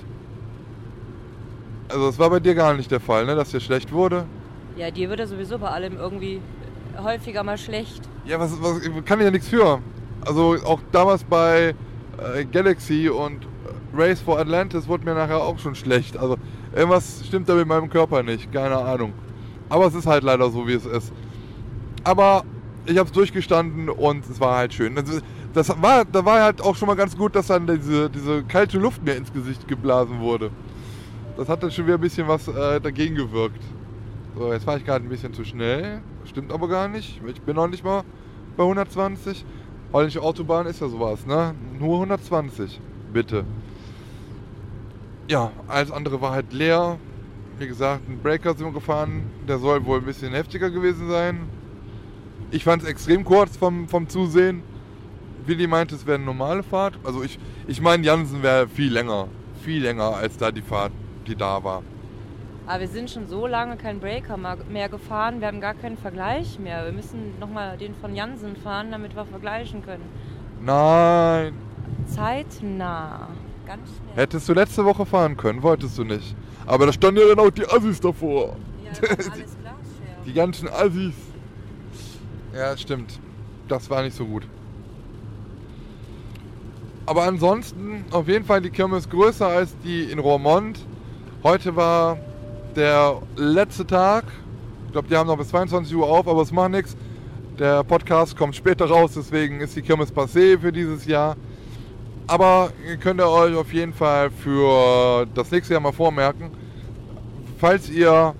Also 1.87 2.05
das 2.07 2.19
war 2.19 2.29
bei 2.29 2.39
dir 2.39 2.53
gar 2.55 2.73
nicht 2.75 2.91
der 2.91 2.99
Fall, 2.99 3.25
ne? 3.25 3.35
dass 3.35 3.49
dir 3.51 3.59
schlecht 3.59 3.91
wurde. 3.91 4.25
Ja, 4.77 4.91
dir 4.91 5.09
wird 5.09 5.19
ja 5.19 5.27
sowieso 5.27 5.57
bei 5.57 5.69
allem 5.69 5.97
irgendwie 5.97 6.39
häufiger 7.01 7.43
mal 7.43 7.57
schlecht. 7.57 8.01
Ja, 8.25 8.39
was, 8.39 8.51
was 8.61 8.81
kann 9.05 9.19
ich 9.19 9.25
ja 9.25 9.31
nichts 9.31 9.47
für. 9.47 9.79
Also 10.25 10.55
auch 10.65 10.79
damals 10.91 11.23
bei 11.23 11.73
äh, 12.35 12.45
Galaxy 12.45 13.09
und 13.09 13.47
Race 13.93 14.21
for 14.21 14.39
Atlantis 14.39 14.87
wurde 14.87 15.05
mir 15.05 15.15
nachher 15.15 15.41
auch 15.41 15.59
schon 15.59 15.75
schlecht. 15.75 16.17
Also 16.17 16.37
irgendwas 16.75 17.23
stimmt 17.25 17.49
da 17.49 17.55
mit 17.55 17.67
meinem 17.67 17.89
Körper 17.89 18.23
nicht, 18.23 18.51
keine 18.51 18.77
Ahnung. 18.77 19.13
Aber 19.69 19.85
es 19.87 19.93
ist 19.93 20.07
halt 20.07 20.23
leider 20.23 20.49
so, 20.49 20.67
wie 20.67 20.73
es 20.73 20.85
ist. 20.85 21.11
Aber 22.03 22.43
ich 22.85 22.97
habe 22.97 23.07
es 23.07 23.11
durchgestanden 23.11 23.89
und 23.89 24.27
es 24.29 24.39
war 24.39 24.57
halt 24.57 24.73
schön. 24.73 24.95
Das, 24.95 25.21
das 25.53 25.81
war, 25.81 26.05
da 26.05 26.23
war 26.25 26.41
halt 26.41 26.61
auch 26.61 26.75
schon 26.75 26.87
mal 26.87 26.95
ganz 26.95 27.17
gut, 27.17 27.35
dass 27.35 27.47
dann 27.47 27.67
diese, 27.67 28.09
diese 28.09 28.43
kalte 28.43 28.79
Luft 28.79 29.03
mir 29.03 29.15
ins 29.15 29.31
Gesicht 29.31 29.67
geblasen 29.67 30.19
wurde. 30.19 30.51
Das 31.37 31.47
hat 31.47 31.63
dann 31.63 31.71
schon 31.71 31.85
wieder 31.85 31.97
ein 31.97 32.01
bisschen 32.01 32.27
was 32.27 32.47
äh, 32.47 32.79
dagegen 32.81 33.15
gewirkt. 33.15 33.63
So, 34.35 34.51
jetzt 34.53 34.65
fahre 34.65 34.77
ich 34.77 34.85
gerade 34.85 35.05
ein 35.05 35.09
bisschen 35.09 35.33
zu 35.33 35.43
schnell. 35.43 36.01
Stimmt 36.25 36.51
aber 36.51 36.67
gar 36.67 36.87
nicht. 36.87 37.21
Ich 37.27 37.41
bin 37.41 37.55
noch 37.55 37.67
nicht 37.67 37.83
mal 37.83 38.03
bei 38.57 38.63
120. 38.63 39.45
Holländische 39.91 40.21
Autobahn 40.21 40.67
ist 40.67 40.81
ja 40.81 40.87
sowas, 40.87 41.25
ne? 41.25 41.55
Nur 41.79 41.95
120, 41.95 42.79
bitte. 43.11 43.43
Ja, 45.29 45.51
alles 45.67 45.91
andere 45.91 46.19
war 46.21 46.31
halt 46.31 46.51
leer. 46.53 46.97
Wie 47.59 47.67
gesagt, 47.67 48.09
ein 48.09 48.17
Breaker 48.17 48.55
sind 48.55 48.65
wir 48.65 48.73
gefahren. 48.73 49.29
Der 49.47 49.59
soll 49.59 49.85
wohl 49.85 49.99
ein 49.99 50.05
bisschen 50.05 50.33
heftiger 50.33 50.71
gewesen 50.71 51.07
sein. 51.07 51.47
Ich 52.49 52.63
fand 52.63 52.81
es 52.81 52.89
extrem 52.89 53.23
kurz 53.23 53.55
vom, 53.55 53.87
vom 53.87 54.09
Zusehen. 54.09 54.63
Willi 55.45 55.67
meinte, 55.67 55.93
es 55.93 56.07
wäre 56.07 56.15
eine 56.15 56.25
normale 56.25 56.63
Fahrt. 56.63 56.97
Also 57.03 57.21
ich, 57.21 57.37
ich 57.67 57.79
meine, 57.79 58.03
Jansen 58.03 58.41
wäre 58.41 58.67
viel 58.67 58.91
länger. 58.91 59.27
Viel 59.61 59.83
länger 59.83 60.15
als 60.15 60.35
da 60.37 60.51
die 60.51 60.63
Fahrt, 60.63 60.93
die 61.27 61.35
da 61.35 61.63
war. 61.63 61.83
Aber 62.65 62.79
wir 62.79 62.87
sind 62.87 63.11
schon 63.11 63.27
so 63.27 63.45
lange 63.45 63.77
kein 63.77 63.99
Breaker 63.99 64.35
mehr 64.35 64.89
gefahren, 64.89 65.41
wir 65.41 65.47
haben 65.47 65.61
gar 65.61 65.75
keinen 65.75 65.97
Vergleich 65.97 66.57
mehr. 66.57 66.85
Wir 66.85 66.91
müssen 66.91 67.37
nochmal 67.39 67.77
den 67.77 67.93
von 67.93 68.15
Jansen 68.15 68.55
fahren, 68.55 68.89
damit 68.89 69.15
wir 69.15 69.25
vergleichen 69.25 69.85
können. 69.85 70.05
Nein. 70.59 71.53
Zeitnah. 72.07 73.27
Ganz 73.69 73.87
schnell. 73.87 74.15
Hättest 74.15 74.49
du 74.49 74.53
letzte 74.53 74.83
Woche 74.83 75.05
fahren 75.05 75.37
können, 75.37 75.61
wolltest 75.61 75.95
du 75.99 76.03
nicht. 76.03 76.35
Aber 76.65 76.87
da 76.87 76.93
standen 76.93 77.21
ja 77.21 77.35
dann 77.35 77.45
auch 77.45 77.51
die 77.51 77.67
Assis 77.67 77.99
davor. 77.99 78.55
Ja, 78.83 79.09
alles 79.09 79.25
Glasscherben. 79.27 80.25
Die 80.25 80.33
ganzen 80.33 80.67
Assis. 80.69 81.13
Ja, 82.55 82.75
stimmt. 82.75 83.19
Das 83.67 83.87
war 83.91 84.01
nicht 84.01 84.17
so 84.17 84.25
gut. 84.25 84.47
Aber 87.05 87.25
ansonsten 87.25 88.05
auf 88.09 88.27
jeden 88.27 88.43
Fall 88.43 88.59
die 88.61 88.71
Kirmes 88.71 89.07
größer 89.07 89.45
als 89.45 89.77
die 89.83 90.05
in 90.05 90.17
Roermond. 90.17 90.79
Heute 91.43 91.75
war 91.75 92.17
der 92.75 93.21
letzte 93.35 93.85
Tag. 93.85 94.23
Ich 94.87 94.93
glaube, 94.93 95.07
die 95.09 95.15
haben 95.15 95.27
noch 95.27 95.37
bis 95.37 95.49
22 95.49 95.95
Uhr 95.95 96.07
auf, 96.07 96.27
aber 96.27 96.41
es 96.41 96.51
macht 96.51 96.71
nichts. 96.71 96.97
Der 97.59 97.83
Podcast 97.83 98.35
kommt 98.35 98.55
später 98.55 98.85
raus, 98.85 99.11
deswegen 99.15 99.59
ist 99.61 99.75
die 99.75 99.83
Kirmes 99.83 100.11
passé 100.11 100.59
für 100.59 100.71
dieses 100.71 101.05
Jahr. 101.05 101.35
Aber 102.29 102.71
könnt 103.01 103.19
ihr 103.19 103.27
euch 103.27 103.55
auf 103.55 103.73
jeden 103.73 103.91
Fall 103.91 104.29
für 104.29 105.25
das 105.33 105.49
nächste 105.49 105.73
Jahr 105.73 105.81
mal 105.81 105.91
vormerken. 105.91 106.51
Falls 107.57 107.89
ihr 107.89 108.35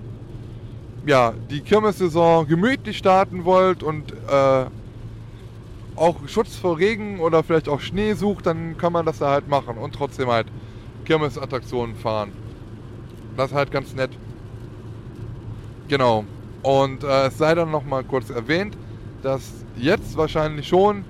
ja, 1.06 1.34
die 1.50 1.60
Kirmessaison 1.60 2.46
gemütlich 2.46 2.98
starten 2.98 3.44
wollt 3.44 3.82
und 3.82 4.12
äh, 4.12 4.66
auch 5.96 6.28
Schutz 6.28 6.54
vor 6.54 6.78
Regen 6.78 7.18
oder 7.18 7.42
vielleicht 7.42 7.68
auch 7.68 7.80
Schnee 7.80 8.12
sucht, 8.12 8.46
dann 8.46 8.78
kann 8.78 8.92
man 8.92 9.06
das 9.06 9.18
da 9.18 9.30
halt 9.30 9.48
machen 9.48 9.76
und 9.76 9.92
trotzdem 9.92 10.28
halt 10.28 10.46
Kirmesattraktionen 11.04 11.96
fahren. 11.96 12.30
Das 13.36 13.50
ist 13.50 13.56
halt 13.56 13.72
ganz 13.72 13.92
nett. 13.96 14.12
Genau. 15.88 16.24
Und 16.62 17.02
äh, 17.02 17.26
es 17.26 17.38
sei 17.38 17.56
dann 17.56 17.72
noch 17.72 17.84
mal 17.84 18.04
kurz 18.04 18.30
erwähnt, 18.30 18.76
dass 19.24 19.64
jetzt 19.76 20.16
wahrscheinlich 20.16 20.68
schon 20.68 21.04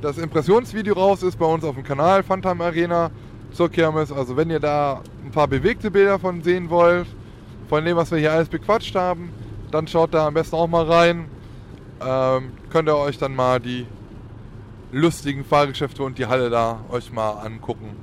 das 0.00 0.18
Impressionsvideo 0.18 0.94
raus 0.94 1.22
ist 1.22 1.38
bei 1.38 1.46
uns 1.46 1.64
auf 1.64 1.74
dem 1.74 1.84
Kanal 1.84 2.22
Phantom 2.22 2.60
Arena 2.60 3.10
zur 3.52 3.70
Kirmes. 3.70 4.12
Also 4.12 4.36
wenn 4.36 4.50
ihr 4.50 4.60
da 4.60 5.02
ein 5.24 5.30
paar 5.30 5.48
bewegte 5.48 5.90
Bilder 5.90 6.18
von 6.18 6.42
sehen 6.42 6.70
wollt, 6.70 7.06
von 7.68 7.84
dem, 7.84 7.96
was 7.96 8.10
wir 8.10 8.18
hier 8.18 8.32
alles 8.32 8.48
bequatscht 8.48 8.94
haben, 8.94 9.30
dann 9.70 9.88
schaut 9.88 10.14
da 10.14 10.26
am 10.26 10.34
besten 10.34 10.56
auch 10.56 10.68
mal 10.68 10.84
rein. 10.84 11.26
Ähm, 12.00 12.52
könnt 12.70 12.88
ihr 12.88 12.96
euch 12.96 13.18
dann 13.18 13.34
mal 13.34 13.58
die 13.58 13.86
lustigen 14.92 15.44
Fahrgeschäfte 15.44 16.02
und 16.02 16.18
die 16.18 16.26
Halle 16.26 16.50
da 16.50 16.80
euch 16.90 17.12
mal 17.12 17.32
angucken. 17.32 17.96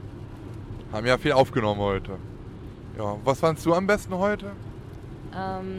Haben 0.92 1.06
ja 1.06 1.18
viel 1.18 1.32
aufgenommen 1.32 1.80
heute. 1.80 2.12
Ja, 2.98 3.18
was 3.24 3.40
fandst 3.40 3.66
du 3.66 3.74
am 3.74 3.88
besten 3.88 4.16
heute? 4.16 4.52
Ähm, 5.36 5.70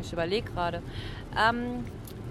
ich 0.00 0.12
überlege 0.12 0.50
gerade. 0.50 0.82
Ähm, 1.36 1.84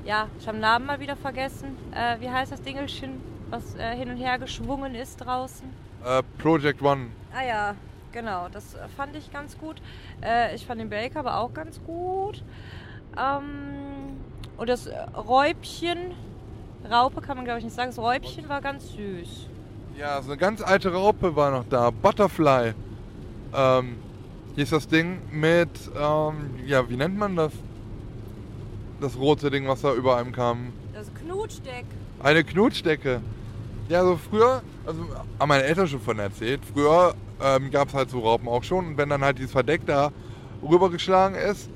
ja, 0.05 0.27
ich 0.39 0.47
habe 0.47 0.57
den 0.57 0.61
Namen 0.61 0.85
mal 0.85 0.99
wieder 0.99 1.15
vergessen. 1.15 1.77
Äh, 1.93 2.19
wie 2.19 2.29
heißt 2.29 2.51
das 2.51 2.61
Dingelchen, 2.61 3.21
was 3.49 3.75
äh, 3.75 3.95
hin 3.95 4.09
und 4.09 4.17
her 4.17 4.37
geschwungen 4.37 4.95
ist 4.95 5.17
draußen? 5.17 5.67
Äh, 6.05 6.23
Project 6.37 6.81
One. 6.81 7.07
Ah 7.33 7.45
ja, 7.45 7.75
genau, 8.11 8.47
das 8.51 8.75
äh, 8.75 8.87
fand 8.97 9.15
ich 9.15 9.31
ganz 9.31 9.57
gut. 9.57 9.81
Äh, 10.21 10.55
ich 10.55 10.65
fand 10.65 10.81
den 10.81 10.89
Breaker 10.89 11.19
aber 11.19 11.37
auch 11.37 11.53
ganz 11.53 11.81
gut. 11.83 12.43
Ähm, 13.17 14.17
und 14.57 14.69
das 14.69 14.87
äh, 14.87 14.97
Räubchen, 15.15 16.11
Raupe 16.89 17.21
kann 17.21 17.37
man 17.37 17.45
glaube 17.45 17.59
ich 17.59 17.65
nicht 17.65 17.75
sagen, 17.75 17.91
das 17.91 17.99
Räubchen 17.99 18.49
war 18.49 18.61
ganz 18.61 18.91
süß. 18.91 19.47
Ja, 19.97 20.21
so 20.21 20.31
eine 20.31 20.37
ganz 20.37 20.61
alte 20.61 20.91
Raupe 20.91 21.35
war 21.35 21.51
noch 21.51 21.65
da. 21.69 21.91
Butterfly. 21.91 22.73
Ähm, 23.55 23.97
hier 24.55 24.63
ist 24.63 24.73
das 24.73 24.87
Ding 24.87 25.21
mit, 25.31 25.69
ähm, 25.95 26.55
ja, 26.65 26.87
wie 26.89 26.97
nennt 26.97 27.17
man 27.17 27.35
das? 27.35 27.53
Das 29.03 29.17
rote 29.17 29.51
Ding, 29.51 29.67
was 29.67 29.81
da 29.81 29.93
über 29.93 30.15
einem 30.15 30.31
kam. 30.31 30.71
Das 30.93 31.11
Knutschdeck. 31.13 31.83
Eine 32.23 32.45
Knutschdecke. 32.45 33.19
Ja, 33.89 34.01
so 34.05 34.15
früher, 34.15 34.61
also 34.85 35.01
haben 35.37 35.49
meine 35.49 35.63
Eltern 35.65 35.89
schon 35.89 35.99
von 35.99 36.19
erzählt, 36.19 36.61
früher 36.73 37.13
ähm, 37.43 37.69
gab 37.69 37.89
es 37.89 37.93
halt 37.93 38.09
so 38.09 38.19
Raupen 38.19 38.47
auch 38.47 38.63
schon 38.63 38.87
und 38.87 38.97
wenn 38.97 39.09
dann 39.09 39.21
halt 39.21 39.39
dieses 39.39 39.51
Verdeck 39.51 39.81
da 39.85 40.13
rübergeschlagen 40.61 41.35
ist, 41.37 41.69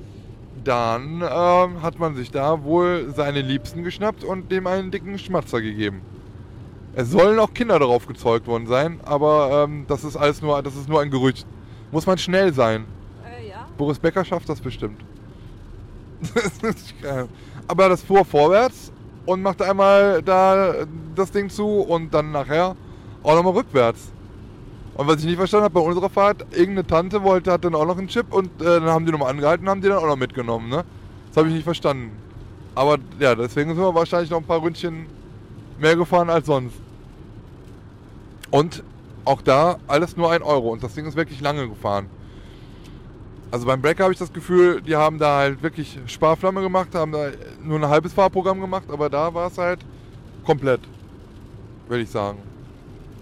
dann 0.64 1.20
ähm, 1.20 1.82
hat 1.82 1.98
man 1.98 2.14
sich 2.16 2.30
da 2.30 2.64
wohl 2.64 3.12
seine 3.14 3.42
Liebsten 3.42 3.84
geschnappt 3.84 4.24
und 4.24 4.50
dem 4.50 4.66
einen 4.66 4.90
dicken 4.90 5.18
Schmatzer 5.18 5.60
gegeben. 5.60 6.00
Es 6.94 7.10
sollen 7.10 7.38
auch 7.38 7.52
Kinder 7.52 7.78
darauf 7.78 8.06
gezeugt 8.06 8.46
worden 8.46 8.66
sein, 8.66 9.00
aber 9.04 9.66
ähm, 9.68 9.84
das 9.86 10.02
ist 10.02 10.16
alles 10.16 10.40
nur, 10.40 10.62
das 10.62 10.76
ist 10.76 10.88
nur 10.88 11.02
ein 11.02 11.10
Gerücht. 11.10 11.46
Muss 11.92 12.06
man 12.06 12.16
schnell 12.16 12.54
sein. 12.54 12.86
Äh, 13.22 13.50
ja. 13.50 13.68
Boris 13.76 13.98
Becker 13.98 14.24
schafft 14.24 14.48
das 14.48 14.62
bestimmt. 14.62 15.04
Aber 17.68 17.88
das 17.88 18.02
fuhr 18.02 18.24
vorwärts 18.24 18.92
und 19.26 19.42
machte 19.42 19.68
einmal 19.68 20.22
da 20.22 20.86
das 21.14 21.30
Ding 21.30 21.50
zu 21.50 21.66
und 21.66 22.14
dann 22.14 22.32
nachher 22.32 22.76
auch 23.22 23.34
nochmal 23.34 23.52
rückwärts. 23.54 24.12
Und 24.94 25.06
was 25.06 25.20
ich 25.20 25.26
nicht 25.26 25.36
verstanden 25.36 25.64
habe, 25.64 25.74
bei 25.74 25.80
unserer 25.80 26.08
Fahrt, 26.10 26.46
irgendeine 26.50 26.86
Tante 26.86 27.22
wollte, 27.22 27.52
hat 27.52 27.64
dann 27.64 27.74
auch 27.74 27.86
noch 27.86 27.98
einen 27.98 28.08
Chip 28.08 28.32
und 28.32 28.60
äh, 28.60 28.64
dann 28.64 28.86
haben 28.86 29.06
die 29.06 29.12
nochmal 29.12 29.30
angehalten 29.30 29.64
und 29.66 29.70
haben 29.70 29.80
die 29.80 29.88
dann 29.88 29.98
auch 29.98 30.06
noch 30.06 30.16
mitgenommen. 30.16 30.68
Ne? 30.68 30.84
Das 31.28 31.36
habe 31.36 31.48
ich 31.48 31.54
nicht 31.54 31.64
verstanden. 31.64 32.10
Aber 32.74 32.98
ja, 33.20 33.34
deswegen 33.34 33.74
sind 33.74 33.82
wir 33.82 33.94
wahrscheinlich 33.94 34.30
noch 34.30 34.38
ein 34.38 34.44
paar 34.44 34.62
Ründchen 34.62 35.06
mehr 35.78 35.94
gefahren 35.94 36.30
als 36.30 36.46
sonst. 36.46 36.74
Und 38.50 38.82
auch 39.24 39.42
da 39.42 39.76
alles 39.86 40.16
nur 40.16 40.32
ein 40.32 40.42
Euro 40.42 40.70
und 40.70 40.82
das 40.82 40.94
Ding 40.94 41.06
ist 41.06 41.16
wirklich 41.16 41.40
lange 41.40 41.68
gefahren. 41.68 42.06
Also 43.50 43.66
beim 43.66 43.80
Breaker 43.80 44.04
habe 44.04 44.12
ich 44.12 44.18
das 44.18 44.32
Gefühl, 44.32 44.82
die 44.82 44.94
haben 44.94 45.18
da 45.18 45.38
halt 45.38 45.62
wirklich 45.62 45.98
Sparflamme 46.06 46.60
gemacht, 46.60 46.94
haben 46.94 47.12
da 47.12 47.30
nur 47.62 47.78
ein 47.78 47.88
halbes 47.88 48.12
Fahrprogramm 48.12 48.60
gemacht, 48.60 48.84
aber 48.90 49.08
da 49.08 49.32
war 49.32 49.46
es 49.46 49.56
halt 49.56 49.80
komplett, 50.44 50.80
würde 51.88 52.02
ich 52.02 52.10
sagen. 52.10 52.38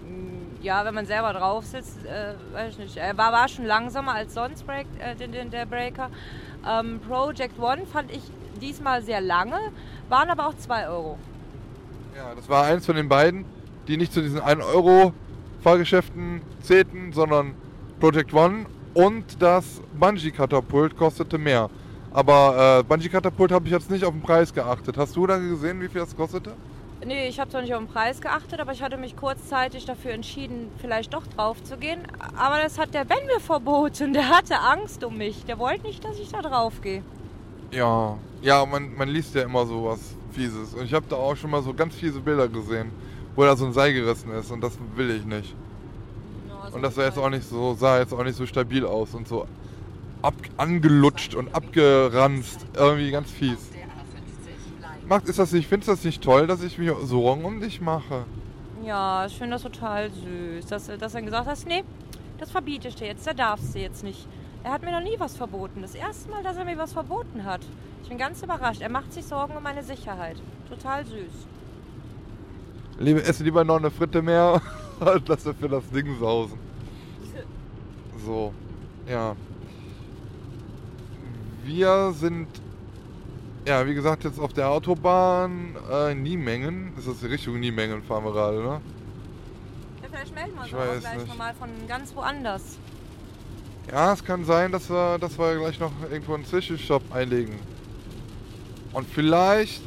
Mm, 0.05 0.61
Ja, 0.61 0.83
wenn 0.83 0.93
man 0.93 1.05
selber 1.05 1.31
drauf 1.31 1.65
sitzt, 1.65 2.05
äh, 2.05 2.33
weiß 2.53 2.73
ich 2.73 2.79
nicht. 2.79 2.97
Er 2.97 3.17
war, 3.17 3.31
war 3.31 3.47
schon 3.47 3.65
langsamer 3.65 4.15
als 4.15 4.33
sonst 4.33 4.65
Break, 4.67 4.87
äh, 4.99 5.15
den, 5.15 5.31
den, 5.31 5.49
der 5.49 5.65
Breaker. 5.65 6.09
Ähm, 6.67 6.99
Project 7.07 7.57
One 7.57 7.85
fand 7.85 8.11
ich 8.11 8.23
diesmal 8.59 9.01
sehr 9.03 9.21
lange, 9.21 9.57
waren 10.09 10.29
aber 10.29 10.47
auch 10.47 10.57
2 10.57 10.89
Euro. 10.89 11.17
Ja, 12.17 12.35
das 12.35 12.49
war 12.49 12.65
eins 12.65 12.85
von 12.85 12.97
den 12.97 13.07
beiden, 13.07 13.45
die 13.87 13.95
nicht 13.95 14.11
zu 14.11 14.21
diesen 14.21 14.41
1 14.41 14.61
Euro 14.61 15.13
Fahrgeschäften 15.61 16.41
zählten, 16.61 17.13
sondern 17.13 17.53
Project 18.01 18.33
One 18.33 18.65
und 18.97 19.39
das 19.39 19.79
Bungee-Katapult 19.99 20.97
kostete 20.97 21.37
mehr. 21.37 21.69
Aber 22.11 22.79
äh, 22.79 22.83
Bungee-Katapult 22.83 23.51
habe 23.51 23.67
ich 23.67 23.71
jetzt 23.71 23.91
nicht 23.91 24.03
auf 24.03 24.11
den 24.11 24.23
Preis 24.23 24.51
geachtet. 24.51 24.97
Hast 24.97 25.15
du 25.15 25.27
da 25.27 25.37
gesehen, 25.37 25.79
wie 25.81 25.87
viel 25.87 26.01
das 26.01 26.15
kostete? 26.15 26.53
Nee, 27.05 27.27
ich 27.27 27.39
habe 27.39 27.47
zwar 27.51 27.61
nicht 27.61 27.75
auf 27.75 27.79
den 27.79 27.87
Preis 27.87 28.21
geachtet, 28.21 28.59
aber 28.59 28.71
ich 28.71 28.81
hatte 28.81 28.97
mich 28.97 29.15
kurzzeitig 29.15 29.85
dafür 29.85 30.13
entschieden, 30.13 30.71
vielleicht 30.79 31.13
doch 31.13 31.27
drauf 31.27 31.63
zu 31.63 31.77
gehen. 31.77 31.99
Aber 32.35 32.57
das 32.59 32.79
hat 32.79 32.95
der 32.95 33.05
Ben 33.05 33.23
mir 33.27 33.39
verboten. 33.39 34.13
Der 34.13 34.29
hatte 34.29 34.59
Angst 34.61 35.03
um 35.03 35.15
mich. 35.15 35.45
Der 35.45 35.59
wollte 35.59 35.83
nicht, 35.83 36.03
dass 36.03 36.17
ich 36.17 36.29
da 36.29 36.41
drauf 36.41 36.81
gehe. 36.81 37.03
Ja, 37.71 38.17
ja, 38.41 38.65
man, 38.65 38.95
man 38.95 39.09
liest 39.09 39.35
ja 39.35 39.43
immer 39.43 39.67
so 39.67 39.85
was 39.85 39.99
Fieses. 40.31 40.73
Und 40.73 40.85
ich 40.85 40.93
habe 40.95 41.05
da 41.07 41.17
auch 41.17 41.35
schon 41.35 41.51
mal 41.51 41.61
so 41.61 41.71
ganz 41.71 41.93
fiese 41.93 42.19
Bilder 42.19 42.47
gesehen, 42.47 42.89
wo 43.35 43.43
da 43.43 43.55
so 43.55 43.67
ein 43.67 43.73
Seil 43.73 43.93
gerissen 43.93 44.31
ist 44.31 44.49
und 44.49 44.61
das 44.61 44.75
will 44.95 45.11
ich 45.11 45.23
nicht. 45.23 45.53
Und 46.71 46.81
das 46.81 46.95
sah 46.95 47.05
jetzt 47.05 47.17
auch 47.17 47.29
nicht 47.29 47.47
so, 47.47 47.73
sah 47.73 47.99
jetzt 47.99 48.13
auch 48.13 48.23
nicht 48.23 48.35
so 48.35 48.45
stabil 48.45 48.85
aus 48.85 49.13
und 49.13 49.27
so 49.27 49.47
ab, 50.21 50.35
angelutscht 50.57 51.35
und 51.35 51.53
abgeranzt. 51.55 52.65
Irgendwie 52.75 53.11
ganz 53.11 53.31
fies. 53.31 53.71
Macht, 55.07 55.29
ist 55.29 55.39
das 55.39 55.53
nicht, 55.53 55.67
findest 55.67 55.87
du 55.87 55.91
das 55.93 56.03
nicht 56.03 56.21
toll, 56.21 56.47
dass 56.47 56.61
ich 56.61 56.77
mir 56.77 56.95
Sorgen 57.05 57.45
um 57.45 57.61
dich 57.61 57.79
mache? 57.79 58.25
Ja, 58.83 59.25
ich 59.25 59.37
finde 59.37 59.53
das 59.53 59.63
total 59.63 60.09
süß, 60.11 60.65
dass, 60.65 60.87
dass 60.87 61.15
er 61.15 61.21
gesagt 61.21 61.47
hat, 61.47 61.57
nee, 61.65 61.83
das 62.37 62.51
verbiete 62.51 62.89
ich 62.89 62.95
dir 62.95 63.07
jetzt, 63.07 63.25
da 63.25 63.33
darfst 63.33 63.73
du 63.73 63.79
jetzt 63.79 64.03
nicht. 64.03 64.27
Er 64.63 64.71
hat 64.71 64.81
mir 64.81 64.91
noch 64.91 65.01
nie 65.01 65.17
was 65.17 65.37
verboten. 65.37 65.81
Das 65.81 65.95
erste 65.95 66.29
Mal, 66.29 66.43
dass 66.43 66.57
er 66.57 66.65
mir 66.65 66.77
was 66.77 66.91
verboten 66.91 67.45
hat. 67.45 67.61
Ich 68.03 68.09
bin 68.09 68.17
ganz 68.17 68.43
überrascht. 68.43 68.81
Er 68.81 68.89
macht 68.89 69.13
sich 69.13 69.25
Sorgen 69.25 69.55
um 69.55 69.63
meine 69.63 69.83
Sicherheit. 69.83 70.37
Total 70.69 71.05
süß. 71.05 71.47
Liebe, 72.99 73.23
esse 73.23 73.43
lieber 73.43 73.63
noch 73.63 73.77
eine 73.77 73.91
Fritte 73.91 74.21
mehr, 74.21 74.61
als 74.99 75.23
dass 75.25 75.45
wir 75.45 75.53
für 75.53 75.69
das 75.69 75.89
Ding 75.89 76.17
sausen. 76.19 76.59
So, 78.25 78.53
ja. 79.07 79.35
Wir 81.63 82.13
sind, 82.13 82.47
ja, 83.65 83.85
wie 83.85 83.93
gesagt, 83.93 84.23
jetzt 84.23 84.39
auf 84.39 84.53
der 84.53 84.69
Autobahn 84.69 85.75
äh, 85.91 86.15
Niemengen. 86.15 86.93
Ist 86.97 87.07
das 87.07 87.19
die 87.19 87.27
Richtung 87.27 87.59
Niemengen 87.59 88.03
fahren 88.03 88.23
wir 88.23 88.31
gerade, 88.31 88.57
ne? 88.57 88.81
Ja, 90.01 90.07
vielleicht 90.09 90.33
melden 90.33 90.55
wir 90.55 90.63
uns 90.63 90.73
aber 90.73 90.97
gleich 90.97 91.17
nicht. 91.17 91.27
nochmal 91.27 91.53
von 91.53 91.69
ganz 91.87 92.15
woanders. 92.15 92.77
Ja, 93.91 94.13
es 94.13 94.23
kann 94.23 94.43
sein, 94.43 94.71
dass 94.71 94.89
wir, 94.89 95.17
dass 95.19 95.37
wir 95.37 95.57
gleich 95.57 95.79
noch 95.79 95.91
irgendwo 96.11 96.33
einen 96.33 96.45
Zwischenstopp 96.45 97.03
einlegen. 97.13 97.55
Und 98.91 99.07
vielleicht, 99.07 99.81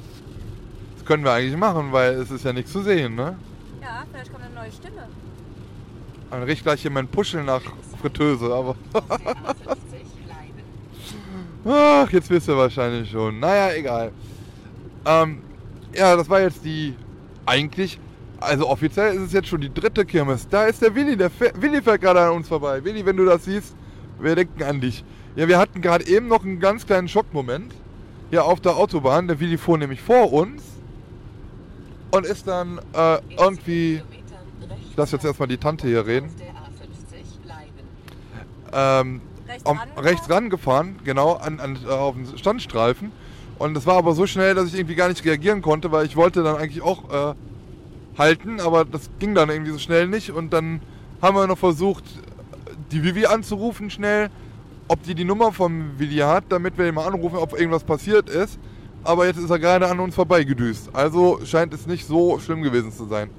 das 0.97 1.05
können 1.05 1.25
wir 1.25 1.33
eigentlich 1.33 1.57
machen, 1.57 1.93
weil 1.93 2.15
es 2.15 2.31
ist 2.31 2.45
ja 2.45 2.53
nichts 2.53 2.73
zu 2.73 2.83
sehen, 2.83 3.15
ne? 3.17 3.37
Ja, 3.81 4.05
vielleicht 4.11 4.33
kommt 4.33 4.45
eine 4.45 4.55
neue 4.55 4.73
Stimme. 4.73 5.09
Dann 6.31 6.43
riecht 6.45 6.63
gleich 6.63 6.83
hier 6.83 6.91
mein 6.91 7.09
Puschel 7.09 7.43
nach 7.43 7.63
Fritteuse, 8.01 8.55
aber... 8.55 8.77
Ach, 11.65 12.11
jetzt 12.11 12.31
wisst 12.31 12.49
ihr 12.49 12.57
wahrscheinlich 12.57 13.11
schon. 13.11 13.39
Naja, 13.41 13.75
egal. 13.75 14.13
Ähm, 15.05 15.43
ja, 15.95 16.17
das 16.17 16.29
war 16.29 16.41
jetzt 16.41 16.65
die... 16.65 16.95
Eigentlich... 17.47 17.99
Also 18.39 18.69
offiziell 18.69 19.15
ist 19.17 19.21
es 19.21 19.33
jetzt 19.35 19.49
schon 19.49 19.61
die 19.61 19.73
dritte 19.73 20.07
Kirmes. 20.07 20.49
Da 20.49 20.65
ist 20.65 20.81
der 20.81 20.95
Willi. 20.95 21.15
Der 21.15 21.29
fährt, 21.29 21.61
Willi 21.61 21.83
fährt 21.83 22.01
gerade 22.01 22.21
an 22.23 22.31
uns 22.33 22.49
vorbei. 22.49 22.83
Willi, 22.83 23.05
wenn 23.05 23.17
du 23.17 23.27
das 23.27 23.45
siehst, 23.45 23.75
wir 24.19 24.35
denken 24.35 24.63
an 24.63 24.81
dich. 24.81 25.05
Ja, 25.37 25.47
wir 25.47 25.59
hatten 25.59 25.83
gerade 25.83 26.07
eben 26.07 26.29
noch 26.29 26.43
einen 26.43 26.59
ganz 26.59 26.87
kleinen 26.87 27.07
Schockmoment. 27.07 27.75
Hier 28.31 28.45
auf 28.45 28.61
der 28.61 28.77
Autobahn. 28.77 29.29
Der 29.29 29.41
Willi 29.41 29.59
fuhr 29.59 29.77
nämlich 29.77 30.01
vor 30.01 30.33
uns. 30.33 30.63
Und 32.11 32.27
ist 32.27 32.47
dann 32.47 32.81
äh, 32.93 33.19
irgendwie... 33.39 34.03
Ich 34.91 34.97
lasse 34.97 35.17
jetzt 35.17 35.25
erstmal 35.25 35.49
die 35.49 35.57
Tante 35.57 35.87
hier 35.87 36.07
reden. 36.07 36.31
Ähm, 38.73 39.21
Rechts 39.49 39.67
rangefahren? 39.67 40.05
rechts 40.05 40.31
rangefahren, 40.31 40.97
genau, 41.05 41.33
an, 41.35 41.59
an, 41.61 41.79
äh, 41.85 41.91
auf 41.91 42.15
den 42.15 42.39
Standstreifen. 42.39 43.11
Und 43.59 43.75
das 43.75 43.87
war 43.87 43.97
aber 43.97 44.15
so 44.15 44.27
schnell, 44.27 44.55
dass 44.55 44.69
ich 44.69 44.75
irgendwie 44.75 44.95
gar 44.95 45.09
nicht 45.09 45.25
reagieren 45.25 45.61
konnte, 45.61 45.91
weil 45.93 46.07
ich 46.07 46.17
wollte 46.17 46.43
dann 46.43 46.57
eigentlich 46.57 46.83
auch 46.83 47.33
äh, 47.33 47.35
halten, 48.17 48.61
aber 48.61 48.85
das 48.85 49.11
ging 49.19 49.35
dann 49.35 49.51
irgendwie 49.51 49.73
so 49.73 49.79
schnell 49.79 50.07
nicht. 50.07 50.31
Und 50.31 50.53
dann 50.53 50.81
haben 51.21 51.37
wir 51.37 51.47
noch 51.47 51.59
versucht, 51.59 52.05
die 52.93 53.03
Vivi 53.03 53.27
anzurufen 53.27 53.91
schnell, 53.91 54.31
ob 54.89 55.03
die 55.03 55.15
die 55.15 55.25
Nummer 55.25 55.53
vom 55.53 55.99
Willi 55.99 56.19
hat, 56.19 56.45
damit 56.49 56.79
wir 56.79 56.89
ihn 56.89 56.95
mal 56.95 57.07
anrufen, 57.07 57.37
ob 57.37 57.59
irgendwas 57.59 57.85
passiert 57.85 58.29
ist. 58.29 58.59
Aber 59.03 59.27
jetzt 59.27 59.39
ist 59.39 59.51
er 59.51 59.59
gerade 59.59 59.89
an 59.89 60.01
uns 60.01 60.15
vorbeigedüst. 60.15 60.91
Also 60.95 61.41
scheint 61.45 61.73
es 61.73 61.87
nicht 61.87 62.07
so 62.07 62.39
schlimm 62.39 62.63
gewesen 62.63 62.93
zu 62.93 63.07
sein. 63.07 63.31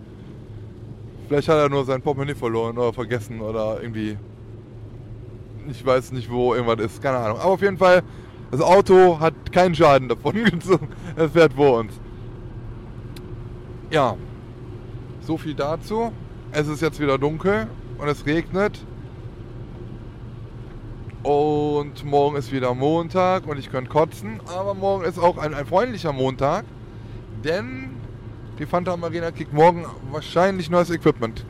Vielleicht 1.28 1.48
hat 1.48 1.58
er 1.58 1.70
nur 1.70 1.86
sein 1.86 2.02
Portemonnaie 2.02 2.36
verloren 2.36 2.78
oder 2.78 2.94
vergessen 2.94 3.40
oder 3.42 3.82
irgendwie 3.82 4.18
ich 5.70 5.86
weiß 5.86 6.12
nicht, 6.12 6.30
wo 6.30 6.54
irgendwas 6.54 6.80
ist, 6.86 7.02
keine 7.02 7.18
Ahnung. 7.18 7.40
Aber 7.40 7.52
auf 7.52 7.62
jeden 7.62 7.78
Fall, 7.78 8.04
das 8.52 8.62
Auto 8.62 9.20
hat 9.20 9.52
keinen 9.52 9.76
Schaden 9.76 10.10
davon 10.10 10.44
gezogen. 10.44 10.90
Es 11.16 11.32
fährt 11.32 11.54
vor 11.54 11.80
uns. 11.80 11.94
Ja, 13.90 14.16
so 15.22 15.38
viel 15.38 15.54
dazu. 15.54 16.12
Es 16.52 16.68
ist 16.68 16.82
jetzt 16.82 17.00
wieder 17.00 17.18
dunkel 17.18 17.68
und 17.98 18.08
es 18.08 18.26
regnet. 18.26 18.80
Und 21.24 22.04
morgen 22.04 22.36
ist 22.36 22.52
wieder 22.52 22.74
Montag 22.74 23.46
und 23.48 23.60
ich 23.60 23.70
könnte 23.70 23.92
kotzen. 23.92 24.40
Aber 24.48 24.74
morgen 24.74 25.06
ist 25.06 25.20
auch 25.20 25.38
ein, 25.38 25.54
ein 25.54 25.66
freundlicher 25.66 26.14
Montag. 26.14 26.66
Denn 27.44 27.92
die 28.58 28.66
Fanta 28.66 28.98
Marina 28.98 29.32
kriegt 29.32 29.54
morgen 29.54 29.86
wahrscheinlich 30.12 30.70
neues 30.70 30.90
Equipment. 30.90 31.46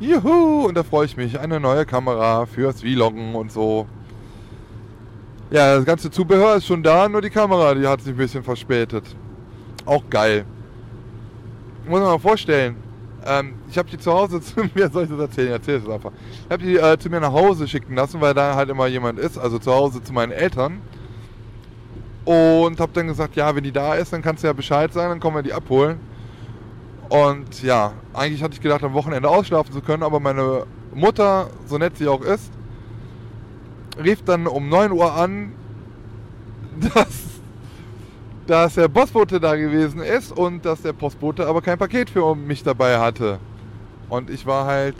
Juhu, 0.00 0.66
und 0.66 0.76
da 0.76 0.82
freue 0.82 1.06
ich 1.06 1.16
mich. 1.16 1.38
Eine 1.38 1.60
neue 1.60 1.84
Kamera 1.84 2.46
fürs 2.46 2.80
Vloggen 2.80 3.34
und 3.34 3.52
so. 3.52 3.86
Ja, 5.50 5.76
das 5.76 5.84
ganze 5.84 6.10
Zubehör 6.10 6.56
ist 6.56 6.66
schon 6.66 6.82
da, 6.82 7.08
nur 7.08 7.22
die 7.22 7.30
Kamera, 7.30 7.74
die 7.74 7.86
hat 7.86 8.02
sich 8.02 8.12
ein 8.12 8.16
bisschen 8.16 8.42
verspätet. 8.42 9.04
Auch 9.84 10.04
geil. 10.08 10.44
Muss 11.86 12.00
man 12.00 12.08
mal 12.08 12.18
vorstellen. 12.18 12.76
Ähm, 13.28 13.54
ich 13.68 13.76
habe 13.76 13.88
die 13.90 13.98
zu 13.98 14.12
Hause 14.12 14.40
zu 14.42 14.60
mir, 14.74 14.88
soll 14.88 15.04
ich 15.04 15.10
das 15.10 15.20
erzählen? 15.20 15.52
Erzähl 15.52 15.76
es 15.76 15.88
einfach. 15.88 16.12
Ich 16.46 16.50
habe 16.50 16.62
die 16.62 16.76
äh, 16.76 16.98
zu 16.98 17.10
mir 17.10 17.20
nach 17.20 17.32
Hause 17.32 17.68
schicken 17.68 17.94
lassen, 17.94 18.20
weil 18.20 18.34
da 18.34 18.54
halt 18.54 18.70
immer 18.70 18.86
jemand 18.86 19.18
ist, 19.18 19.36
also 19.36 19.58
zu 19.58 19.72
Hause 19.72 20.02
zu 20.02 20.12
meinen 20.12 20.32
Eltern. 20.32 20.80
Und 22.24 22.80
habe 22.80 22.92
dann 22.92 23.06
gesagt, 23.06 23.36
ja, 23.36 23.54
wenn 23.54 23.64
die 23.64 23.72
da 23.72 23.94
ist, 23.94 24.12
dann 24.12 24.22
kannst 24.22 24.42
du 24.42 24.48
ja 24.48 24.52
Bescheid 24.52 24.92
sagen, 24.92 25.10
dann 25.10 25.20
kommen 25.20 25.36
wir 25.36 25.42
die 25.42 25.52
abholen. 25.52 26.00
Und 27.08 27.62
ja, 27.62 27.92
eigentlich 28.12 28.42
hatte 28.42 28.54
ich 28.54 28.60
gedacht, 28.60 28.82
am 28.84 28.92
Wochenende 28.92 29.28
ausschlafen 29.28 29.72
zu 29.72 29.80
können, 29.80 30.02
aber 30.02 30.20
meine 30.20 30.66
Mutter, 30.94 31.48
so 31.66 31.78
nett 31.78 31.96
sie 31.96 32.06
auch 32.08 32.20
ist, 32.20 32.52
rief 34.02 34.22
dann 34.24 34.46
um 34.46 34.68
9 34.68 34.92
Uhr 34.92 35.14
an, 35.14 35.52
dass, 36.94 37.37
dass 38.48 38.76
der 38.76 38.88
Postbote 38.88 39.38
da 39.38 39.56
gewesen 39.56 40.00
ist 40.00 40.32
und 40.32 40.64
dass 40.64 40.80
der 40.80 40.94
Postbote 40.94 41.46
aber 41.46 41.60
kein 41.60 41.76
Paket 41.78 42.08
für 42.08 42.34
mich 42.34 42.62
dabei 42.62 42.98
hatte. 42.98 43.38
Und 44.08 44.30
ich 44.30 44.46
war 44.46 44.64
halt 44.64 44.96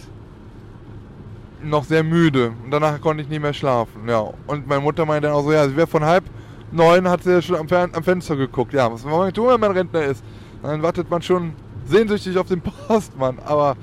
noch 1.63 1.85
sehr 1.85 2.05
müde 2.05 2.53
und 2.63 2.71
danach 2.71 3.01
konnte 3.01 3.23
ich 3.23 3.29
nicht 3.31 3.41
mehr 3.41 3.55
schlafen. 3.55 4.07
Ja. 4.07 4.33
Und 4.47 4.69
meine 4.69 4.83
Mutter 4.83 5.07
meinte 5.07 5.29
dann 5.29 5.37
auch 5.37 5.43
so, 5.43 5.53
ja, 5.53 5.67
sie 5.67 5.77
wäre 5.77 5.87
von 5.87 6.05
halb 6.05 6.25
neun, 6.71 7.09
hat 7.09 7.23
sie 7.23 7.41
schon 7.41 7.57
am, 7.57 7.69
Fern 7.69 7.91
am 7.95 8.05
Fenster 8.05 8.37
geguckt. 8.37 8.75
Ja, 8.75 8.93
was 8.93 9.03
man 9.05 9.33
tun, 9.33 9.49
wenn 9.49 9.61
man 9.61 9.73
Rentner 9.73 10.03
ist? 10.03 10.23
Dann 10.63 10.83
wartet 10.83 11.11
man 11.11 11.23
schon 11.23 11.55
sehnsüchtig 11.87 12.37
auf 12.37 12.49
den 12.49 12.61
Postmann. 12.61 13.39
Aber 13.47 13.79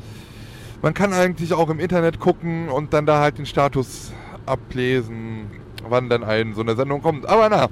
man 0.83 0.93
kann 0.93 1.11
eigentlich 1.11 1.53
auch 1.53 1.71
im 1.71 1.79
Internet 1.79 2.19
gucken 2.19 2.69
und 2.69 2.93
dann 2.93 3.07
da 3.07 3.19
halt 3.19 3.39
den 3.39 3.47
Status 3.47 4.13
ablesen, 4.45 5.49
wann 5.89 6.07
denn 6.07 6.23
ein 6.23 6.53
so 6.53 6.61
eine 6.61 6.75
Sendung 6.75 7.01
kommt. 7.01 7.27
Aber 7.27 7.49
na, 7.49 7.67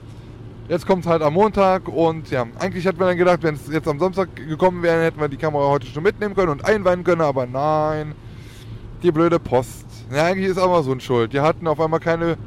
jetzt 0.73 0.87
kommt 0.87 1.05
es 1.05 1.09
halt 1.09 1.21
am 1.21 1.35
Montag 1.35 1.87
und 1.87 2.31
ja, 2.31 2.47
eigentlich 2.57 2.83
hätte 2.83 2.97
man 2.97 3.09
dann 3.09 3.17
gedacht, 3.17 3.43
wenn 3.43 3.53
es 3.53 3.71
jetzt 3.71 3.87
am 3.87 3.99
Samstag 3.99 4.35
gekommen 4.35 4.81
wäre, 4.81 5.03
hätten 5.03 5.19
wir 5.19 5.27
die 5.27 5.37
Kamera 5.37 5.67
heute 5.67 5.85
schon 5.85 6.01
mitnehmen 6.01 6.33
können 6.33 6.49
und 6.49 6.65
einweihen 6.65 7.03
können, 7.03 7.21
aber 7.21 7.45
nein, 7.45 8.15
die 9.03 9.11
blöde 9.11 9.39
Post. 9.39 9.85
Ja, 10.11 10.25
eigentlich 10.25 10.47
ist 10.49 10.57
Amazon 10.57 10.99
schuld. 10.99 11.31
Die 11.31 11.39
hatten 11.39 11.67
auf 11.67 11.79
einmal 11.79 11.99
keine, 11.99 12.37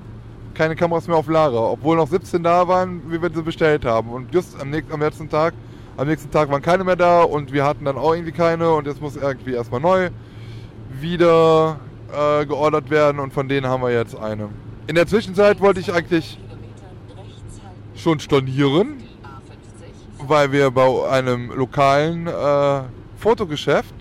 keine 0.55 0.75
Kameras 0.75 1.07
mehr 1.07 1.17
auf 1.17 1.29
Lager, 1.29 1.71
obwohl 1.71 1.97
noch 1.97 2.09
17 2.09 2.43
da 2.43 2.67
waren, 2.67 3.01
wie 3.13 3.23
wir 3.23 3.31
sie 3.33 3.43
bestellt 3.43 3.85
haben. 3.85 4.11
Und 4.11 4.35
just 4.35 4.61
am, 4.61 4.71
nächsten, 4.71 4.93
am 4.93 5.01
letzten 5.01 5.29
Tag, 5.29 5.55
am 5.97 6.09
nächsten 6.09 6.31
Tag 6.33 6.51
waren 6.51 6.63
keine 6.63 6.83
mehr 6.83 6.97
da 6.97 7.23
und 7.23 7.53
wir 7.53 7.65
hatten 7.65 7.85
dann 7.85 7.97
auch 7.97 8.13
irgendwie 8.13 8.33
keine 8.33 8.73
und 8.73 8.89
jetzt 8.89 9.01
muss 9.01 9.15
irgendwie 9.15 9.53
erstmal 9.53 9.81
neu 9.81 10.11
wieder 11.01 11.79
äh, 12.13 12.45
geordert 12.45 12.91
werden 12.91 13.21
und 13.21 13.33
von 13.33 13.49
denen 13.49 13.69
haben 13.69 13.85
wir 13.85 13.93
jetzt 13.93 14.19
eine. 14.19 14.49
In 14.89 14.97
der 14.97 15.07
Zwischenzeit 15.07 15.61
wollte 15.61 15.79
ich 15.79 15.93
eigentlich 15.93 16.39
schon 17.97 18.21
stornieren, 18.21 19.03
weil 20.19 20.53
wir 20.53 20.71
bei 20.71 21.09
einem 21.11 21.51
lokalen 21.51 22.27
äh, 22.27 22.83
Fotogeschäft 23.17 23.95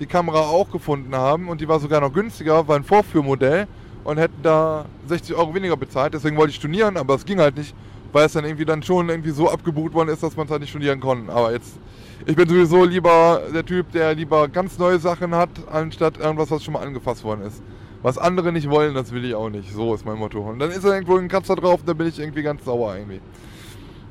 die 0.00 0.06
Kamera 0.06 0.40
auch 0.40 0.70
gefunden 0.70 1.14
haben 1.14 1.48
und 1.48 1.60
die 1.60 1.68
war 1.68 1.78
sogar 1.80 2.00
noch 2.00 2.12
günstiger, 2.12 2.66
war 2.66 2.76
ein 2.76 2.84
Vorführmodell 2.84 3.66
und 4.04 4.18
hätten 4.18 4.42
da 4.42 4.86
60 5.06 5.34
Euro 5.36 5.54
weniger 5.54 5.76
bezahlt. 5.76 6.14
Deswegen 6.14 6.36
wollte 6.36 6.50
ich 6.50 6.56
stornieren, 6.56 6.96
aber 6.96 7.14
es 7.14 7.24
ging 7.24 7.38
halt 7.38 7.56
nicht, 7.56 7.74
weil 8.12 8.26
es 8.26 8.32
dann 8.32 8.44
irgendwie 8.44 8.64
dann 8.64 8.82
schon 8.82 9.08
irgendwie 9.08 9.30
so 9.30 9.50
abgebucht 9.50 9.94
worden 9.94 10.08
ist, 10.08 10.22
dass 10.22 10.36
man 10.36 10.46
es 10.46 10.50
halt 10.50 10.60
nicht 10.60 10.70
studieren 10.70 11.00
konnte. 11.00 11.32
Aber 11.32 11.52
jetzt, 11.52 11.78
ich 12.26 12.36
bin 12.36 12.48
sowieso 12.48 12.84
lieber 12.84 13.42
der 13.54 13.64
Typ, 13.64 13.90
der 13.92 14.14
lieber 14.14 14.48
ganz 14.48 14.78
neue 14.78 14.98
Sachen 14.98 15.34
hat, 15.34 15.50
anstatt 15.70 16.18
irgendwas, 16.18 16.50
was 16.50 16.62
schon 16.62 16.74
mal 16.74 16.82
angefasst 16.82 17.22
worden 17.24 17.42
ist. 17.42 17.62
Was 18.04 18.18
andere 18.18 18.52
nicht 18.52 18.68
wollen, 18.68 18.94
das 18.94 19.12
will 19.12 19.24
ich 19.24 19.34
auch 19.34 19.48
nicht. 19.48 19.72
So 19.72 19.94
ist 19.94 20.04
mein 20.04 20.18
Motto. 20.18 20.40
Und 20.40 20.58
dann 20.58 20.70
ist 20.70 20.84
da 20.84 20.92
irgendwo 20.92 21.16
ein 21.16 21.26
Kratzer 21.26 21.56
drauf 21.56 21.80
und 21.80 21.88
dann 21.88 21.96
bin 21.96 22.06
ich 22.06 22.18
irgendwie 22.18 22.42
ganz 22.42 22.62
sauer 22.62 22.94
irgendwie. 22.96 23.22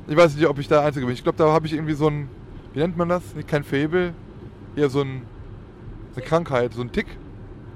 Ich 0.08 0.16
weiß 0.16 0.34
nicht, 0.34 0.48
ob 0.48 0.58
ich 0.58 0.66
der 0.66 0.82
Einzige 0.82 1.06
bin. 1.06 1.14
Ich 1.14 1.22
glaube, 1.22 1.38
da 1.38 1.52
habe 1.52 1.64
ich 1.68 1.74
irgendwie 1.74 1.94
so 1.94 2.08
ein, 2.08 2.28
wie 2.72 2.80
nennt 2.80 2.96
man 2.96 3.08
das? 3.08 3.22
Kein 3.46 3.62
Fable, 3.62 4.12
eher 4.74 4.90
so 4.90 5.02
ein, 5.02 5.22
eine 6.16 6.24
Krankheit, 6.24 6.72
so 6.74 6.80
ein 6.80 6.90
Tick. 6.90 7.06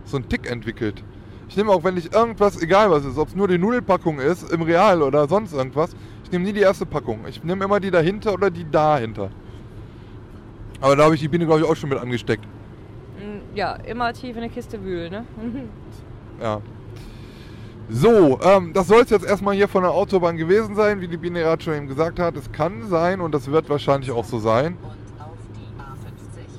So 0.07 0.17
ein 0.17 0.29
Tick 0.29 0.51
entwickelt. 0.51 1.05
Ich 1.49 1.57
nehme 1.57 1.71
auch, 1.71 1.85
wenn 1.85 1.97
ich 1.97 2.13
irgendwas, 2.13 2.61
egal 2.61 2.91
was 2.91 3.05
ist, 3.05 3.17
ob 3.17 3.29
es 3.29 3.37
nur 3.37 3.47
die 3.47 3.59
Nudelpackung 3.59 4.19
ist, 4.19 4.51
im 4.51 4.63
Real 4.63 5.03
oder 5.03 5.29
sonst 5.29 5.53
irgendwas, 5.53 5.95
ich 6.25 6.33
nehme 6.33 6.45
nie 6.45 6.53
die 6.53 6.63
erste 6.63 6.85
Packung. 6.85 7.21
Ich 7.29 7.45
nehme 7.45 7.65
immer 7.65 7.79
die 7.79 7.93
dahinter 7.93 8.35
oder 8.35 8.51
die 8.51 8.69
dahinter. 8.69 9.31
Aber 10.81 10.97
da 10.97 11.05
habe 11.05 11.15
ich 11.15 11.21
die 11.21 11.29
Biene, 11.29 11.47
glaube 11.47 11.61
ich, 11.61 11.67
auch 11.67 11.77
schon 11.77 11.91
mit 11.91 11.99
angesteckt. 12.01 12.45
Mm, 13.19 13.57
Ja, 13.57 13.77
immer 13.77 14.13
tief 14.13 14.35
in 14.35 14.43
der 14.43 14.51
Kiste 14.51 14.83
wühlen, 14.83 15.13
ne? 15.13 15.25
Ja. 16.41 16.61
So, 17.91 18.39
ähm, 18.43 18.73
das 18.75 18.87
soll 18.87 19.01
es 19.01 19.11
jetzt 19.11 19.25
erstmal 19.25 19.55
hier 19.55 19.67
von 19.67 19.83
der 19.83 19.93
Autobahn 19.93 20.37
gewesen 20.37 20.75
sein, 20.75 21.01
wie 21.01 21.09
die 21.09 21.17
Biene 21.17 21.41
gerade 21.41 21.63
schon 21.63 21.75
eben 21.75 21.89
gesagt 21.89 22.19
hat. 22.19 22.37
Es 22.37 22.53
kann 22.53 22.87
sein 22.89 23.21
und 23.21 23.33
das 23.33 23.51
wird 23.51 23.71
wahrscheinlich 23.71 24.11
auch 24.11 24.27
so 24.27 24.39
sein, 24.39 24.77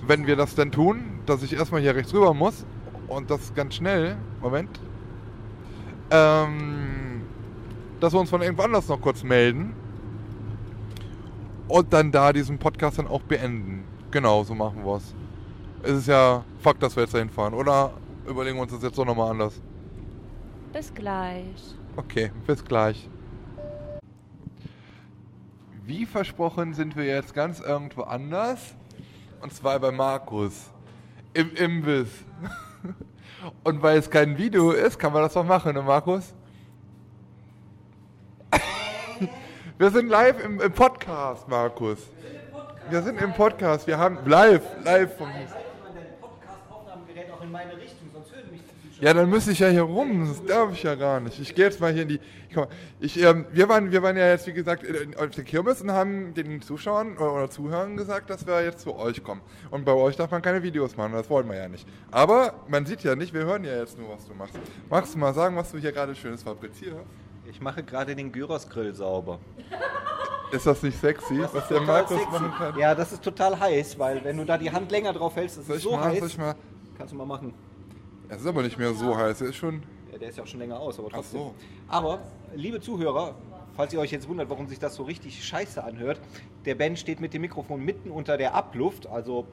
wenn 0.07 0.25
wir 0.25 0.35
das 0.35 0.55
denn 0.55 0.71
tun, 0.71 1.19
dass 1.27 1.43
ich 1.43 1.53
erstmal 1.53 1.81
hier 1.81 1.95
rechts 1.95 2.13
rüber 2.13 2.33
muss 2.33 2.65
und 3.07 3.29
das 3.29 3.53
ganz 3.53 3.75
schnell, 3.75 4.17
Moment, 4.41 4.79
ähm, 6.09 7.21
dass 7.99 8.13
wir 8.13 8.19
uns 8.19 8.31
von 8.31 8.41
irgendwo 8.41 8.63
anders 8.63 8.87
noch 8.87 8.99
kurz 8.99 9.23
melden 9.23 9.73
und 11.67 11.93
dann 11.93 12.11
da 12.11 12.33
diesen 12.33 12.57
Podcast 12.57 12.97
dann 12.97 13.07
auch 13.07 13.21
beenden. 13.21 13.83
Genau, 14.09 14.43
so 14.43 14.55
machen 14.55 14.83
wir 14.83 14.95
es. 14.95 15.13
Es 15.83 15.91
ist 15.91 16.07
ja 16.07 16.43
Fakt, 16.59 16.81
dass 16.81 16.95
wir 16.95 17.03
jetzt 17.03 17.13
dahin 17.13 17.29
fahren, 17.29 17.53
oder 17.53 17.93
überlegen 18.29 18.57
wir 18.57 18.63
uns 18.63 18.71
das 18.71 18.83
jetzt 18.83 18.97
doch 18.97 19.05
nochmal 19.05 19.31
anders? 19.31 19.59
Bis 20.71 20.93
gleich. 20.93 21.75
Okay, 21.95 22.31
bis 22.45 22.63
gleich. 22.63 23.09
Wie 25.85 26.05
versprochen 26.05 26.73
sind 26.73 26.95
wir 26.95 27.05
jetzt 27.05 27.33
ganz 27.33 27.59
irgendwo 27.59 28.03
anders. 28.03 28.75
Und 29.41 29.53
zwar 29.53 29.79
bei 29.79 29.91
Markus. 29.91 30.69
Im 31.33 31.53
Imbiss. 31.55 32.09
Und 33.63 33.81
weil 33.81 33.97
es 33.97 34.09
kein 34.09 34.37
Video 34.37 34.71
ist, 34.71 34.99
kann 34.99 35.13
man 35.13 35.23
das 35.23 35.33
doch 35.33 35.45
machen, 35.45 35.73
ne 35.73 35.81
Markus? 35.81 36.33
Wir 39.77 39.91
sind 39.91 40.09
live 40.09 40.43
im, 40.43 40.59
im 40.59 40.71
Podcast, 40.73 41.47
Markus. 41.47 41.99
Wir 42.89 43.01
sind 43.01 43.21
im 43.21 43.33
Podcast. 43.33 43.87
Wir 43.87 43.97
haben 43.97 44.17
live, 44.25 44.63
live 44.83 45.15
vom. 45.15 45.29
Podcast-Aufnahmegerät 46.21 47.31
auch 47.31 47.41
in 47.43 47.51
meine 47.51 47.77
Richtung, 47.77 48.09
sonst 48.11 48.31
hören 48.33 48.51
mich 48.51 48.61
die 48.61 48.88
Zuschauer. 48.88 48.88
Ja, 49.01 49.13
dann 49.13 49.29
müsste 49.29 49.51
ich 49.51 49.59
ja 49.59 49.69
hier 49.69 49.83
rum. 49.83 50.27
Das 50.27 50.43
darf 50.45 50.73
ich 50.73 50.83
ja 50.83 50.95
gar 50.95 51.19
nicht. 51.21 51.39
Ich 51.39 51.55
gehe 51.55 51.65
jetzt 51.65 51.79
mal 51.79 51.93
hier 51.93 52.01
in 52.01 52.09
die. 52.09 52.19
Mal, 52.53 52.67
ich, 52.99 53.21
ähm, 53.21 53.45
wir, 53.51 53.69
waren, 53.69 53.91
wir 53.91 54.03
waren 54.03 54.17
ja 54.17 54.27
jetzt, 54.27 54.45
wie 54.47 54.53
gesagt, 54.53 54.83
auf 55.17 55.29
der 55.29 55.43
Kirmes 55.45 55.81
und 55.81 55.91
haben 55.91 56.33
den 56.33 56.61
Zuschauern 56.61 57.17
oder, 57.17 57.49
Zuhörern 57.49 57.95
gesagt, 57.95 58.29
dass 58.29 58.45
wir 58.45 58.61
jetzt 58.63 58.81
zu 58.81 58.95
euch 58.95 59.23
kommen. 59.23 59.41
Und 59.71 59.85
bei 59.85 59.93
euch 59.93 60.17
darf 60.17 60.31
man 60.31 60.41
keine 60.41 60.61
Videos 60.63 60.97
machen. 60.97 61.13
Das 61.13 61.29
wollen 61.29 61.47
wir 61.47 61.55
ja 61.55 61.69
nicht. 61.69 61.87
Aber 62.11 62.53
man 62.67 62.85
sieht 62.85 63.03
ja 63.03 63.15
nicht, 63.15 63.33
wir 63.33 63.45
hören 63.45 63.63
ja 63.63 63.77
jetzt 63.77 63.97
nur, 63.97 64.09
was 64.09 64.27
du 64.27 64.33
machst. 64.33 64.53
Magst 64.89 65.13
du 65.13 65.19
mal 65.19 65.33
sagen, 65.33 65.55
was 65.55 65.71
du 65.71 65.77
hier 65.77 65.93
gerade 65.93 66.13
Schönes 66.13 66.43
fabrizierst? 66.43 66.97
Ich 67.49 67.61
mache 67.61 67.83
gerade 67.83 68.15
den 68.15 68.31
Gyrosgrill 68.31 68.93
sauber. 68.93 69.39
Ist 70.51 70.65
das 70.65 70.83
nicht 70.83 70.99
sexy, 70.99 71.41
was 71.51 71.67
der 71.67 71.81
Markus 71.81 72.17
sexy. 72.17 72.31
machen 72.31 72.51
kann? 72.57 72.77
Ja, 72.77 72.93
das 72.93 73.11
ist 73.13 73.23
total 73.23 73.59
heiß, 73.59 73.97
weil 73.97 74.23
wenn 74.23 74.37
du 74.37 74.45
da 74.45 74.57
die 74.57 74.71
Hand 74.71 74.91
länger 74.91 75.13
drauf 75.13 75.35
hältst, 75.35 75.57
das 75.57 75.69
ist 75.69 75.77
ich 75.77 75.83
so 75.83 75.95
mal, 75.95 76.11
heiß. 76.11 76.37
Kannst 76.97 77.13
du 77.13 77.17
mal 77.17 77.25
machen. 77.25 77.53
Es 78.29 78.41
ist 78.41 78.47
aber 78.47 78.61
nicht 78.61 78.77
mehr 78.77 78.93
so 78.93 79.17
heiß. 79.17 79.41
Er 79.41 79.49
ist 79.49 79.55
schon. 79.55 79.81
Ja, 80.11 80.17
der 80.17 80.29
ist 80.29 80.37
ja 80.37 80.43
auch 80.43 80.47
schon 80.47 80.59
länger 80.59 80.79
aus, 80.79 80.99
aber 80.99 81.07
Ach 81.11 81.15
trotzdem. 81.15 81.39
so. 81.39 81.55
Aber, 81.87 82.19
liebe 82.55 82.79
Zuhörer, 82.79 83.35
falls 83.75 83.91
ihr 83.93 83.99
euch 83.99 84.11
jetzt 84.11 84.27
wundert, 84.27 84.49
warum 84.49 84.67
sich 84.67 84.79
das 84.79 84.95
so 84.95 85.03
richtig 85.03 85.43
scheiße 85.43 85.83
anhört, 85.83 86.19
der 86.65 86.75
Ben 86.75 86.95
steht 86.95 87.19
mit 87.19 87.33
dem 87.33 87.41
Mikrofon 87.41 87.83
mitten 87.83 88.11
unter 88.11 88.37
der 88.37 88.53
Abluft, 88.53 89.07
also 89.07 89.47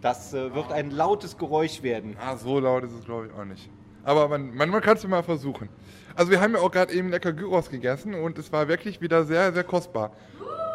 das 0.00 0.34
äh, 0.34 0.54
wird 0.54 0.72
ein 0.72 0.90
lautes 0.90 1.36
Geräusch 1.38 1.82
werden. 1.82 2.16
Ah, 2.20 2.36
so 2.36 2.58
laut 2.58 2.84
ist 2.84 2.92
es 2.92 3.04
glaube 3.04 3.26
ich 3.26 3.32
auch 3.38 3.44
nicht. 3.44 3.70
Aber 4.04 4.28
man, 4.28 4.54
man, 4.54 4.68
man 4.70 4.80
kann 4.80 4.96
es 4.96 5.06
mal 5.06 5.22
versuchen. 5.22 5.68
Also 6.16 6.30
wir 6.32 6.40
haben 6.40 6.54
ja 6.54 6.60
auch 6.60 6.70
gerade 6.72 6.92
eben 6.92 7.08
lecker 7.10 7.32
Gyros 7.32 7.70
gegessen 7.70 8.14
und 8.14 8.36
es 8.38 8.52
war 8.52 8.66
wirklich 8.66 9.00
wieder 9.00 9.24
sehr, 9.24 9.52
sehr 9.52 9.62
kostbar. 9.62 10.10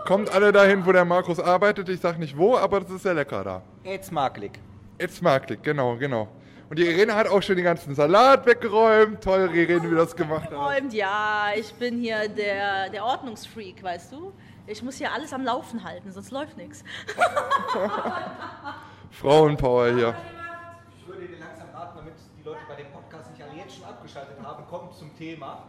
Kommt 0.06 0.34
alle 0.34 0.54
dahin, 0.54 0.86
wo 0.86 0.94
der 0.94 1.04
Markus 1.04 1.40
arbeitet. 1.40 1.90
Ich 1.90 2.00
sag 2.00 2.18
nicht 2.18 2.38
wo, 2.38 2.56
aber 2.56 2.80
das 2.80 2.92
ist 2.92 3.04
sehr 3.04 3.14
lecker 3.14 3.44
da. 3.44 3.62
Jetzt 5.00 5.22
Marklik, 5.22 5.62
genau, 5.62 5.98
genau. 5.98 6.30
Und 6.70 6.80
die 6.80 6.86
Irene 6.86 7.16
hat 7.16 7.28
auch 7.28 7.42
schon 7.42 7.56
den 7.56 7.64
ganzen 7.64 7.96
Salat 7.96 8.46
weggeräumt. 8.46 9.24
Toll, 9.24 9.50
Irene, 9.54 9.84
wie 9.84 9.90
du 9.90 9.96
das 9.96 10.16
gemacht 10.16 10.50
hast. 10.52 10.54
Räumt, 10.54 10.94
ja, 10.94 11.52
ich 11.56 11.74
bin 11.76 12.00
hier 12.00 12.28
der, 12.28 12.90
der 12.90 13.06
Ordnungsfreak, 13.06 13.82
weißt 13.82 14.12
du? 14.12 14.34
Ich 14.66 14.84
muss 14.84 14.96
hier 14.96 15.14
alles 15.14 15.32
am 15.32 15.46
Laufen 15.46 15.84
halten, 15.86 16.12
sonst 16.12 16.32
läuft 16.32 16.58
nichts. 16.58 16.84
Frauenpower 19.12 19.94
hier. 19.94 20.16
Ich 21.00 21.08
würde 21.08 21.26
dir 21.26 21.40
langsam 21.40 21.70
raten, 21.74 21.98
damit 22.00 22.14
die 22.38 22.44
Leute 22.44 22.60
bei 22.68 22.76
dem 22.76 22.92
Podcast 22.92 23.32
nicht 23.32 23.42
alle 23.42 23.58
jetzt 23.58 23.76
schon 23.76 23.86
abgeschaltet 23.86 24.36
haben, 24.44 24.66
kommt 24.68 24.94
zum 24.94 25.16
Thema. 25.18 25.64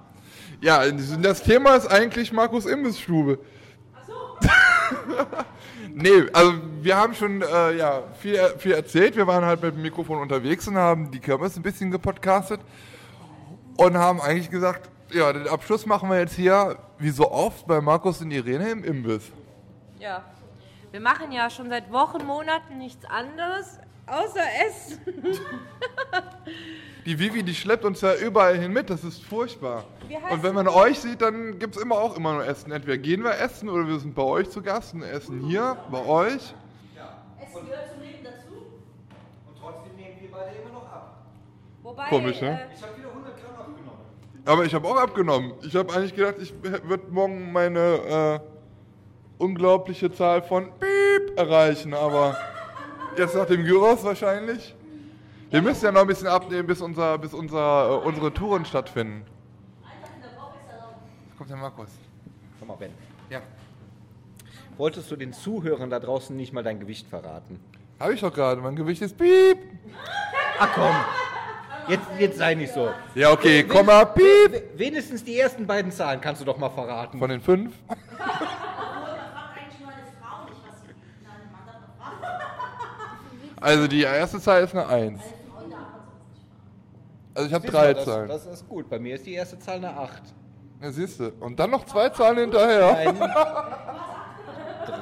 Ja, 0.61 0.91
das 0.91 1.43
Thema 1.43 1.77
ist 1.77 1.87
eigentlich 1.87 2.33
Markus 2.33 2.67
Imbissstube. 2.67 3.39
Ach 3.95 4.05
so. 4.05 4.39
nee, 5.99 6.27
also 6.33 6.55
wir 6.81 6.97
haben 6.97 7.15
schon 7.15 7.43
äh, 7.43 7.77
ja, 7.77 8.03
viel, 8.19 8.39
viel 8.59 8.73
erzählt. 8.73 9.17
Wir 9.17 9.27
waren 9.27 9.45
halt 9.45 9.63
mit 9.63 9.75
dem 9.75 9.83
Mikrofon 9.83 10.19
unterwegs 10.19 10.67
und 10.69 10.77
haben 10.77 11.11
die 11.11 11.21
Kirmes 11.21 11.57
ein 11.57 11.63
bisschen 11.63 11.91
gepodcastet 11.91 12.61
und 13.77 13.97
haben 13.97 14.21
eigentlich 14.21 14.51
gesagt, 14.51 14.89
ja, 15.11 15.33
den 15.33 15.49
Abschluss 15.49 15.87
machen 15.87 16.11
wir 16.11 16.19
jetzt 16.19 16.35
hier, 16.35 16.79
wie 16.99 17.11
so 17.11 17.31
oft, 17.31 17.67
bei 17.67 17.81
Markus 17.81 18.21
und 18.21 18.31
Irene 18.31 18.71
im 18.71 18.85
Imbiss. 18.85 19.31
Ja. 19.99 20.25
Wir 20.91 21.01
machen 21.01 21.33
ja 21.33 21.51
schon 21.51 21.69
seit 21.69 21.93
Wochen, 21.93 22.25
Monaten 22.25 22.79
nichts 22.79 23.05
anderes, 23.05 23.79
außer 24.11 24.41
Essen. 24.67 24.99
Die 27.05 27.19
Vivi, 27.19 27.43
die 27.43 27.55
schleppt 27.55 27.87
uns 27.87 28.03
ja 28.03 28.15
überall 28.17 28.59
hin 28.59 28.71
mit, 28.71 28.91
das 28.91 29.03
ist 29.03 29.23
furchtbar. 29.25 29.85
Und 30.31 30.43
wenn 30.43 30.55
man 30.55 30.69
euch 30.69 31.01
sieht, 31.01 31.23
dann 31.23 31.59
gibt 31.59 31.75
es 31.77 31.83
immer 31.83 31.97
auch 31.97 32.15
immer 32.19 32.35
nur 32.35 32.47
Essen. 32.47 32.71
Entweder 32.71 32.99
gehen 32.99 33.23
wir 33.25 33.39
essen 33.41 33.71
oder 33.71 33.89
wir 33.89 33.99
sind 33.99 34.15
bei 34.15 34.23
euch 34.23 34.51
zu 34.51 34.61
Gast 34.61 34.93
und 34.93 35.03
essen 35.03 35.41
hier, 35.47 35.79
bei 35.91 36.05
euch. 36.05 36.35
Essen 36.35 36.55
gehört 37.67 37.91
zum 37.95 38.03
Leben 38.03 38.19
dazu. 38.25 38.57
Und 39.47 39.59
trotzdem 39.59 39.97
nehmen 39.97 40.17
wir 40.21 40.31
beide 40.31 40.51
immer 40.61 40.73
noch 40.81 40.85
ab. 40.93 41.23
Wobei, 41.83 42.09
Komisch, 42.11 42.41
ne? 42.43 42.61
äh, 42.61 42.75
Ich 42.77 42.83
habe 42.83 42.99
wieder 42.99 43.09
100 43.09 43.43
Gramm 43.43 43.57
abgenommen. 43.57 44.01
Aber 44.45 44.65
ich 44.67 44.75
habe 44.75 44.89
auch 44.89 44.97
abgenommen. 44.97 45.53
Ich 45.63 45.75
habe 45.77 45.95
eigentlich 45.95 46.15
gedacht, 46.15 46.35
ich 46.43 46.53
würde 46.63 47.05
morgen 47.11 47.53
meine 47.53 48.41
äh, 48.43 49.43
unglaubliche 49.43 50.13
Zahl 50.13 50.43
von 50.43 50.71
Piep 50.79 51.39
erreichen, 51.39 51.95
aber 51.95 52.37
jetzt 53.19 53.35
nach 53.35 53.47
dem 53.47 53.65
Gyros 53.65 54.03
wahrscheinlich. 54.05 54.75
Wir 55.51 55.63
müssen 55.63 55.85
ja 55.85 55.93
noch 55.93 56.03
ein 56.03 56.07
bisschen 56.07 56.27
abnehmen, 56.29 56.67
bis, 56.67 56.81
unser, 56.81 57.19
bis 57.19 57.33
unser, 57.35 57.91
äh, 58.03 58.07
unsere 58.07 58.33
Touren 58.33 58.65
stattfinden. 58.65 59.25
Jetzt 61.27 61.37
kommt 61.39 61.51
der 61.51 61.57
Markus. 61.57 61.89
Komm 62.59 62.69
mal, 62.69 62.75
Ben. 62.77 62.91
Ja. 63.31 63.41
Wolltest 64.77 65.11
du 65.11 65.17
den 65.17 65.33
Zuhörern 65.33 65.91
da 65.91 65.99
draußen 66.01 66.37
nicht 66.37 66.53
mal 66.53 66.63
dein 66.63 66.79
Gewicht 66.81 67.09
verraten? 67.09 67.59
Habe 67.99 68.15
ich 68.15 68.21
doch 68.21 68.33
gerade. 68.33 68.61
Mein 68.61 68.77
Gewicht 68.77 69.03
ist 69.03 69.17
Piep. 69.19 69.59
Ach 70.59 70.69
komm. 70.75 70.95
Jetzt, 71.89 72.07
jetzt 72.19 72.37
sei 72.39 72.55
nicht 72.55 72.73
so. 72.75 72.91
Ja, 73.15 73.33
okay, 73.33 73.65
Komma, 73.65 74.05
Piep. 74.05 74.53
W- 74.53 74.63
Wenigstens 74.77 75.25
die 75.25 75.39
ersten 75.39 75.67
beiden 75.67 75.91
Zahlen 75.91 76.21
kannst 76.21 76.41
du 76.43 76.45
doch 76.45 76.59
mal 76.59 76.69
verraten. 76.69 77.19
Von 77.19 77.31
den 77.31 77.41
fünf. 77.41 77.75
eigentlich 77.89 79.81
nur 79.81 79.89
eine 79.89 80.03
Frau, 80.21 80.45
nicht 80.45 80.61
was 80.69 80.81
sie. 80.83 80.89
Nein, 81.25 81.51
Mann 81.51 81.67
darf 81.67 81.81
noch 81.81 81.97
fragen. 82.07 82.29
Also 83.61 83.87
die 83.87 84.03
erste 84.03 84.41
Zahl 84.41 84.65
ist 84.65 84.75
eine 84.75 84.87
Eins. 84.87 85.21
Also 87.35 87.49
ich 87.49 87.55
habe 87.55 87.69
drei 87.69 87.95
das, 87.95 88.05
Zahlen. 88.05 88.29
Das 88.29 88.47
ist 88.47 88.69
gut. 88.69 88.91
Bei 88.91 88.99
mir 88.99 89.15
ist 89.15 89.25
die 89.25 89.35
erste 89.35 89.59
Zahl 89.59 89.77
eine 89.77 89.97
8. 89.97 90.23
Ja, 90.83 90.91
siehst 90.91 91.21
du. 91.21 91.33
Und 91.41 91.59
dann 91.59 91.71
noch 91.71 91.85
zwei 91.87 92.09
Zahlen 92.09 92.39
hinterher. 92.39 92.93
Nein. 92.93 93.17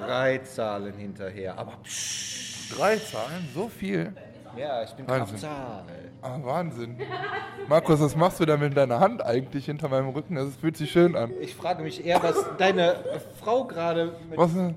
Drei 0.04 0.38
Zahlen 0.38 0.94
hinterher. 0.94 1.58
Aber 1.58 1.72
psch, 1.82 2.36
Drei 2.74 2.96
Zahlen? 2.98 3.48
So 3.54 3.68
viel? 3.68 4.12
ja, 4.56 4.82
ich 4.82 4.90
bin 4.92 5.08
Wahnsinn. 5.08 5.38
Zahl. 5.38 5.84
Ah, 6.22 6.38
Wahnsinn. 6.42 6.96
Markus, 7.68 8.00
was 8.00 8.16
machst 8.16 8.40
du 8.40 8.46
da 8.46 8.56
mit 8.56 8.76
deiner 8.76 8.98
Hand 9.00 9.24
eigentlich 9.24 9.66
hinter 9.66 9.88
meinem 9.88 10.08
Rücken? 10.08 10.34
Das 10.34 10.56
fühlt 10.56 10.76
sich 10.76 10.90
schön 10.90 11.14
an. 11.14 11.32
Ich 11.40 11.54
frage 11.54 11.82
mich 11.82 12.04
eher, 12.04 12.22
was 12.22 12.44
deine 12.58 12.96
Frau 13.40 13.64
gerade 13.64 14.12
mit 14.28 14.38
Was 14.38 14.52
mit 14.52 14.74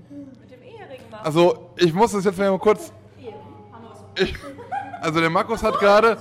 dem 0.51 0.61
Ehering 0.61 1.01
machen. 1.09 1.25
Also, 1.25 1.71
ich 1.77 1.93
muss 1.93 2.11
das 2.11 2.25
jetzt 2.25 2.37
mal 2.37 2.57
kurz. 2.59 2.93
Ich, 4.19 4.35
also, 5.01 5.19
der 5.19 5.29
Markus 5.29 5.63
hat 5.63 5.79
gerade. 5.79 6.17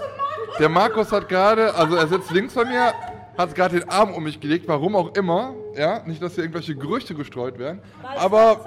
Der 0.58 0.68
Markus 0.68 1.10
hat 1.12 1.28
gerade. 1.28 1.74
Also, 1.74 1.96
er 1.96 2.06
sitzt 2.08 2.30
links 2.30 2.54
von 2.54 2.68
mir, 2.68 2.92
hat 3.36 3.54
gerade 3.54 3.80
den 3.80 3.88
Arm 3.90 4.12
um 4.14 4.22
mich 4.24 4.40
gelegt, 4.40 4.66
warum 4.68 4.96
auch 4.96 5.14
immer. 5.14 5.54
ja, 5.76 6.02
nicht, 6.06 6.22
dass 6.22 6.34
hier 6.34 6.44
irgendwelche 6.44 6.74
Gerüchte 6.76 7.14
gestreut 7.14 7.58
werden. 7.58 7.80
Aber 8.16 8.64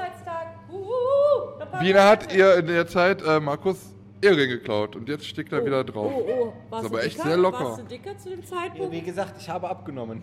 wir 1.79 2.03
hat 2.03 2.33
ihr 2.33 2.57
in 2.57 2.67
der 2.67 2.87
Zeit 2.87 3.21
äh, 3.23 3.39
Markus 3.39 3.77
Ehering 4.21 4.49
geklaut 4.49 4.95
und 4.95 5.09
jetzt 5.09 5.25
steckt 5.25 5.51
er 5.51 5.65
wieder 5.65 5.83
drauf. 5.83 6.11
Oh, 6.15 6.29
oh. 6.29 6.53
Warst 6.69 6.85
Ist 6.85 6.91
aber 6.91 7.03
echt 7.03 7.17
dicker? 7.17 7.27
sehr 7.27 7.37
locker. 7.37 7.63
Warst 7.65 7.79
du 7.79 7.83
dicker 7.85 8.17
zu 8.17 8.29
dem 8.29 8.41
Ja, 8.41 8.45
Zeitpunkt? 8.45 8.91
wie 8.91 9.01
gesagt, 9.01 9.33
ich 9.39 9.49
habe 9.49 9.67
abgenommen. 9.67 10.21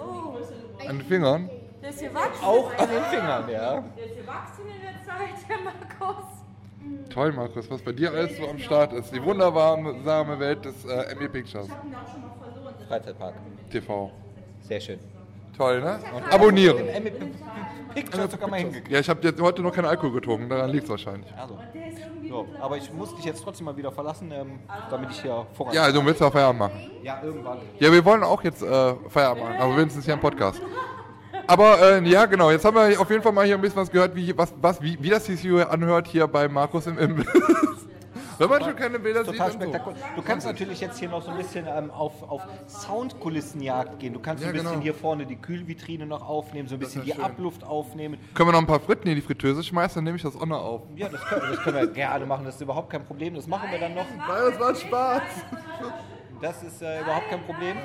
Oh, 0.00 0.38
An 0.88 0.98
den 0.98 1.06
Fingern. 1.06 1.50
der 1.82 1.90
ist 1.90 2.00
gewachsen. 2.00 2.42
Auch 2.44 2.70
an 2.78 2.88
den 2.88 3.04
Fingern, 3.04 3.48
ja. 3.50 3.84
Der 3.96 4.06
ist 4.06 4.16
gewachsen 4.16 4.62
in 4.66 4.80
der 4.80 5.04
Zeit, 5.04 5.48
der 5.48 5.58
Markus. 5.58 6.24
Toll, 7.10 7.32
Markus, 7.32 7.70
was 7.70 7.80
bei 7.82 7.92
dir 7.92 8.10
alles 8.10 8.36
so 8.36 8.48
am 8.48 8.58
Start 8.58 8.92
ist. 8.92 9.14
Die 9.14 9.22
wunderbare 9.22 10.38
Welt 10.38 10.64
des 10.64 10.84
äh, 10.84 11.14
ME 11.14 11.28
Pictures 11.28 11.68
Freizeitpark. 12.88 13.34
TV. 13.70 14.10
Sehr 14.60 14.80
schön. 14.80 14.98
Toll, 15.56 15.80
ne? 15.80 15.98
Abonnieren. 16.30 16.78
Picture 17.94 18.28
sogar 18.28 18.48
mal 18.48 18.58
hingekriegt. 18.58 18.90
Ja, 18.90 18.98
ich 18.98 19.08
habe 19.08 19.20
jetzt 19.22 19.40
heute 19.40 19.62
noch 19.62 19.72
keinen 19.72 19.84
Alkohol 19.84 20.12
getrunken, 20.12 20.48
daran 20.48 20.70
liegt 20.70 20.84
es 20.84 20.90
wahrscheinlich. 20.90 21.32
Also. 21.36 21.56
So, 22.28 22.46
aber 22.60 22.76
ich 22.76 22.92
muss 22.92 23.14
dich 23.14 23.24
jetzt 23.24 23.42
trotzdem 23.44 23.66
mal 23.66 23.76
wieder 23.76 23.92
verlassen, 23.92 24.32
ähm, 24.32 24.58
damit 24.90 25.10
ich 25.10 25.22
hier 25.22 25.46
voran. 25.52 25.72
Ja, 25.72 25.84
also 25.84 26.04
willst 26.04 26.20
du 26.20 26.24
auch 26.24 26.32
Feierabend 26.32 26.58
machen. 26.58 26.90
ja, 27.02 27.22
irgendwann. 27.22 27.58
Ja, 27.78 27.92
wir 27.92 28.04
wollen 28.04 28.24
auch 28.24 28.42
jetzt 28.42 28.62
äh, 28.62 28.94
Feierabend 29.08 29.44
machen, 29.44 29.56
aber 29.60 29.76
wenigstens 29.76 30.04
hier 30.04 30.14
im 30.14 30.20
Podcast. 30.20 30.60
Aber 31.46 31.98
äh, 31.98 32.08
ja, 32.08 32.26
genau, 32.26 32.50
jetzt 32.50 32.64
haben 32.64 32.76
wir 32.76 33.00
auf 33.00 33.10
jeden 33.10 33.22
Fall 33.22 33.32
mal 33.32 33.44
hier 33.44 33.54
ein 33.54 33.60
bisschen 33.60 33.76
was 33.80 33.90
gehört, 33.90 34.14
wie, 34.14 34.36
was, 34.36 34.52
was, 34.60 34.80
wie, 34.80 34.96
wie 35.00 35.10
das 35.10 35.26
sich 35.26 35.44
anhört 35.68 36.08
hier 36.08 36.26
bei 36.26 36.48
Markus 36.48 36.86
im 36.86 36.98
Imbiss. 36.98 37.26
Wenn 38.38 38.48
man 38.48 38.64
schon 38.64 38.74
keine 38.74 38.98
Bilder 38.98 39.24
sieht. 39.24 39.34
Total 39.34 39.52
so. 39.52 39.58
spektakulär. 39.58 39.98
Du 40.16 40.22
kannst 40.22 40.46
natürlich 40.46 40.80
jetzt 40.80 40.98
hier 40.98 41.08
noch 41.08 41.22
so 41.22 41.30
ein 41.30 41.36
bisschen 41.36 41.66
ähm, 41.68 41.90
auf, 41.90 42.22
auf 42.28 42.42
Soundkulissenjagd 42.66 43.98
gehen. 44.00 44.12
Du 44.12 44.20
kannst 44.20 44.42
so 44.42 44.46
Ja, 44.46 44.50
ein 44.50 44.54
bisschen 44.54 44.70
genau. 44.72 44.82
hier 44.82 44.94
vorne 44.94 45.26
die 45.26 45.36
Kühlvitrine 45.36 46.06
noch 46.06 46.28
aufnehmen, 46.28 46.68
so 46.68 46.74
ein 46.74 46.80
bisschen 46.80 47.04
die 47.04 47.12
schön. 47.12 47.22
Abluft 47.22 47.64
aufnehmen. 47.64 48.18
Können 48.34 48.48
wir 48.48 48.52
noch 48.52 48.58
ein 48.60 48.66
paar 48.66 48.80
Fritten 48.80 49.08
in 49.08 49.14
die 49.14 49.20
Fritteuse 49.20 49.62
schmeißen, 49.62 49.96
dann 49.96 50.04
nehme 50.04 50.16
ich 50.16 50.22
das 50.22 50.36
auch 50.36 50.46
noch 50.46 50.62
auf. 50.64 50.82
Ja, 50.96 51.08
das 51.08 51.20
können, 51.20 51.42
das 51.48 51.62
können 51.62 51.76
wir 51.76 51.86
gerne 51.88 52.26
machen, 52.26 52.44
das 52.44 52.56
ist 52.56 52.60
überhaupt 52.60 52.90
kein 52.90 53.04
Problem. 53.04 53.34
Das 53.34 53.46
machen 53.46 53.70
wir 53.70 53.78
dann 53.78 53.94
noch. 53.94 54.06
Nein, 54.16 54.28
das 54.50 54.58
war 54.60 54.74
Spaß. 54.74 55.22
Das 56.40 56.62
ist 56.62 56.82
äh, 56.82 57.00
überhaupt 57.02 57.30
kein 57.30 57.42
Problem. 57.44 57.76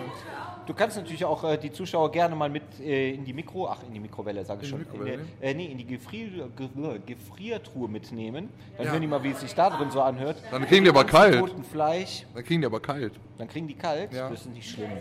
Du 0.70 0.76
kannst 0.76 0.98
natürlich 0.98 1.26
auch 1.26 1.44
äh, 1.44 1.58
die 1.58 1.72
Zuschauer 1.72 2.12
gerne 2.12 2.36
mal 2.36 2.48
mit 2.48 2.62
äh, 2.80 3.16
in 3.16 3.26
die 3.26 3.34
Mikro, 3.34 3.68
ach 3.68 3.80
in 3.88 3.92
die 3.92 4.00
Mikrowelle 4.00 4.46
sage 4.46 4.60
ich 4.64 4.72
In 4.72 4.86
schon, 4.86 5.00
in, 5.02 5.04
der, 5.04 5.18
äh, 5.42 5.56
nee, 5.56 5.66
in 5.66 5.80
die 5.80 5.86
Gefrier, 5.88 6.48
Ge 6.56 6.68
äh, 6.68 7.00
Gefriertruhe 7.08 7.90
mitnehmen. 7.90 8.50
Dann 8.78 8.86
Ja. 8.86 8.92
hören 8.92 9.02
die 9.02 9.08
mal, 9.08 9.24
wie 9.24 9.32
es 9.32 9.40
sich 9.40 9.56
da 9.56 9.72
drin 9.72 9.90
so 9.90 10.00
anhört. 10.00 10.38
Dann 10.52 10.68
kriegen 10.68 10.84
die 10.84 10.92
aber 10.92 11.06
kalt. 11.06 11.44
Fleisch, 11.72 12.24
Dann 12.36 12.44
kriegen 12.44 12.62
die 12.62 12.68
aber 12.68 12.80
kalt. 12.80 13.14
dann 13.40 13.48
kriegen 13.48 13.68
die 13.68 13.74
kalt. 13.74 14.14
Ja. 14.14 14.30
Das 14.30 14.42
ist 14.42 14.54
nicht 14.54 14.70
schlimm. 14.70 14.92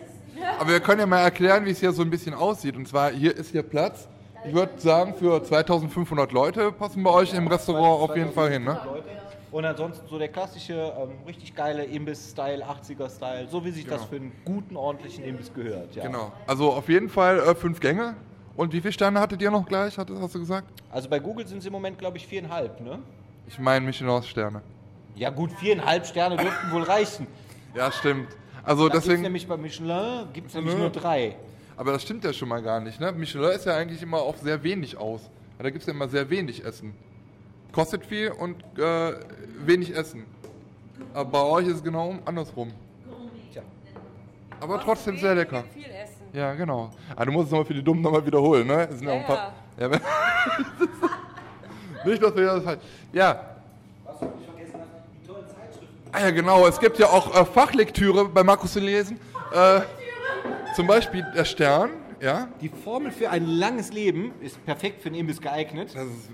Aber 0.58 0.70
wir 0.70 0.80
können 0.80 1.00
ja 1.00 1.06
mal 1.06 1.20
erklären, 1.20 1.66
wie 1.66 1.70
es 1.72 1.80
hier 1.80 1.92
so 1.92 2.00
ein 2.00 2.08
bisschen 2.08 2.32
aussieht. 2.32 2.74
Und 2.74 2.88
zwar, 2.88 3.10
hier 3.10 3.36
ist 3.36 3.50
hier 3.50 3.62
Platz. 3.62 4.08
Ich 4.46 4.54
würde 4.54 4.72
sagen, 4.80 5.16
für 5.16 5.42
2500 5.44 6.32
Leute 6.32 6.72
passen 6.72 7.02
bei 7.02 7.10
euch 7.10 7.34
im 7.34 7.46
Restaurant 7.46 8.08
auf 8.10 8.16
jeden 8.16 8.32
Fall 8.32 8.52
hin, 8.52 8.64
ne? 8.64 8.80
Leute. 8.86 9.17
Und 9.50 9.64
ansonsten 9.64 10.06
so 10.08 10.18
der 10.18 10.28
klassische, 10.28 10.74
ähm, 10.74 11.10
richtig 11.26 11.54
geile 11.54 11.84
Imbiss-Style, 11.84 12.62
80er-Style, 12.64 13.48
so 13.48 13.64
wie 13.64 13.70
sich 13.70 13.86
das 13.86 14.00
Genau. 14.00 14.08
für 14.10 14.16
einen 14.16 14.32
guten, 14.44 14.76
ordentlichen 14.76 15.24
Imbiss 15.24 15.52
gehört. 15.54 15.94
Ja. 15.96 16.04
Genau. 16.06 16.32
Also 16.46 16.70
auf 16.72 16.88
jeden 16.88 17.08
Fall 17.08 17.38
äh, 17.38 17.54
fünf 17.54 17.80
Gänge. 17.80 18.14
Und 18.56 18.72
wie 18.72 18.80
viele 18.80 18.92
Sterne 18.92 19.20
hattet 19.20 19.40
ihr 19.40 19.50
noch 19.50 19.66
gleich, 19.66 19.96
hat- 19.96 20.10
hast 20.10 20.34
du 20.34 20.40
gesagt? 20.40 20.68
Also 20.90 21.08
bei 21.08 21.18
Google 21.18 21.46
sind 21.46 21.58
es 21.58 21.66
im 21.66 21.72
Moment, 21.72 21.98
glaube 21.98 22.16
ich, 22.18 22.26
viereinhalb, 22.26 22.80
ne? 22.80 22.98
Ich 23.46 23.58
meine 23.58 23.86
Michelin-Sterne. 23.86 24.60
Ja 25.14 25.30
gut, 25.30 25.50
viereinhalb 25.52 26.04
Sterne 26.06 26.36
dürften 26.36 26.70
wohl 26.72 26.82
reichen. 26.82 27.26
Ja, 27.74 27.90
stimmt. 27.90 28.28
Also 28.64 28.88
Da 28.88 28.92
gibt's 28.94 29.06
deswegen, 29.06 29.22
nämlich 29.22 29.46
bei 29.48 29.56
Michelin 29.56 30.26
gibt's 30.34 30.52
nämlich 30.54 30.74
Nö. 30.74 30.80
nur 30.80 30.90
drei. 30.90 31.36
aber 31.76 31.92
das 31.92 32.02
stimmt 32.02 32.24
ja 32.24 32.32
schon 32.32 32.48
mal 32.48 32.60
gar 32.60 32.80
nicht, 32.80 33.00
ne? 33.00 33.12
Michelin 33.12 33.50
ist 33.52 33.64
ja 33.64 33.76
eigentlich 33.76 34.02
immer 34.02 34.18
auf 34.18 34.38
sehr 34.38 34.62
wenig 34.62 34.96
aus. 34.98 35.22
Da 35.58 35.70
gibt 35.70 35.80
es 35.82 35.86
ja 35.86 35.92
immer 35.94 36.08
sehr 36.08 36.28
wenig 36.28 36.64
Essen. 36.64 36.92
Kostet 37.72 38.04
viel 38.06 38.30
und 38.30 38.62
äh, 38.78 39.12
wenig 39.64 39.94
Essen. 39.94 40.24
Aber 41.14 41.30
bei 41.30 41.42
euch 41.42 41.66
ist 41.66 41.76
es 41.76 41.82
genau 41.84 42.14
andersrum. 42.24 42.72
Tja. 43.52 43.62
Aber 44.60 44.80
trotzdem 44.80 45.18
sehr 45.18 45.34
lecker. 45.34 45.64
Viel 45.74 45.84
essen. 45.84 46.14
Ja, 46.32 46.54
genau. 46.54 46.90
Ah, 47.16 47.24
du 47.24 47.32
musst 47.32 47.46
es 47.46 47.50
nochmal 47.52 47.66
für 47.66 47.74
die 47.74 47.82
Dummen 47.82 48.02
nochmal 48.02 48.24
wiederholen, 48.24 48.66
ne? 48.66 48.88
Es 48.90 48.98
sind 48.98 49.08
Ja, 49.08 49.14
ein 49.14 49.24
paar, 49.26 49.52
ja. 49.78 49.88
Nicht, 52.04 52.22
dass 52.22 52.34
wir 52.34 52.44
das 52.46 52.66
halt. 52.66 52.80
Ja. 53.12 53.40
Ah 56.12 56.20
ja, 56.20 56.30
genau. 56.30 56.66
Es 56.66 56.80
gibt 56.80 56.98
ja 56.98 57.06
auch 57.06 57.34
äh, 57.34 57.44
Fachlektüre 57.44 58.26
bei 58.28 58.42
Markus 58.42 58.72
zu 58.72 58.80
lesen. 58.80 59.18
Äh, 59.52 59.80
zum 60.74 60.86
Beispiel 60.86 61.24
der 61.34 61.44
Stern, 61.44 61.90
ja. 62.20 62.48
Die 62.60 62.68
Formel 62.68 63.10
für 63.12 63.30
ein 63.30 63.46
langes 63.46 63.92
Leben 63.92 64.32
ist 64.40 64.64
perfekt 64.64 65.02
für 65.02 65.08
einen 65.08 65.16
Imbiss 65.16 65.40
geeignet. 65.40 65.90
Das 65.94 66.04
ist 66.04 66.30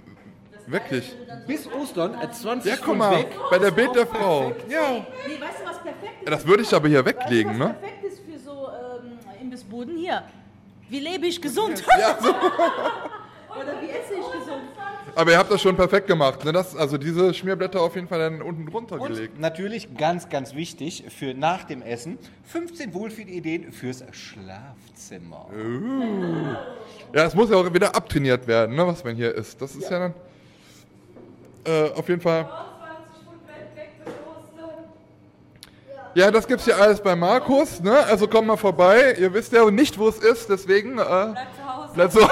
wirklich. 0.66 1.14
Bis 1.46 1.66
Ostern, 1.70 2.14
äh, 2.20 2.30
20 2.30 2.70
Ja, 2.70 2.78
guck 2.84 2.96
mal, 2.96 3.18
weg. 3.18 3.28
bei 3.50 3.58
der 3.58 3.70
Bild 3.70 3.94
der 3.94 4.06
Frau. 4.06 4.52
Ja. 4.68 5.04
Nee, 5.26 5.40
weißt 5.40 5.60
du, 5.60 5.66
was 5.66 5.78
perfekt 5.82 6.20
ist? 6.20 6.24
ja. 6.24 6.30
Das 6.30 6.46
würde 6.46 6.62
ich 6.62 6.74
aber 6.74 6.88
hier 6.88 7.04
weißt 7.04 7.16
weglegen, 7.18 7.54
du, 7.54 7.60
was 7.60 7.68
ne? 7.68 7.74
perfekt 7.74 8.04
ist 8.04 8.20
für 8.20 8.38
so 8.38 8.68
ähm, 8.68 9.18
Imbissbuden? 9.40 9.96
Hier. 9.96 10.22
Wie 10.88 11.00
lebe 11.00 11.26
ich 11.26 11.40
gesund? 11.40 11.82
Ja, 11.98 12.18
so. 12.20 12.28
Oder 13.56 13.80
wie 13.80 13.88
esse 13.88 14.14
ich 14.14 14.40
gesund? 14.40 14.62
Aber 15.16 15.30
ihr 15.30 15.38
habt 15.38 15.50
das 15.50 15.62
schon 15.62 15.76
perfekt 15.76 16.08
gemacht, 16.08 16.44
ne? 16.44 16.52
Das, 16.52 16.74
also 16.74 16.98
diese 16.98 17.32
Schmierblätter 17.32 17.80
auf 17.80 17.94
jeden 17.94 18.08
Fall 18.08 18.18
dann 18.18 18.42
unten 18.42 18.66
drunter 18.66 18.98
gelegt. 18.98 19.34
Und 19.34 19.40
natürlich 19.40 19.96
ganz, 19.96 20.28
ganz 20.28 20.54
wichtig 20.56 21.04
für 21.16 21.34
nach 21.34 21.62
dem 21.64 21.82
Essen 21.82 22.18
15 22.44 22.92
Wohlfühlideen 22.94 23.70
fürs 23.70 24.02
Schlafzimmer. 24.10 25.46
Ja, 27.12 27.24
es 27.24 27.34
muss 27.34 27.48
ja 27.50 27.56
auch 27.56 27.72
wieder 27.72 27.94
abtrainiert 27.94 28.46
werden, 28.48 28.74
ne, 28.74 28.86
was 28.86 29.04
man 29.04 29.14
hier 29.14 29.32
isst. 29.34 29.62
Das 29.62 29.76
ist 29.76 29.88
ja, 29.88 30.00
dann 30.00 30.14
äh, 31.64 31.90
auf 31.94 32.08
jeden 32.08 32.20
Fall. 32.20 32.44
20 32.44 33.22
Stunden 33.22 33.48
weg, 33.48 33.76
weg 33.76 34.04
bis 34.04 34.14
Ostern. 34.14 34.84
Ja, 36.14 36.30
das 36.30 36.46
gibt's 36.46 36.64
hier 36.64 36.76
alles 36.76 37.00
bei 37.02 37.16
Markus, 37.16 37.80
ne? 37.80 37.98
Also 38.04 38.28
kommt 38.28 38.46
mal 38.46 38.56
vorbei. 38.56 39.14
Ihr 39.18 39.32
wisst 39.32 39.52
ja 39.52 39.68
nicht, 39.70 39.98
wo 39.98 40.08
es 40.08 40.18
ist, 40.18 40.48
deswegen 40.48 40.98
äh, 40.98 41.02
Bleib 41.02 41.34
zu 41.56 41.76
Hause. 41.76 41.94
bleibt 41.94 42.12
so. 42.12 42.28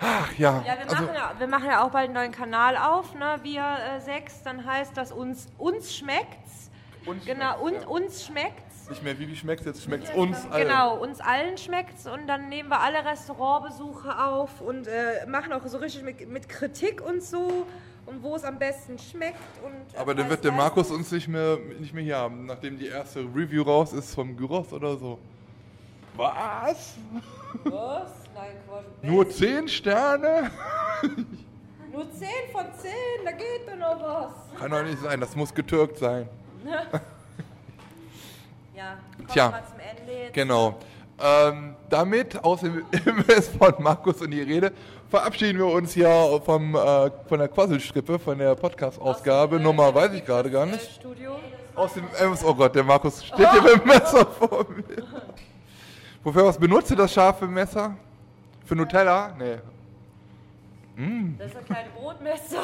Ach 0.00 0.32
ja, 0.38 0.62
Ja, 0.64 0.74
wir 0.74 0.80
also 0.82 0.94
machen 0.94 1.14
ja, 1.14 1.32
wir 1.38 1.46
machen 1.48 1.66
ja 1.66 1.84
auch 1.84 1.90
bald 1.90 2.04
einen 2.04 2.14
neuen 2.14 2.32
Kanal 2.32 2.76
auf, 2.76 3.14
ne? 3.14 3.40
Wir 3.42 3.62
äh, 3.62 4.00
sechs, 4.00 4.42
dann 4.44 4.64
heißt 4.64 4.96
das 4.96 5.10
uns, 5.10 5.48
uns 5.58 5.94
schmeckt's. 5.96 6.70
Uns 7.04 7.24
genau, 7.24 7.60
und 7.60 7.72
schmeckt's, 7.72 7.82
ja. 7.82 7.88
uns 7.88 8.28
schmeckt's. 8.88 8.90
nicht 8.90 9.02
mehr 9.04 9.18
wie 9.18 9.30
wie 9.30 9.36
schmeckt's 9.36 9.66
jetzt, 9.66 9.82
schmeckt's 9.82 10.10
uns 10.14 10.44
allen. 10.50 10.66
Genau, 10.66 10.96
uns 10.96 11.20
allen 11.20 11.58
schmeckt's 11.58 12.06
und 12.06 12.26
dann 12.26 12.48
nehmen 12.48 12.68
wir 12.68 12.80
alle 12.80 13.04
Restaurantbesuche 13.04 14.18
auf 14.18 14.60
und 14.60 14.86
äh, 14.86 15.26
machen 15.26 15.52
auch 15.52 15.66
so 15.66 15.78
richtig 15.78 16.02
mit, 16.02 16.28
mit 16.28 16.48
Kritik 16.48 17.00
und 17.00 17.22
so 17.22 17.66
und 18.06 18.22
wo 18.22 18.34
es 18.34 18.44
am 18.44 18.58
besten 18.58 18.98
schmeckt. 18.98 19.38
Und, 19.64 19.94
äh, 19.94 19.98
Aber 19.98 20.14
dann 20.14 20.28
wird 20.28 20.42
der 20.42 20.52
Markus 20.52 20.90
uns 20.90 21.12
nicht 21.12 21.28
mehr, 21.28 21.58
nicht 21.78 21.92
mehr 21.92 22.02
hier 22.02 22.16
haben, 22.16 22.46
nachdem 22.46 22.78
die 22.78 22.86
erste 22.86 23.20
Review 23.20 23.62
raus 23.62 23.92
ist 23.92 24.14
vom 24.14 24.36
Gyros 24.36 24.72
oder 24.72 24.96
so. 24.96 25.18
Was? 26.16 26.94
Was? 27.64 28.10
Nein, 28.34 28.56
Quatsch. 28.66 28.84
Nur 29.02 29.28
10 29.28 29.68
Sterne? 29.68 30.50
Nur 31.92 32.10
10 32.10 32.28
von 32.52 32.64
10, 32.76 32.90
da 33.24 33.30
geht 33.32 33.68
doch 33.68 33.76
noch 33.76 34.02
was. 34.02 34.60
Kann 34.60 34.70
doch 34.70 34.82
nicht 34.82 34.98
sein, 35.00 35.20
das 35.20 35.36
muss 35.36 35.54
getürkt 35.54 35.98
sein. 35.98 36.28
Ja, 38.78 38.96
kommen 39.16 39.28
Tja. 39.28 39.46
wir 39.46 39.50
mal 39.50 39.66
zum 39.66 39.80
Ende 39.80 40.12
jetzt. 40.12 40.34
Genau. 40.34 40.78
Ähm, 41.20 41.74
damit 41.90 42.44
aus 42.44 42.60
dem 42.60 42.84
Imbiss 43.06 43.48
von 43.48 43.74
Markus 43.80 44.22
und 44.22 44.30
die 44.30 44.40
Rede 44.40 44.70
verabschieden 45.10 45.58
wir 45.58 45.66
uns 45.66 45.94
hier 45.94 46.40
vom, 46.44 46.76
äh, 46.76 47.10
von 47.28 47.40
der 47.40 47.48
Quasselstrippe, 47.48 48.20
von 48.20 48.38
der 48.38 48.54
Podcast-Ausgabe. 48.54 49.56
Äh, 49.56 49.58
Nummer 49.58 49.92
weiß 49.92 50.12
ich 50.12 50.24
gerade 50.24 50.48
gar 50.48 50.64
nicht. 50.64 50.92
Studio. 50.92 51.40
Aus 51.74 51.94
dem 51.94 52.04
Imbiss, 52.22 52.44
oh 52.44 52.54
Gott, 52.54 52.72
der 52.76 52.84
Markus 52.84 53.24
steht 53.26 53.50
hier 53.50 53.62
mit 53.62 53.80
dem 53.80 53.84
Messer 53.84 54.24
vor 54.26 54.64
mir. 54.70 55.04
Wofür 56.22 56.44
was 56.44 56.56
benutzt 56.56 56.92
ihr 56.92 56.96
das 56.96 57.12
scharfe 57.12 57.48
Messer? 57.48 57.96
Für 58.64 58.76
Nutella? 58.76 59.34
Nee. 59.36 59.56
Das 61.36 61.48
ist 61.48 61.56
ein 61.56 61.64
kleines 61.64 61.92
Brotmesser. 61.94 62.62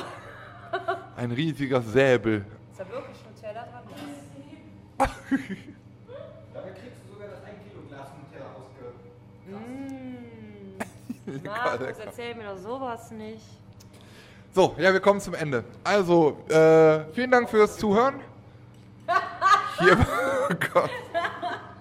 Ein 1.16 1.32
riesiger 1.32 1.80
Säbel. 1.80 2.44
Ist 2.70 2.78
da 2.78 2.88
wirklich 2.88 3.16
Nutella 3.24 3.66
dran? 4.98 5.08
Markus, 11.42 11.98
erzähl 12.04 12.34
mir 12.34 12.44
doch 12.44 12.58
sowas 12.58 13.10
nicht. 13.10 13.42
So, 14.54 14.74
ja, 14.78 14.92
wir 14.92 15.00
kommen 15.00 15.20
zum 15.20 15.34
Ende. 15.34 15.64
Also, 15.82 16.38
äh, 16.48 17.12
vielen 17.12 17.30
Dank 17.30 17.50
fürs 17.50 17.76
Zuhören. 17.76 18.20
Hier, 19.78 19.98
oh 20.50 20.54
Gott. 20.72 20.90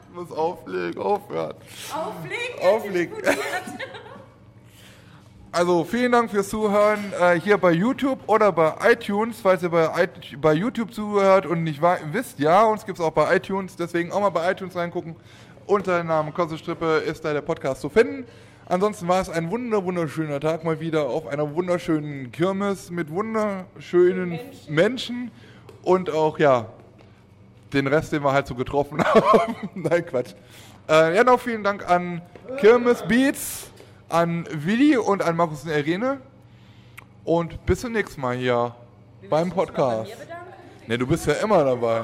Ich 0.09 0.15
muss 0.15 0.31
auflegen, 0.31 1.01
aufhören. 1.01 1.55
Auflegen? 1.93 2.61
Auflegen. 2.61 3.15
Also, 5.55 5.83
vielen 5.83 6.11
Dank 6.11 6.31
fürs 6.31 6.49
Zuhören 6.49 7.13
äh, 7.21 7.39
hier 7.39 7.59
bei 7.59 7.73
YouTube 7.73 8.17
oder 8.25 8.51
bei 8.51 8.73
iTunes, 8.91 9.39
falls 9.39 9.61
ihr 9.61 9.69
bei, 9.69 10.09
bei 10.41 10.53
YouTube 10.53 10.91
zuhört 10.91 11.45
und 11.45 11.63
nicht 11.63 11.79
wisst, 12.11 12.39
ja, 12.39 12.63
uns 12.63 12.83
gibt 12.87 12.97
es 12.97 13.05
auch 13.05 13.11
bei 13.11 13.35
iTunes, 13.35 13.75
deswegen 13.75 14.11
auch 14.11 14.21
mal 14.21 14.31
bei 14.31 14.51
iTunes 14.51 14.75
reingucken. 14.75 15.15
unter 15.67 15.99
dem 15.99 16.07
Namen 16.07 16.33
Kossestrippe 16.33 17.03
ist 17.05 17.23
da 17.23 17.33
der 17.33 17.41
Podcast 17.41 17.81
zu 17.81 17.89
finden. 17.89 18.25
Ansonsten 18.67 19.07
war 19.07 19.21
es 19.21 19.29
ein 19.29 19.51
wunder 19.51 19.83
wunderschöner 19.83 20.39
Tag 20.39 20.63
mal 20.63 20.79
wieder 20.79 21.07
auf 21.09 21.27
einer 21.27 21.53
wunderschönen 21.53 22.31
Kirmes 22.31 22.89
mit 22.91 23.09
wunderschönen 23.09 24.39
Menschen. 24.69 25.31
und 25.83 26.09
auch 26.09 26.39
ja 26.39 26.67
den 27.73 27.87
Rest, 27.87 28.13
den 28.13 28.23
wir 28.23 28.31
halt 28.31 28.47
so 28.47 28.55
getroffen 28.55 29.03
haben. 29.03 29.55
Nein, 29.73 30.05
Quatsch. 30.05 30.33
Äh, 30.87 31.15
ja, 31.15 31.23
noch 31.23 31.39
vielen 31.39 31.63
Dank 31.63 31.89
an 31.89 32.21
Kirmes 32.59 33.03
Beats, 33.07 33.71
an 34.09 34.47
Willi 34.51 34.95
und 34.97 35.21
an 35.23 35.35
Markus 35.35 35.63
und 35.63 35.71
Irene. 35.71 36.19
Und 37.25 37.65
bis 37.65 37.81
zum 37.81 37.91
nächsten 37.93 38.21
Mal 38.21 38.35
hier 38.35 38.75
beim 39.29 39.49
Podcast. 39.49 40.11
Ne, 40.87 40.97
du 40.97 41.07
bist 41.07 41.25
ja 41.25 41.33
immer 41.33 41.63
dabei. 41.63 42.03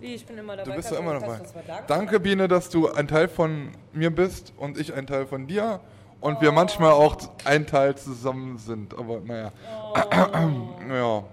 Wie, 0.00 0.14
ich 0.14 0.24
bin 0.24 0.38
immer 0.38 0.56
dabei. 0.56 0.70
Du 0.70 0.76
bist 0.76 0.88
Kannst 0.90 1.02
ja 1.02 1.06
immer 1.06 1.16
uns 1.16 1.54
mal? 1.66 1.82
Danke, 1.86 2.20
Biene, 2.20 2.46
dass 2.46 2.68
du 2.70 2.90
ein 2.92 3.08
Teil 3.08 3.28
von 3.28 3.72
mir 3.92 4.10
bist 4.14 4.52
und 4.56 4.78
ich 4.78 4.94
ein 4.94 5.06
Teil 5.06 5.26
von 5.26 5.46
dir. 5.46 5.80
Und 6.20 6.40
wir 6.40 6.50
manchmal 6.52 6.92
auch 6.92 7.16
ein 7.44 7.66
Teil 7.66 7.96
zusammen 7.96 8.58
sind. 8.58 8.96
Aber 8.98 9.20
naja. 9.20 9.52
ja. 10.90 11.24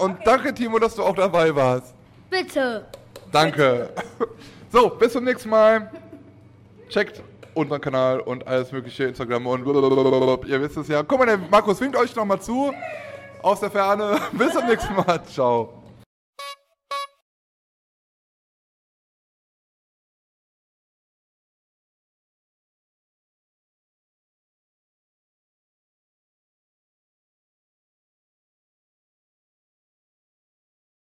Und 0.00 0.18
danke, 0.24 0.54
Timo, 0.54 0.78
dass 0.78 0.94
du 0.94 1.02
auch 1.02 1.14
dabei 1.14 1.54
warst. 1.54 1.94
Bitte. 2.30 2.86
Danke. 3.30 3.90
So, 4.70 4.88
bis 4.88 5.12
zum 5.12 5.24
nächsten 5.24 5.50
Mal. 5.50 5.90
Checkt 6.88 7.22
unseren 7.54 7.80
Kanal 7.80 8.20
und 8.20 8.46
alles 8.46 8.72
mögliche, 8.72 9.04
Instagram 9.04 9.46
und 9.46 9.64
blablabla. 9.64 10.46
ihr 10.48 10.60
wisst 10.62 10.76
es 10.76 10.88
ja. 10.88 11.02
Guck 11.02 11.18
mal, 11.18 11.26
der 11.26 11.38
Markus 11.38 11.80
winkt 11.80 11.96
euch 11.96 12.14
nochmal 12.16 12.40
zu 12.40 12.72
aus 13.42 13.60
der 13.60 13.70
Ferne. 13.70 14.18
Bis 14.32 14.52
zum 14.52 14.66
nächsten 14.66 14.94
Mal. 14.94 15.22
Ciao. 15.24 15.81